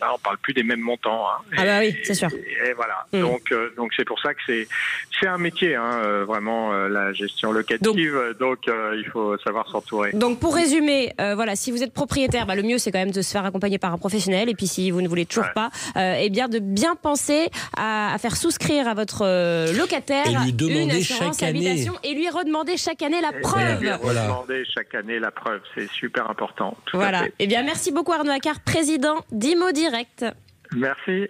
là, 0.00 0.12
on 0.14 0.18
parle 0.18 0.38
plus 0.38 0.52
des 0.52 0.64
mêmes 0.64 0.80
montants. 0.80 1.26
Hein. 1.28 1.42
Ah 1.56 1.64
bah 1.64 1.78
oui, 1.78 1.96
c'est 2.02 2.14
sûr. 2.14 2.28
Et, 2.32 2.72
voilà. 2.72 3.06
Hmm. 3.12 3.20
Donc, 3.20 3.54
donc 3.76 3.92
c'est 3.96 4.04
pour 4.04 4.20
ça 4.20 4.34
que 4.34 4.40
c'est 4.46 4.66
c'est 5.20 5.28
un 5.28 5.38
métier, 5.38 5.74
hein, 5.74 6.24
vraiment 6.26 6.72
la 6.72 7.12
gestion 7.12 7.52
locative. 7.52 8.36
Donc, 8.38 8.66
il 8.66 9.06
faut 9.12 9.36
savoir 9.38 9.68
s'entourer. 9.68 10.12
Donc, 10.12 10.40
pour 10.40 10.54
résumer, 10.54 11.12
voilà, 11.18 11.56
si 11.56 11.70
vous 11.70 11.82
êtes 11.82 11.92
propriétaire, 11.92 12.46
bah, 12.46 12.54
le 12.54 12.62
mieux 12.62 12.78
c'est 12.78 12.92
quand 12.92 12.98
même 12.98 13.10
de 13.10 13.22
se 13.22 13.30
faire 13.32 13.44
accompagner 13.44 13.78
par 13.78 13.92
un 13.92 13.98
professionnel. 13.98 14.48
Et 14.48 14.54
puis, 14.54 14.66
si 14.66 14.90
vous 14.90 15.02
ne 15.02 15.08
voulez 15.08 15.26
toujours 15.26 15.52
pas, 15.54 15.70
eh 15.96 16.30
bien, 16.30 16.48
de 16.48 16.58
bien 16.58 16.96
penser 16.96 17.48
à, 17.76 18.16
faire 18.18 18.36
souscrire 18.36 18.88
à 18.88 18.94
votre 18.94 19.24
locataire 19.76 20.26
et 20.26 20.44
lui 20.44 20.52
demander 20.52 20.82
une 20.82 20.90
assurance 20.90 21.38
chaque 21.38 21.48
année. 21.48 21.86
et 22.04 22.14
lui 22.14 22.28
redemander 22.28 22.76
chaque 22.76 22.87
chaque 22.88 23.02
année 23.02 23.20
la 23.20 23.32
preuve. 23.32 23.84
Et 23.84 23.90
voilà. 24.00 24.44
chaque 24.74 24.94
année 24.94 25.18
la 25.18 25.30
preuve, 25.30 25.60
c'est 25.74 25.88
super 25.90 26.30
important. 26.30 26.76
voilà. 26.94 27.24
Eh 27.38 27.46
bien, 27.46 27.62
merci 27.62 27.92
beaucoup 27.92 28.12
Arnaud 28.12 28.32
Accard, 28.32 28.60
président 28.60 29.16
d'Imo 29.30 29.72
Direct. 29.72 30.24
Merci. 30.74 31.28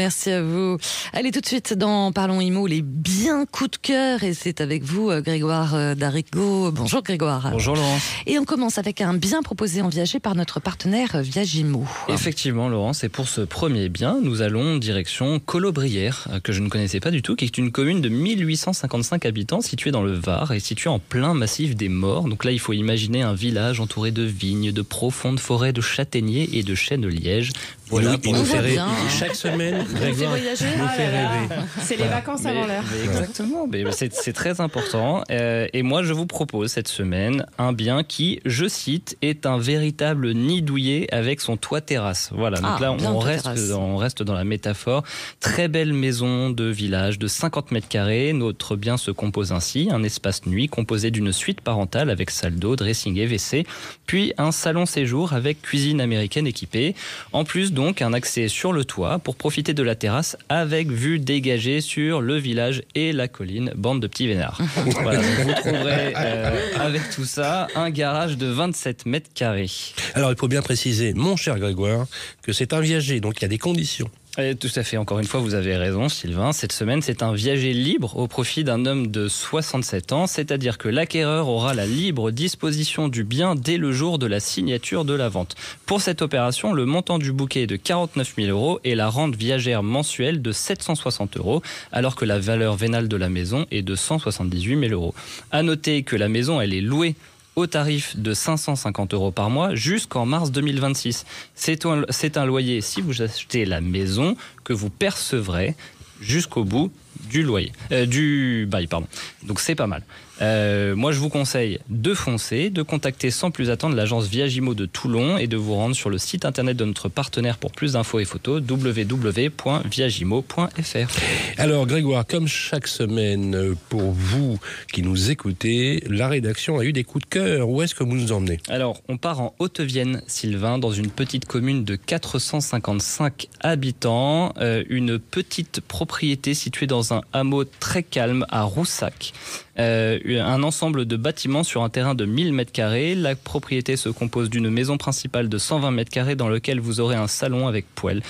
Merci 0.00 0.30
à 0.30 0.40
vous. 0.40 0.78
Allez 1.12 1.30
tout 1.30 1.42
de 1.42 1.46
suite 1.46 1.74
dans 1.74 2.10
Parlons 2.10 2.40
Imo, 2.40 2.66
les 2.66 2.80
bien 2.80 3.44
coups 3.44 3.72
de 3.72 3.76
cœur. 3.76 4.24
Et 4.24 4.32
c'est 4.32 4.62
avec 4.62 4.82
vous, 4.82 5.10
euh, 5.10 5.20
Grégoire 5.20 5.74
euh, 5.74 5.94
Darigo. 5.94 6.70
Bonjour 6.72 7.02
Grégoire. 7.02 7.50
Bonjour 7.52 7.76
Laurent. 7.76 7.98
Et 8.26 8.38
on 8.38 8.46
commence 8.46 8.78
avec 8.78 9.02
un 9.02 9.12
bien 9.12 9.42
proposé 9.42 9.82
en 9.82 9.90
viager 9.90 10.18
par 10.18 10.34
notre 10.34 10.58
partenaire 10.58 11.16
euh, 11.16 11.20
Viagimo. 11.20 11.84
Effectivement 12.08 12.70
Laurent, 12.70 12.94
c'est 12.94 13.10
pour 13.10 13.28
ce 13.28 13.42
premier 13.42 13.90
bien, 13.90 14.20
nous 14.22 14.40
allons 14.40 14.78
direction 14.78 15.38
Colobrières, 15.38 16.28
que 16.44 16.54
je 16.54 16.62
ne 16.62 16.70
connaissais 16.70 17.00
pas 17.00 17.10
du 17.10 17.20
tout, 17.20 17.36
qui 17.36 17.44
est 17.44 17.58
une 17.58 17.70
commune 17.70 18.00
de 18.00 18.08
1855 18.08 19.26
habitants 19.26 19.60
située 19.60 19.90
dans 19.90 20.02
le 20.02 20.12
Var 20.12 20.52
et 20.52 20.60
située 20.60 20.88
en 20.88 20.98
plein 20.98 21.34
massif 21.34 21.76
des 21.76 21.90
Morts. 21.90 22.26
Donc 22.26 22.46
là, 22.46 22.52
il 22.52 22.58
faut 22.58 22.72
imaginer 22.72 23.20
un 23.20 23.34
village 23.34 23.80
entouré 23.80 24.12
de 24.12 24.22
vignes, 24.22 24.72
de 24.72 24.82
profondes 24.82 25.40
forêts 25.40 25.74
de 25.74 25.82
châtaigniers 25.82 26.48
et 26.54 26.62
de 26.62 26.74
chênes 26.74 27.02
de 27.02 27.08
liège. 27.08 27.52
Voilà, 27.90 28.18
pour 28.18 28.32
nous 28.32 28.44
faire 28.44 28.88
chaque 29.08 29.34
semaine, 29.34 29.84
Grégoire 29.94 30.36
nous 30.36 30.88
fait 30.88 31.08
rêver. 31.08 31.54
C'est 31.82 31.96
les 31.96 32.06
vacances 32.06 32.46
avant 32.46 32.66
l'heure. 32.66 32.84
Exactement, 33.04 33.68
c'est 33.92 34.32
très 34.32 34.60
important. 34.60 35.22
Euh, 35.30 35.66
et 35.72 35.82
moi, 35.82 36.02
je 36.02 36.12
vous 36.12 36.26
propose 36.26 36.70
cette 36.70 36.88
semaine 36.88 37.46
un 37.58 37.72
bien 37.72 38.02
qui, 38.02 38.40
je 38.44 38.66
cite, 38.66 39.16
est 39.22 39.46
un 39.46 39.58
véritable 39.58 40.32
nid 40.32 40.62
douillet 40.62 41.08
avec 41.12 41.40
son 41.40 41.56
toit 41.56 41.80
terrasse. 41.80 42.30
Voilà, 42.32 42.60
donc 42.60 42.70
ah, 42.76 42.80
là, 42.80 42.92
on 42.92 43.18
reste, 43.18 43.46
dans, 43.68 43.82
on 43.82 43.96
reste 43.96 44.22
dans 44.22 44.34
la 44.34 44.44
métaphore. 44.44 45.02
Très 45.40 45.68
belle 45.68 45.92
maison 45.92 46.50
de 46.50 46.64
village 46.64 47.18
de 47.18 47.26
50 47.26 47.72
mètres 47.72 47.88
carrés. 47.88 48.32
Notre 48.32 48.76
bien 48.76 48.96
se 48.96 49.10
compose 49.10 49.52
ainsi 49.52 49.88
un 49.90 50.02
espace 50.02 50.46
nuit 50.46 50.68
composé 50.68 51.10
d'une 51.10 51.32
suite 51.32 51.60
parentale 51.60 52.10
avec 52.10 52.30
salle 52.30 52.56
d'eau, 52.56 52.76
dressing 52.76 53.16
et 53.18 53.26
WC, 53.26 53.66
puis 54.06 54.32
un 54.38 54.52
salon 54.52 54.86
séjour 54.86 55.32
avec 55.32 55.62
cuisine 55.62 56.00
américaine 56.00 56.46
équipée. 56.46 56.94
En 57.32 57.44
plus, 57.44 57.72
donc 57.80 58.02
un 58.02 58.12
accès 58.12 58.48
sur 58.48 58.74
le 58.74 58.84
toit 58.84 59.20
pour 59.20 59.36
profiter 59.36 59.72
de 59.72 59.82
la 59.82 59.94
terrasse 59.94 60.36
avec 60.50 60.90
vue 60.90 61.18
dégagée 61.18 61.80
sur 61.80 62.20
le 62.20 62.36
village 62.36 62.82
et 62.94 63.10
la 63.14 63.26
colline, 63.26 63.72
bande 63.74 64.02
de 64.02 64.06
petits 64.06 64.26
vénards. 64.26 64.60
voilà, 65.00 65.20
vous 65.20 65.54
trouverez 65.54 66.12
euh, 66.14 66.78
avec 66.78 67.08
tout 67.08 67.24
ça 67.24 67.68
un 67.74 67.88
garage 67.88 68.36
de 68.36 68.48
27 68.48 69.06
mètres 69.06 69.30
carrés. 69.32 69.70
Alors 70.14 70.30
il 70.30 70.36
faut 70.36 70.46
bien 70.46 70.60
préciser, 70.60 71.14
mon 71.14 71.36
cher 71.36 71.58
Grégoire, 71.58 72.06
que 72.42 72.52
c'est 72.52 72.74
un 72.74 72.80
viager, 72.80 73.18
donc 73.20 73.38
il 73.38 73.42
y 73.42 73.44
a 73.46 73.48
des 73.48 73.56
conditions. 73.56 74.10
Tout 74.36 74.70
à 74.76 74.82
fait, 74.84 74.96
encore 74.96 75.18
une 75.18 75.26
fois, 75.26 75.40
vous 75.40 75.54
avez 75.54 75.76
raison, 75.76 76.08
Sylvain. 76.08 76.52
Cette 76.52 76.72
semaine, 76.72 77.02
c'est 77.02 77.22
un 77.22 77.32
viager 77.32 77.72
libre 77.72 78.16
au 78.16 78.28
profit 78.28 78.62
d'un 78.62 78.86
homme 78.86 79.08
de 79.08 79.26
67 79.26 80.12
ans, 80.12 80.26
c'est-à-dire 80.26 80.78
que 80.78 80.88
l'acquéreur 80.88 81.48
aura 81.48 81.74
la 81.74 81.84
libre 81.84 82.30
disposition 82.30 83.08
du 83.08 83.24
bien 83.24 83.56
dès 83.56 83.76
le 83.76 83.92
jour 83.92 84.18
de 84.18 84.26
la 84.26 84.38
signature 84.38 85.04
de 85.04 85.14
la 85.14 85.28
vente. 85.28 85.56
Pour 85.84 86.00
cette 86.00 86.22
opération, 86.22 86.72
le 86.72 86.84
montant 86.84 87.18
du 87.18 87.32
bouquet 87.32 87.62
est 87.62 87.66
de 87.66 87.76
49 87.76 88.34
000 88.36 88.48
euros 88.50 88.78
et 88.84 88.94
la 88.94 89.08
rente 89.08 89.34
viagère 89.34 89.82
mensuelle 89.82 90.40
de 90.42 90.52
760 90.52 91.36
euros, 91.36 91.60
alors 91.90 92.14
que 92.14 92.24
la 92.24 92.38
valeur 92.38 92.76
vénale 92.76 93.08
de 93.08 93.16
la 93.16 93.28
maison 93.28 93.66
est 93.72 93.82
de 93.82 93.96
178 93.96 94.88
000 94.88 94.92
euros. 94.92 95.14
À 95.50 95.62
noter 95.62 96.04
que 96.04 96.14
la 96.14 96.28
maison, 96.28 96.60
elle 96.60 96.72
est 96.72 96.80
louée 96.80 97.16
au 97.60 97.66
tarif 97.66 98.16
de 98.16 98.32
550 98.32 99.14
euros 99.14 99.30
par 99.30 99.50
mois 99.50 99.74
jusqu'en 99.74 100.24
mars 100.24 100.50
2026. 100.50 101.26
C'est 101.54 101.86
un, 101.86 102.46
loyer, 102.46 102.80
si 102.80 103.02
vous 103.02 103.22
achetez 103.22 103.66
la 103.66 103.80
maison, 103.80 104.36
que 104.64 104.72
vous 104.72 104.90
percevrez 104.90 105.76
jusqu'au 106.20 106.64
bout 106.64 106.90
du 107.30 107.42
loyer, 107.42 107.72
euh, 107.92 108.06
du 108.06 108.66
bail, 108.68 108.86
pardon. 108.86 109.06
Donc 109.42 109.60
c'est 109.60 109.74
pas 109.74 109.86
mal. 109.86 110.02
Euh, 110.40 110.96
moi, 110.96 111.12
je 111.12 111.18
vous 111.18 111.28
conseille 111.28 111.78
de 111.88 112.14
foncer, 112.14 112.70
de 112.70 112.82
contacter 112.82 113.30
sans 113.30 113.50
plus 113.50 113.70
attendre 113.70 113.94
l'agence 113.94 114.28
Viagimo 114.28 114.74
de 114.74 114.86
Toulon 114.86 115.38
et 115.38 115.46
de 115.46 115.56
vous 115.56 115.74
rendre 115.74 115.94
sur 115.94 116.10
le 116.10 116.18
site 116.18 116.44
internet 116.44 116.76
de 116.76 116.84
notre 116.84 117.08
partenaire 117.08 117.58
pour 117.58 117.72
plus 117.72 117.94
d'infos 117.94 118.20
et 118.20 118.24
photos 118.24 118.62
www.viagimo.fr. 118.68 121.58
Alors, 121.58 121.86
Grégoire, 121.86 122.26
comme 122.26 122.46
chaque 122.46 122.86
semaine, 122.86 123.74
pour 123.88 124.12
vous 124.12 124.58
qui 124.92 125.02
nous 125.02 125.30
écoutez, 125.30 126.02
la 126.08 126.28
rédaction 126.28 126.78
a 126.78 126.84
eu 126.84 126.92
des 126.92 127.04
coups 127.04 127.24
de 127.24 127.30
cœur. 127.30 127.68
Où 127.68 127.82
est-ce 127.82 127.94
que 127.94 128.04
vous 128.04 128.14
nous 128.14 128.32
emmenez? 128.32 128.58
Alors, 128.68 129.00
on 129.08 129.16
part 129.16 129.40
en 129.40 129.54
Haute-Vienne, 129.58 130.22
Sylvain, 130.26 130.78
dans 130.78 130.92
une 130.92 131.10
petite 131.10 131.44
commune 131.44 131.84
de 131.84 131.96
455 131.96 133.48
habitants, 133.60 134.54
euh, 134.58 134.84
une 134.88 135.18
petite 135.18 135.80
propriété 135.80 136.54
située 136.54 136.86
dans 136.86 137.12
un 137.12 137.22
hameau 137.32 137.64
très 137.64 138.02
calme 138.02 138.46
à 138.48 138.62
Roussac. 138.62 139.32
Euh, 139.80 140.18
un 140.42 140.62
ensemble 140.62 141.06
de 141.06 141.16
bâtiments 141.16 141.64
sur 141.64 141.82
un 141.82 141.88
terrain 141.88 142.14
de 142.14 142.26
1000 142.26 142.52
mètres 142.52 142.72
carrés. 142.72 143.14
La 143.14 143.34
propriété 143.34 143.96
se 143.96 144.10
compose 144.10 144.50
d'une 144.50 144.68
maison 144.68 144.98
principale 144.98 145.48
de 145.48 145.56
120 145.56 145.90
mètres 145.90 146.10
carrés 146.10 146.36
dans 146.36 146.48
lequel 146.48 146.80
vous 146.80 147.00
aurez 147.00 147.16
un 147.16 147.28
salon 147.28 147.66
avec 147.66 147.86
poêle. 147.94 148.22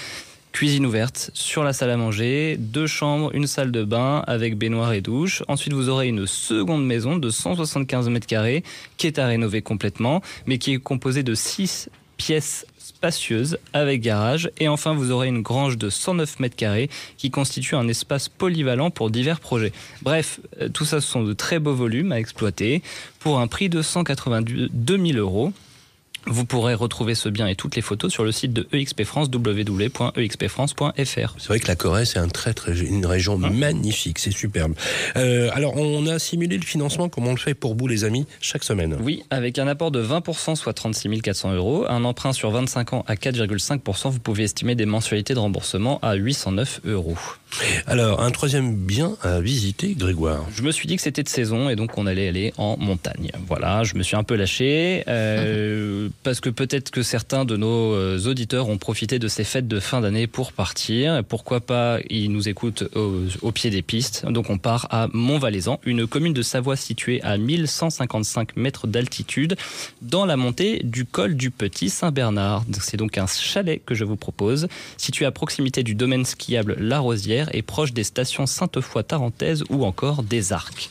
Cuisine 0.53 0.87
ouverte 0.87 1.31
sur 1.35 1.65
la 1.65 1.73
salle 1.73 1.91
à 1.91 1.97
manger, 1.97 2.57
deux 2.57 2.87
chambres, 2.87 3.31
une 3.35 3.47
salle 3.47 3.73
de 3.73 3.83
bain 3.83 4.23
avec 4.27 4.57
baignoire 4.57 4.93
et 4.93 5.01
douche. 5.01 5.43
Ensuite, 5.49 5.73
vous 5.73 5.89
aurez 5.89 6.09
une 6.09 6.27
seconde 6.27 6.87
maison 6.87 7.17
de 7.17 7.31
175 7.31 8.09
mètres 8.11 8.27
carrés 8.27 8.63
qui 8.97 9.09
est 9.09 9.19
à 9.19 9.27
rénover 9.27 9.63
complètement, 9.63 10.23
mais 10.47 10.59
qui 10.59 10.75
est 10.75 10.79
composée 10.79 11.23
de 11.25 11.35
six 11.35 11.89
pièces 12.17 12.67
spacieuse 13.01 13.57
avec 13.73 14.03
garage. 14.03 14.51
Et 14.59 14.69
enfin, 14.69 14.93
vous 14.93 15.11
aurez 15.11 15.29
une 15.29 15.41
grange 15.41 15.79
de 15.79 15.89
109 15.89 16.39
mètres 16.39 16.55
carrés 16.55 16.91
qui 17.17 17.31
constitue 17.31 17.75
un 17.75 17.89
espace 17.89 18.29
polyvalent 18.29 18.91
pour 18.91 19.11
divers 19.11 19.41
projets. 19.41 19.73
Bref, 20.03 20.41
euh, 20.61 20.69
tout 20.69 20.85
ça, 20.85 21.01
sont 21.01 21.25
de 21.25 21.33
très 21.33 21.59
beaux 21.59 21.75
volumes 21.75 22.13
à 22.13 22.21
exploiter 22.21 22.83
pour 23.19 23.41
un 23.41 23.47
prix 23.47 23.71
de 23.71 23.81
182 23.81 24.99
000 24.99 25.19
euros. 25.19 25.55
Vous 26.27 26.45
pourrez 26.45 26.75
retrouver 26.75 27.15
ce 27.15 27.29
bien 27.29 27.47
et 27.47 27.55
toutes 27.55 27.77
les 27.77 27.83
photos 27.83 28.13
sur 28.13 28.25
le 28.25 28.33
site 28.33 28.53
de 28.53 28.67
EXP 28.73 29.05
France, 29.05 29.29
www.expfrance.fr. 29.33 31.35
C'est 31.39 31.49
vrai 31.49 31.61
que 31.61 31.69
la 31.69 31.77
Corée, 31.77 32.05
c'est 32.05 32.19
un 32.19 32.29
très, 32.29 32.55
très, 32.55 32.79
une 32.79 33.07
région 33.07 33.41
hein 33.43 33.51
magnifique, 33.51 34.19
c'est 34.19 34.31
superbe. 34.31 34.75
Euh, 35.17 35.51
alors, 35.53 35.77
on 35.77 36.07
a 36.07 36.19
simulé 36.19 36.59
le 36.59 36.65
financement 36.65 37.09
comme 37.09 37.27
on 37.27 37.33
le 37.33 37.39
fait 37.39 37.55
pour 37.55 37.75
vous, 37.75 37.87
les 37.87 38.05
amis, 38.05 38.27
chaque 38.41 38.65
semaine? 38.65 38.97
Oui, 39.01 39.23
avec 39.31 39.59
un 39.59 39.67
apport 39.67 39.91
de 39.91 40.03
20%, 40.03 40.57
soit 40.57 40.73
36 40.73 41.23
400 41.23 41.55
euros, 41.55 41.87
un 41.89 42.05
emprunt 42.05 42.33
sur 42.33 42.51
25 42.51 42.93
ans 42.93 43.05
à 43.07 43.15
4,5%, 43.15 44.11
vous 44.11 44.21
pouvez 44.21 44.45
estimer 44.45 44.75
des 44.75 44.87
mensualités 44.87 45.35
de 45.35 45.39
remboursement 45.39 45.99
à 46.03 46.15
809 46.15 46.81
euros. 46.85 47.17
Alors, 47.87 48.23
un 48.23 48.31
troisième 48.31 48.75
bien 48.75 49.17
à 49.23 49.41
visiter, 49.41 49.95
Grégoire. 49.95 50.47
Je 50.55 50.63
me 50.63 50.71
suis 50.71 50.87
dit 50.87 50.97
que 50.97 51.03
c'était 51.03 51.23
de 51.23 51.29
saison 51.29 51.69
et 51.69 51.77
donc 51.77 51.99
on 51.99 52.07
allait 52.07 52.29
aller 52.29 52.53
en 52.57 52.77
montagne. 52.77 53.31
Voilà, 53.47 53.83
je 53.85 53.97
me 53.97 54.03
suis 54.03 54.17
un 54.17 54.23
peu 54.23 54.37
lâché. 54.37 55.05
Euh, 55.09 56.09
parce 56.23 56.41
que 56.41 56.51
peut-être 56.51 56.91
que 56.91 57.03
certains 57.03 57.45
de 57.45 57.57
nos 57.57 57.95
euh, 57.95 58.19
auditeurs 58.27 58.69
ont 58.69 58.79
profité 58.79 59.19
de 59.19 59.29
ces 59.29 59.45
fêtes 59.45 59.69
de 59.69 59.81
fin 59.81 60.01
d'année 60.01 60.27
pour 60.27 60.53
partir. 60.53 61.23
Pourquoi 61.25 61.61
pas, 61.61 61.99
ils 62.09 62.31
nous 62.31 62.49
écoutent 62.49 62.85
au, 62.95 63.53
pied 63.53 63.71
des 63.71 63.83
pistes. 63.83 64.27
Donc 64.27 64.51
on 64.51 64.59
part 64.59 64.87
à 64.91 65.09
Montvalaisan, 65.13 65.81
une 65.85 66.07
commune 66.07 66.33
de 66.33 66.43
Savoie 66.43 66.77
située 66.77 67.21
à 67.23 67.37
1155 67.37 68.57
mètres 68.57 68.87
d'altitude, 68.87 69.57
dans 70.03 70.25
la 70.25 70.37
montée 70.37 70.81
du 70.85 71.05
col 71.05 71.35
du 71.35 71.51
Petit 71.51 71.91
Saint-Bernard. 71.91 72.65
C'est 72.81 72.97
donc 72.97 73.19
un 73.19 73.27
chalet 73.27 73.83
que 73.85 73.95
je 73.95 74.05
vous 74.05 74.17
propose, 74.17 74.69
situé 74.97 75.25
à 75.25 75.31
proximité 75.31 75.83
du 75.83 75.95
domaine 75.95 76.25
skiable 76.25 76.77
La 76.79 77.01
Rosière 77.01 77.40
et 77.53 77.63
proche 77.63 77.93
des 77.93 78.05
stations 78.05 78.47
Sainte-Foy-Tarentaise 78.47 79.65
ou 79.71 79.85
encore 79.85 80.23
des 80.23 80.53
Arcs. 80.53 80.91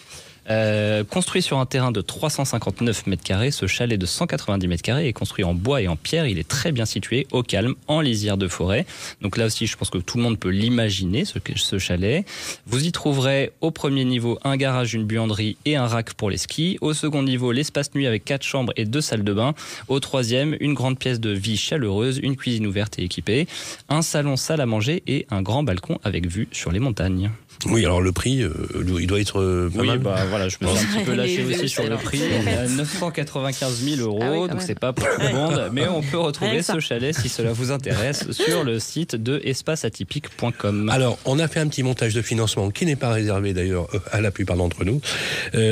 Euh, 0.51 1.03
construit 1.03 1.41
sur 1.43 1.59
un 1.59 1.65
terrain 1.65 1.91
de 1.91 2.01
359 2.01 3.05
mètres 3.05 3.23
carrés, 3.23 3.51
ce 3.51 3.67
chalet 3.67 3.99
de 3.99 4.05
190 4.05 4.67
mètres 4.67 4.81
carrés 4.81 5.07
est 5.07 5.13
construit 5.13 5.43
en 5.43 5.53
bois 5.53 5.81
et 5.81 5.87
en 5.87 5.95
pierre. 5.95 6.25
Il 6.25 6.39
est 6.39 6.47
très 6.47 6.71
bien 6.71 6.85
situé, 6.85 7.27
au 7.31 7.43
calme, 7.43 7.75
en 7.87 8.01
lisière 8.01 8.37
de 8.37 8.47
forêt. 8.47 8.85
Donc 9.21 9.37
là 9.37 9.45
aussi, 9.45 9.67
je 9.67 9.77
pense 9.77 9.89
que 9.89 9.99
tout 9.99 10.17
le 10.17 10.23
monde 10.23 10.39
peut 10.39 10.49
l'imaginer, 10.49 11.23
ce, 11.25 11.77
chalet. 11.77 12.25
Vous 12.65 12.85
y 12.85 12.91
trouverez 12.91 13.51
au 13.61 13.71
premier 13.71 14.05
niveau 14.05 14.39
un 14.43 14.57
garage, 14.57 14.93
une 14.93 15.05
buanderie 15.05 15.57
et 15.65 15.75
un 15.75 15.87
rack 15.87 16.13
pour 16.13 16.29
les 16.29 16.37
skis. 16.37 16.77
Au 16.81 16.93
second 16.93 17.21
niveau, 17.21 17.51
l'espace 17.51 17.93
nuit 17.93 18.07
avec 18.07 18.25
quatre 18.25 18.43
chambres 18.43 18.73
et 18.75 18.85
deux 18.85 19.01
salles 19.01 19.23
de 19.23 19.33
bain. 19.33 19.53
Au 19.87 19.99
troisième, 19.99 20.55
une 20.59 20.73
grande 20.73 20.97
pièce 20.97 21.19
de 21.19 21.29
vie 21.29 21.57
chaleureuse, 21.57 22.19
une 22.23 22.35
cuisine 22.35 22.65
ouverte 22.65 22.97
et 22.97 23.03
équipée, 23.03 23.47
un 23.87 24.01
salon 24.01 24.35
salle 24.35 24.61
à 24.61 24.65
manger 24.65 25.03
et 25.05 25.27
un 25.29 25.41
grand 25.41 25.63
balcon 25.63 25.99
avec 26.03 26.27
vue 26.27 26.47
sur 26.51 26.71
les 26.71 26.79
montagnes. 26.79 27.29
Oui, 27.65 27.83
alors 27.83 28.01
le 28.01 28.11
prix, 28.11 28.41
euh, 28.41 28.53
il 28.99 29.07
doit 29.07 29.19
être 29.19 29.41
euh, 29.41 29.69
pas 29.69 29.81
oui, 29.81 29.97
Bah, 29.97 30.23
voilà, 30.29 30.47
je 30.47 30.57
me 30.61 30.67
suis 30.67 30.77
un 30.77 30.97
petit 30.97 31.05
peu 31.05 31.13
lâché 31.13 31.43
aussi 31.49 31.67
sur 31.67 31.87
le 31.87 31.97
prix. 31.97 32.21
à 32.47 32.67
995 32.67 33.83
000 33.83 34.01
euros, 34.01 34.45
ah 34.45 34.47
donc 34.47 34.61
c'est 34.61 34.79
pas 34.79 34.93
pour 34.93 35.05
tout 35.05 35.21
le 35.21 35.33
monde, 35.33 35.69
mais 35.73 35.87
on 35.87 36.01
peut 36.01 36.17
retrouver 36.17 36.61
ce 36.61 36.79
chalet 36.79 37.13
si 37.13 37.27
cela 37.27 37.51
vous 37.51 37.71
intéresse 37.71 38.31
sur 38.31 38.63
le 38.63 38.79
site 38.79 39.15
de 39.15 39.41
espaceatypique.com. 39.43 40.89
Alors, 40.89 41.17
on 41.25 41.37
a 41.39 41.47
fait 41.47 41.59
un 41.59 41.67
petit 41.67 41.83
montage 41.83 42.13
de 42.13 42.21
financement 42.21 42.71
qui 42.71 42.85
n'est 42.85 42.95
pas 42.95 43.11
réservé 43.11 43.53
d'ailleurs 43.53 43.87
euh, 43.93 43.99
à 44.11 44.21
la 44.21 44.31
plupart 44.31 44.55
d'entre 44.55 44.85
nous, 44.85 45.01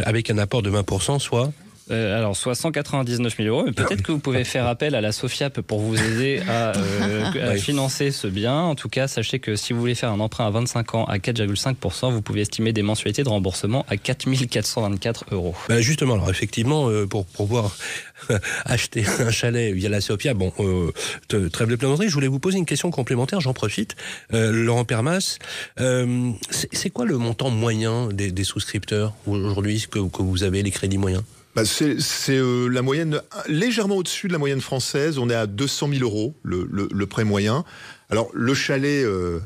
avec 0.04 0.30
un 0.30 0.38
apport 0.38 0.62
de 0.62 0.69
20%, 0.69 1.19
soit 1.19 1.52
euh, 1.89 2.17
alors, 2.17 2.36
soit 2.36 2.56
199 2.56 3.38
000 3.38 3.47
euros, 3.47 3.63
mais 3.65 3.71
peut-être 3.71 4.02
que 4.02 4.12
vous 4.12 4.19
pouvez 4.19 4.43
faire 4.43 4.67
appel 4.67 4.95
à 4.95 5.02
la 5.02 5.12
Sofiap 5.12 5.62
pour 5.62 5.80
vous 5.80 5.95
aider 5.95 6.41
à, 6.47 6.76
euh, 6.76 7.56
financer 7.58 8.12
ce 8.12 8.28
bien. 8.28 8.56
En 8.56 8.76
tout 8.76 8.89
cas, 8.89 9.08
sachez 9.08 9.39
que 9.39 9.56
si 9.56 9.73
vous 9.73 9.80
voulez 9.80 9.95
faire 9.95 10.12
un 10.12 10.19
emprunt 10.19 10.47
à 10.47 10.50
25 10.50 10.95
ans 10.95 11.06
à 11.06 11.17
4,5%, 11.17 12.12
vous 12.12 12.21
pouvez 12.21 12.41
estimer 12.41 12.73
des 12.73 12.82
mensualités 12.82 13.23
de 13.23 13.30
remboursement 13.30 13.86
à 13.88 13.95
4 13.97 14.28
424 14.50 15.26
euros. 15.32 15.56
Ben 15.69 15.80
justement, 15.80 16.15
alors 16.15 16.30
effectivement, 16.30 16.89
euh, 16.89 17.06
pour 17.06 17.26
pouvoir 17.26 17.76
acheter 18.65 19.06
un 19.19 19.32
chalet 19.32 19.73
via 19.73 19.89
la 19.89 20.02
Sofiap, 20.02 20.36
bon, 20.36 20.52
trêve 21.30 21.69
de 21.69 21.76
plaisanterie, 21.76 22.10
je 22.10 22.13
voulais 22.13 22.28
vous 22.28 22.39
poser 22.39 22.58
une 22.58 22.65
question 22.65 22.91
complémentaire, 22.91 23.39
j'en 23.39 23.54
profite. 23.54 23.95
Laurent 24.32 24.86
Permas, 24.86 25.38
c'est 26.50 26.89
quoi 26.89 27.06
le 27.06 27.17
montant 27.17 27.50
moyen 27.50 28.10
des, 28.10 28.43
souscripteurs 28.43 29.13
aujourd'hui 29.26 29.86
que, 29.89 30.00
que 30.00 30.21
vous 30.21 30.43
avez, 30.43 30.63
les 30.63 30.71
crédits 30.71 30.97
moyens? 30.97 31.23
Bah, 31.57 31.65
c'est 31.65 32.37
euh, 32.37 32.67
la 32.67 32.83
moyenne 32.83 33.19
légèrement 33.47 33.95
au-dessus 33.95 34.27
de 34.27 34.31
la 34.31 34.37
moyenne 34.37 34.61
française. 34.61 35.17
On 35.17 35.27
est 35.27 35.33
à 35.33 35.47
200 35.47 35.89
000 35.91 36.03
euros 36.03 36.35
le, 36.43 37.05
prêt 37.07 37.23
moyen. 37.23 37.65
Alors 38.11 38.29
le 38.31 38.53
chalet, 38.53 39.03
euh, 39.03 39.39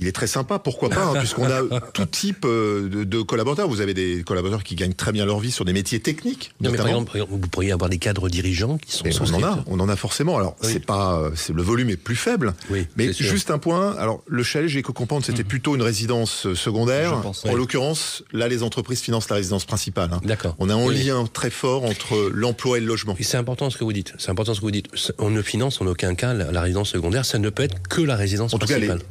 il 0.00 0.06
est 0.06 0.12
très 0.12 0.26
sympa, 0.26 0.58
pourquoi 0.58 0.90
pas, 0.90 1.04
hein, 1.04 1.14
puisqu'on 1.18 1.50
a 1.50 1.62
tout 1.92 2.06
type 2.06 2.44
euh, 2.44 3.04
de, 3.04 3.22
collaborateurs. 3.22 3.68
Vous 3.68 3.80
avez 3.80 3.94
des 3.94 4.22
collaborateurs 4.24 4.62
qui 4.62 4.74
gagnent 4.74 4.94
très 4.94 5.12
bien 5.12 5.26
leur 5.26 5.40
vie 5.40 5.50
sur 5.50 5.64
des 5.64 5.72
métiers 5.72 6.00
techniques. 6.00 6.52
par, 6.62 6.86
exemple, 6.86 7.26
vous 7.28 7.38
pourriez 7.38 7.72
avoir 7.72 7.90
des 7.90 7.98
cadres 7.98 8.28
dirigeants 8.28 8.78
qui 8.78 8.92
sont. 8.92 9.04
on 9.06 9.34
en 9.34 9.42
a, 9.42 9.64
on 9.66 9.80
en 9.80 9.88
a 9.88 9.96
forcément. 9.96 10.36
Alors 10.36 10.56
c'est 10.60 10.84
pas, 10.84 11.18
euh, 11.18 11.30
le 11.52 11.62
volume 11.62 11.90
est 11.90 11.96
plus 11.96 12.16
faible. 12.16 12.54
Oui, 12.70 12.86
mais 12.96 13.12
juste 13.12 13.50
un 13.50 13.58
point. 13.58 13.96
Alors 13.96 14.22
le 14.26 14.42
chalet, 14.42 14.68
j'ai 14.68 14.82
que 14.82 14.92
comprendre, 14.92 15.24
c'était 15.24 15.42
mhm. 15.42 15.48
plutôt 15.48 15.74
une 15.74 15.82
résidence 15.82 16.46
euh, 16.46 16.54
secondaire. 16.54 17.22
en 17.44 17.54
l'occurrence, 17.54 18.22
là, 18.32 18.48
les 18.48 18.62
entreprises 18.62 19.00
financent 19.00 19.28
la 19.28 19.36
résidence 19.36 19.64
principale. 19.64 20.10
Hein. 20.12 20.20
D'accord. 20.24 20.54
On 20.58 20.70
a 20.70 20.74
un 20.74 20.90
lien 20.90 21.24
très 21.32 21.50
fort 21.50 21.84
entre 21.84 22.30
l'emploi 22.32 22.78
et 22.78 22.80
le 22.80 22.86
logement. 22.86 23.16
c'est 23.20 23.36
important 23.36 23.70
ce 23.70 23.76
que 23.76 23.84
vous 23.84 23.92
dites. 23.92 24.14
C'est 24.18 24.30
important 24.30 24.54
ce 24.54 24.60
que 24.60 24.64
vous 24.64 24.70
dites. 24.70 24.88
On 25.18 25.30
ne 25.30 25.42
finance 25.42 25.80
en 25.80 25.86
aucun 25.86 26.14
cas 26.14 26.34
la, 26.34 26.60
résidence 26.60 26.90
secondaire. 26.90 27.24
Ça 27.24 27.38
ne 27.38 27.50
peut 27.50 27.62
être 27.62 27.88
que 27.88 28.00
la 28.00 28.16
résidence 28.16 28.54
en 28.54 28.58
principale. 28.58 28.98
Les, 28.98 29.04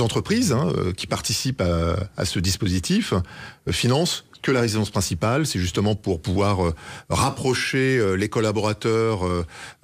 entreprises 0.00 0.52
hein, 0.52 0.72
euh, 0.76 0.92
qui 0.92 1.06
participent 1.06 1.62
à, 1.62 2.24
ce 2.24 2.38
dispositif 2.38 3.12
euh, 3.12 3.72
financent 3.72 4.24
que 4.42 4.52
la 4.52 4.60
résidence 4.60 4.90
principale, 4.90 5.46
c'est 5.46 5.58
justement 5.58 5.94
pour 5.94 6.20
pouvoir 6.20 6.74
rapprocher 7.08 8.14
les 8.14 8.28
collaborateurs 8.28 9.22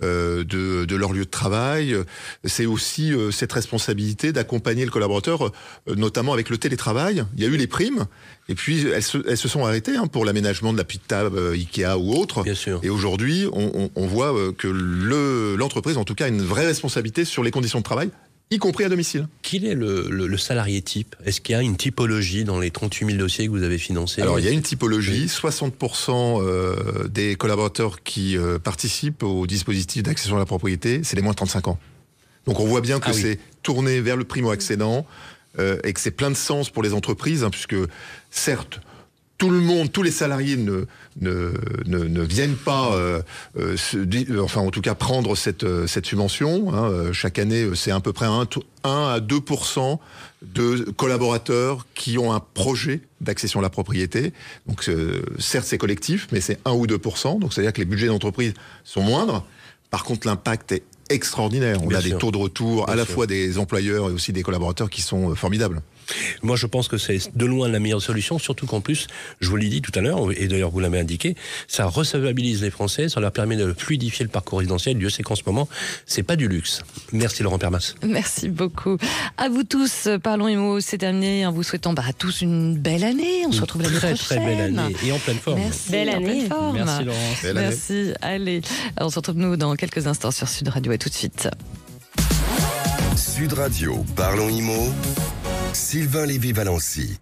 de, 0.03 0.95
leur 0.95 1.15
lieu 1.15 1.25
de 1.25 1.31
travail. 1.31 1.97
C'est 2.45 2.67
aussi 2.67 3.15
cette 3.33 3.55
responsabilité 3.55 4.35
d'accompagner 4.35 4.85
le 4.85 4.91
collaborateur, 4.91 5.51
notamment 5.97 6.35
avec 6.35 6.51
le 6.51 6.59
télétravail. 6.59 7.25
Il 7.39 7.43
y 7.43 7.47
a 7.47 7.49
eu 7.49 7.57
les 7.57 7.69
primes, 7.69 8.05
et 8.51 8.55
puis 8.55 8.87
elles 8.87 9.03
se, 9.03 9.49
sont 9.49 9.65
arrêtées 9.65 9.97
hein, 9.97 10.09
pour 10.09 10.27
l'aménagement 10.27 10.75
de 10.75 10.79
la 10.79 10.85
petite 10.85 11.07
table 11.07 11.55
Ikea 11.55 11.97
ou 11.97 12.13
autre. 12.13 12.43
Bien 12.43 12.55
sûr. 12.55 12.81
Et 12.83 12.91
aujourd'hui, 12.91 13.47
on, 13.51 14.07
voit 14.07 14.35
que 14.59 14.69
l'entreprise, 15.57 15.97
en 15.97 16.05
tout 16.05 16.15
cas, 16.15 16.27
a 16.27 16.29
une 16.29 16.43
vraie 16.43 16.67
responsabilité 16.67 17.25
sur 17.25 17.43
les 17.43 17.51
conditions 17.51 17.79
de 17.79 17.85
travail 17.85 18.11
y 18.51 18.59
compris 18.59 18.85
à 18.85 18.89
domicile. 18.89 19.29
Quel 19.43 19.65
est 19.65 19.75
le, 19.75 20.37
salarié 20.37 20.83
type? 20.83 21.15
Est-ce 21.25 21.41
qu'il 21.41 21.55
y 21.55 21.59
a 21.59 21.63
une 21.63 21.77
typologie 21.77 22.45
dans 22.45 22.59
les 22.59 22.71
38 22.71 23.07
000 23.07 23.19
dossiers 23.19 23.47
que 23.47 23.51
vous 23.51 23.63
avez 23.63 23.79
financés? 23.79 24.23
Alors, 24.23 24.39
il 24.39 24.45
y 24.45 24.49
a 24.49 24.51
une 24.51 24.63
typologie. 24.63 25.27
60% 25.27 26.43
euh, 26.43 27.09
des 27.09 27.37
collaborateurs 27.37 28.03
qui 28.03 28.37
euh, 28.37 28.59
participent 28.59 29.23
au 29.23 29.47
dispositif 29.47 30.03
d'accession 30.03 30.37
à 30.37 30.41
la 30.41 30.47
propriété, 30.47 31.03
c'est 31.05 31.17
les 31.17 31.23
moins 31.23 31.33
de 31.33 31.37
35 31.37 31.69
ans. 31.69 31.79
Donc, 32.47 32.59
on 32.59 32.65
voit 32.65 32.81
bien 32.81 32.99
que 32.99 33.11
ah 33.11 33.13
c'est 33.13 33.39
tourné 33.63 34.01
vers 34.01 34.17
le 34.17 34.25
primo-accédant 34.25 35.07
euh, 35.59 35.79
et 35.85 35.93
que 35.93 36.01
c'est 36.01 36.11
plein 36.11 36.31
de 36.31 36.37
sens 36.37 36.71
pour 36.71 36.83
les 36.83 36.95
entreprises, 36.95 37.45
hein, 37.45 37.51
puisque 37.51 37.77
certes, 38.31 38.81
tout 39.41 39.49
le 39.49 39.61
monde, 39.61 39.91
tous 39.91 40.03
les 40.03 40.11
salariés 40.11 40.59
ne, 40.59 40.85
ne, 41.23 41.55
ne, 41.87 42.21
viennent 42.21 42.57
pas, 42.57 42.93
euh, 42.93 43.23
euh, 43.59 43.75
enfin 44.39 44.61
en 44.61 44.71
tout 44.71 44.83
cas 44.83 44.95
prendre 44.95 45.35
cette, 45.35 45.65
euh, 45.65 45.87
cette 45.87 46.05
subvention. 46.05 46.75
Hein. 46.75 47.11
Chaque 47.15 47.39
année, 47.39 47.71
c'est 47.75 47.91
à 47.91 47.99
peu 48.01 48.13
près 48.13 48.27
1, 48.27 48.47
1 48.85 48.91
à 48.91 49.19
2% 49.19 49.99
de 50.43 50.91
collaborateurs 50.91 51.87
qui 51.95 52.19
ont 52.19 52.35
un 52.35 52.41
projet 52.41 53.01
d'accession 53.23 53.61
à 53.61 53.63
la 53.63 53.71
propriété. 53.71 54.35
Donc 54.67 54.91
certes 55.39 55.67
c'est 55.67 55.79
collectif, 55.79 56.29
mais 56.33 56.43
c'est 56.43 56.59
1 56.67 56.73
ou 56.73 56.87
2 56.87 56.99
Donc 56.99 57.55
c'est-à-dire 57.55 57.73
que 57.73 57.81
les 57.81 57.87
budgets 57.87 58.09
d'entreprise 58.09 58.53
sont 58.85 59.03
moindres. 59.03 59.47
Par 59.91 60.05
contre, 60.05 60.27
l'impact 60.27 60.73
est 60.73 60.83
extraordinaire. 61.09 61.79
On 61.83 61.95
a 61.95 62.03
des 62.03 62.17
taux 62.17 62.31
de 62.31 62.37
retour 62.37 62.91
à 62.91 62.95
la 62.95 63.07
fois 63.07 63.27
des 63.27 63.57
employeurs 63.57 64.11
et 64.11 64.13
aussi 64.13 64.35
des 64.35 64.43
collaborateurs 64.43 64.91
qui 64.91 65.01
sont 65.01 65.35
formidables. 65.35 65.81
Moi, 66.43 66.57
je 66.57 66.67
pense 66.67 66.89
que 66.89 66.99
c'est 66.99 67.37
de 67.37 67.47
loin 67.47 67.69
la 67.69 67.79
meilleure 67.79 68.03
solution, 68.03 68.39
surtout 68.39 68.67
qu'en 68.67 68.81
plus, 68.81 69.07
je 69.41 69.49
vous 69.49 69.57
l'ai 69.57 69.69
dit 69.69 69.83
tout 69.83 69.93
à 69.95 70.01
l'heure, 70.01 70.29
et 70.37 70.49
d'ailleurs 70.49 70.71
vous 70.71 70.81
l'avez 70.81 70.99
indiqué, 70.99 71.37
ça 71.69 71.87
recevabilise 71.87 72.63
les 72.63 72.71
Français, 72.71 73.09
ça 73.09 73.21
leur 73.21 73.33
permet 73.33 73.57
de 73.57 73.75
fluidifier 73.77 74.25
le 74.25 74.31
parcours 74.31 74.59
résidentiel. 74.59 74.99
Dieu 74.99 75.11
sait 75.11 75.23
qu'en 75.23 75.35
ce 75.35 75.43
moment, 75.47 75.69
c'est 76.07 76.23
pas 76.23 76.37
du 76.37 76.49
luxe. 76.49 76.83
Merci 77.13 77.43
Laurent 77.43 77.59
Permas. 77.59 77.95
Merci 78.03 78.49
beaucoup. 78.49 78.97
À 79.37 79.49
vous 79.49 79.65
tous, 79.65 80.09
parlons 80.23 80.49
IMO, 80.49 80.81
c'est 80.81 80.99
terminé. 80.99 81.47
En 81.47 81.53
vous 81.53 81.63
souhaitant 81.63 81.93
bah, 81.93 82.05
à 82.07 82.13
tous 82.13 82.43
une 82.43 82.77
belle 82.77 83.05
année. 83.05 83.45
On 83.47 83.53
se 83.53 83.61
retrouve 83.61 83.83
l'année 83.83 83.99
prochaine. 83.99 84.17
Très 84.17 84.39
belle 84.39 84.61
année 84.61 84.95
et 85.05 85.13
en 85.13 85.19
pleine 85.19 85.39
forme. 85.39 85.59
Merci. 85.59 85.91
Belle 85.91 86.09
année. 86.09 86.49
Merci 86.75 87.05
Laurent. 87.05 87.55
Merci. 87.55 88.13
Allez, 88.21 88.61
on 88.99 89.11
se 89.11 89.17
retrouve 89.17 89.37
nous 89.37 89.57
dans 89.57 89.75
quelques 89.77 90.07
instants 90.07 90.31
sur 90.31 90.49
Sud 90.49 90.69
Radio 90.69 90.93
et 90.93 90.99
tout 90.99 91.09
de 91.09 91.15
suite. 91.15 91.49
Sud 93.17 93.53
Radio, 93.53 94.05
parlons 94.17 94.49
IMO. 94.49 94.93
Sylvain 95.75 96.27
Lévy-Valency. 96.27 97.17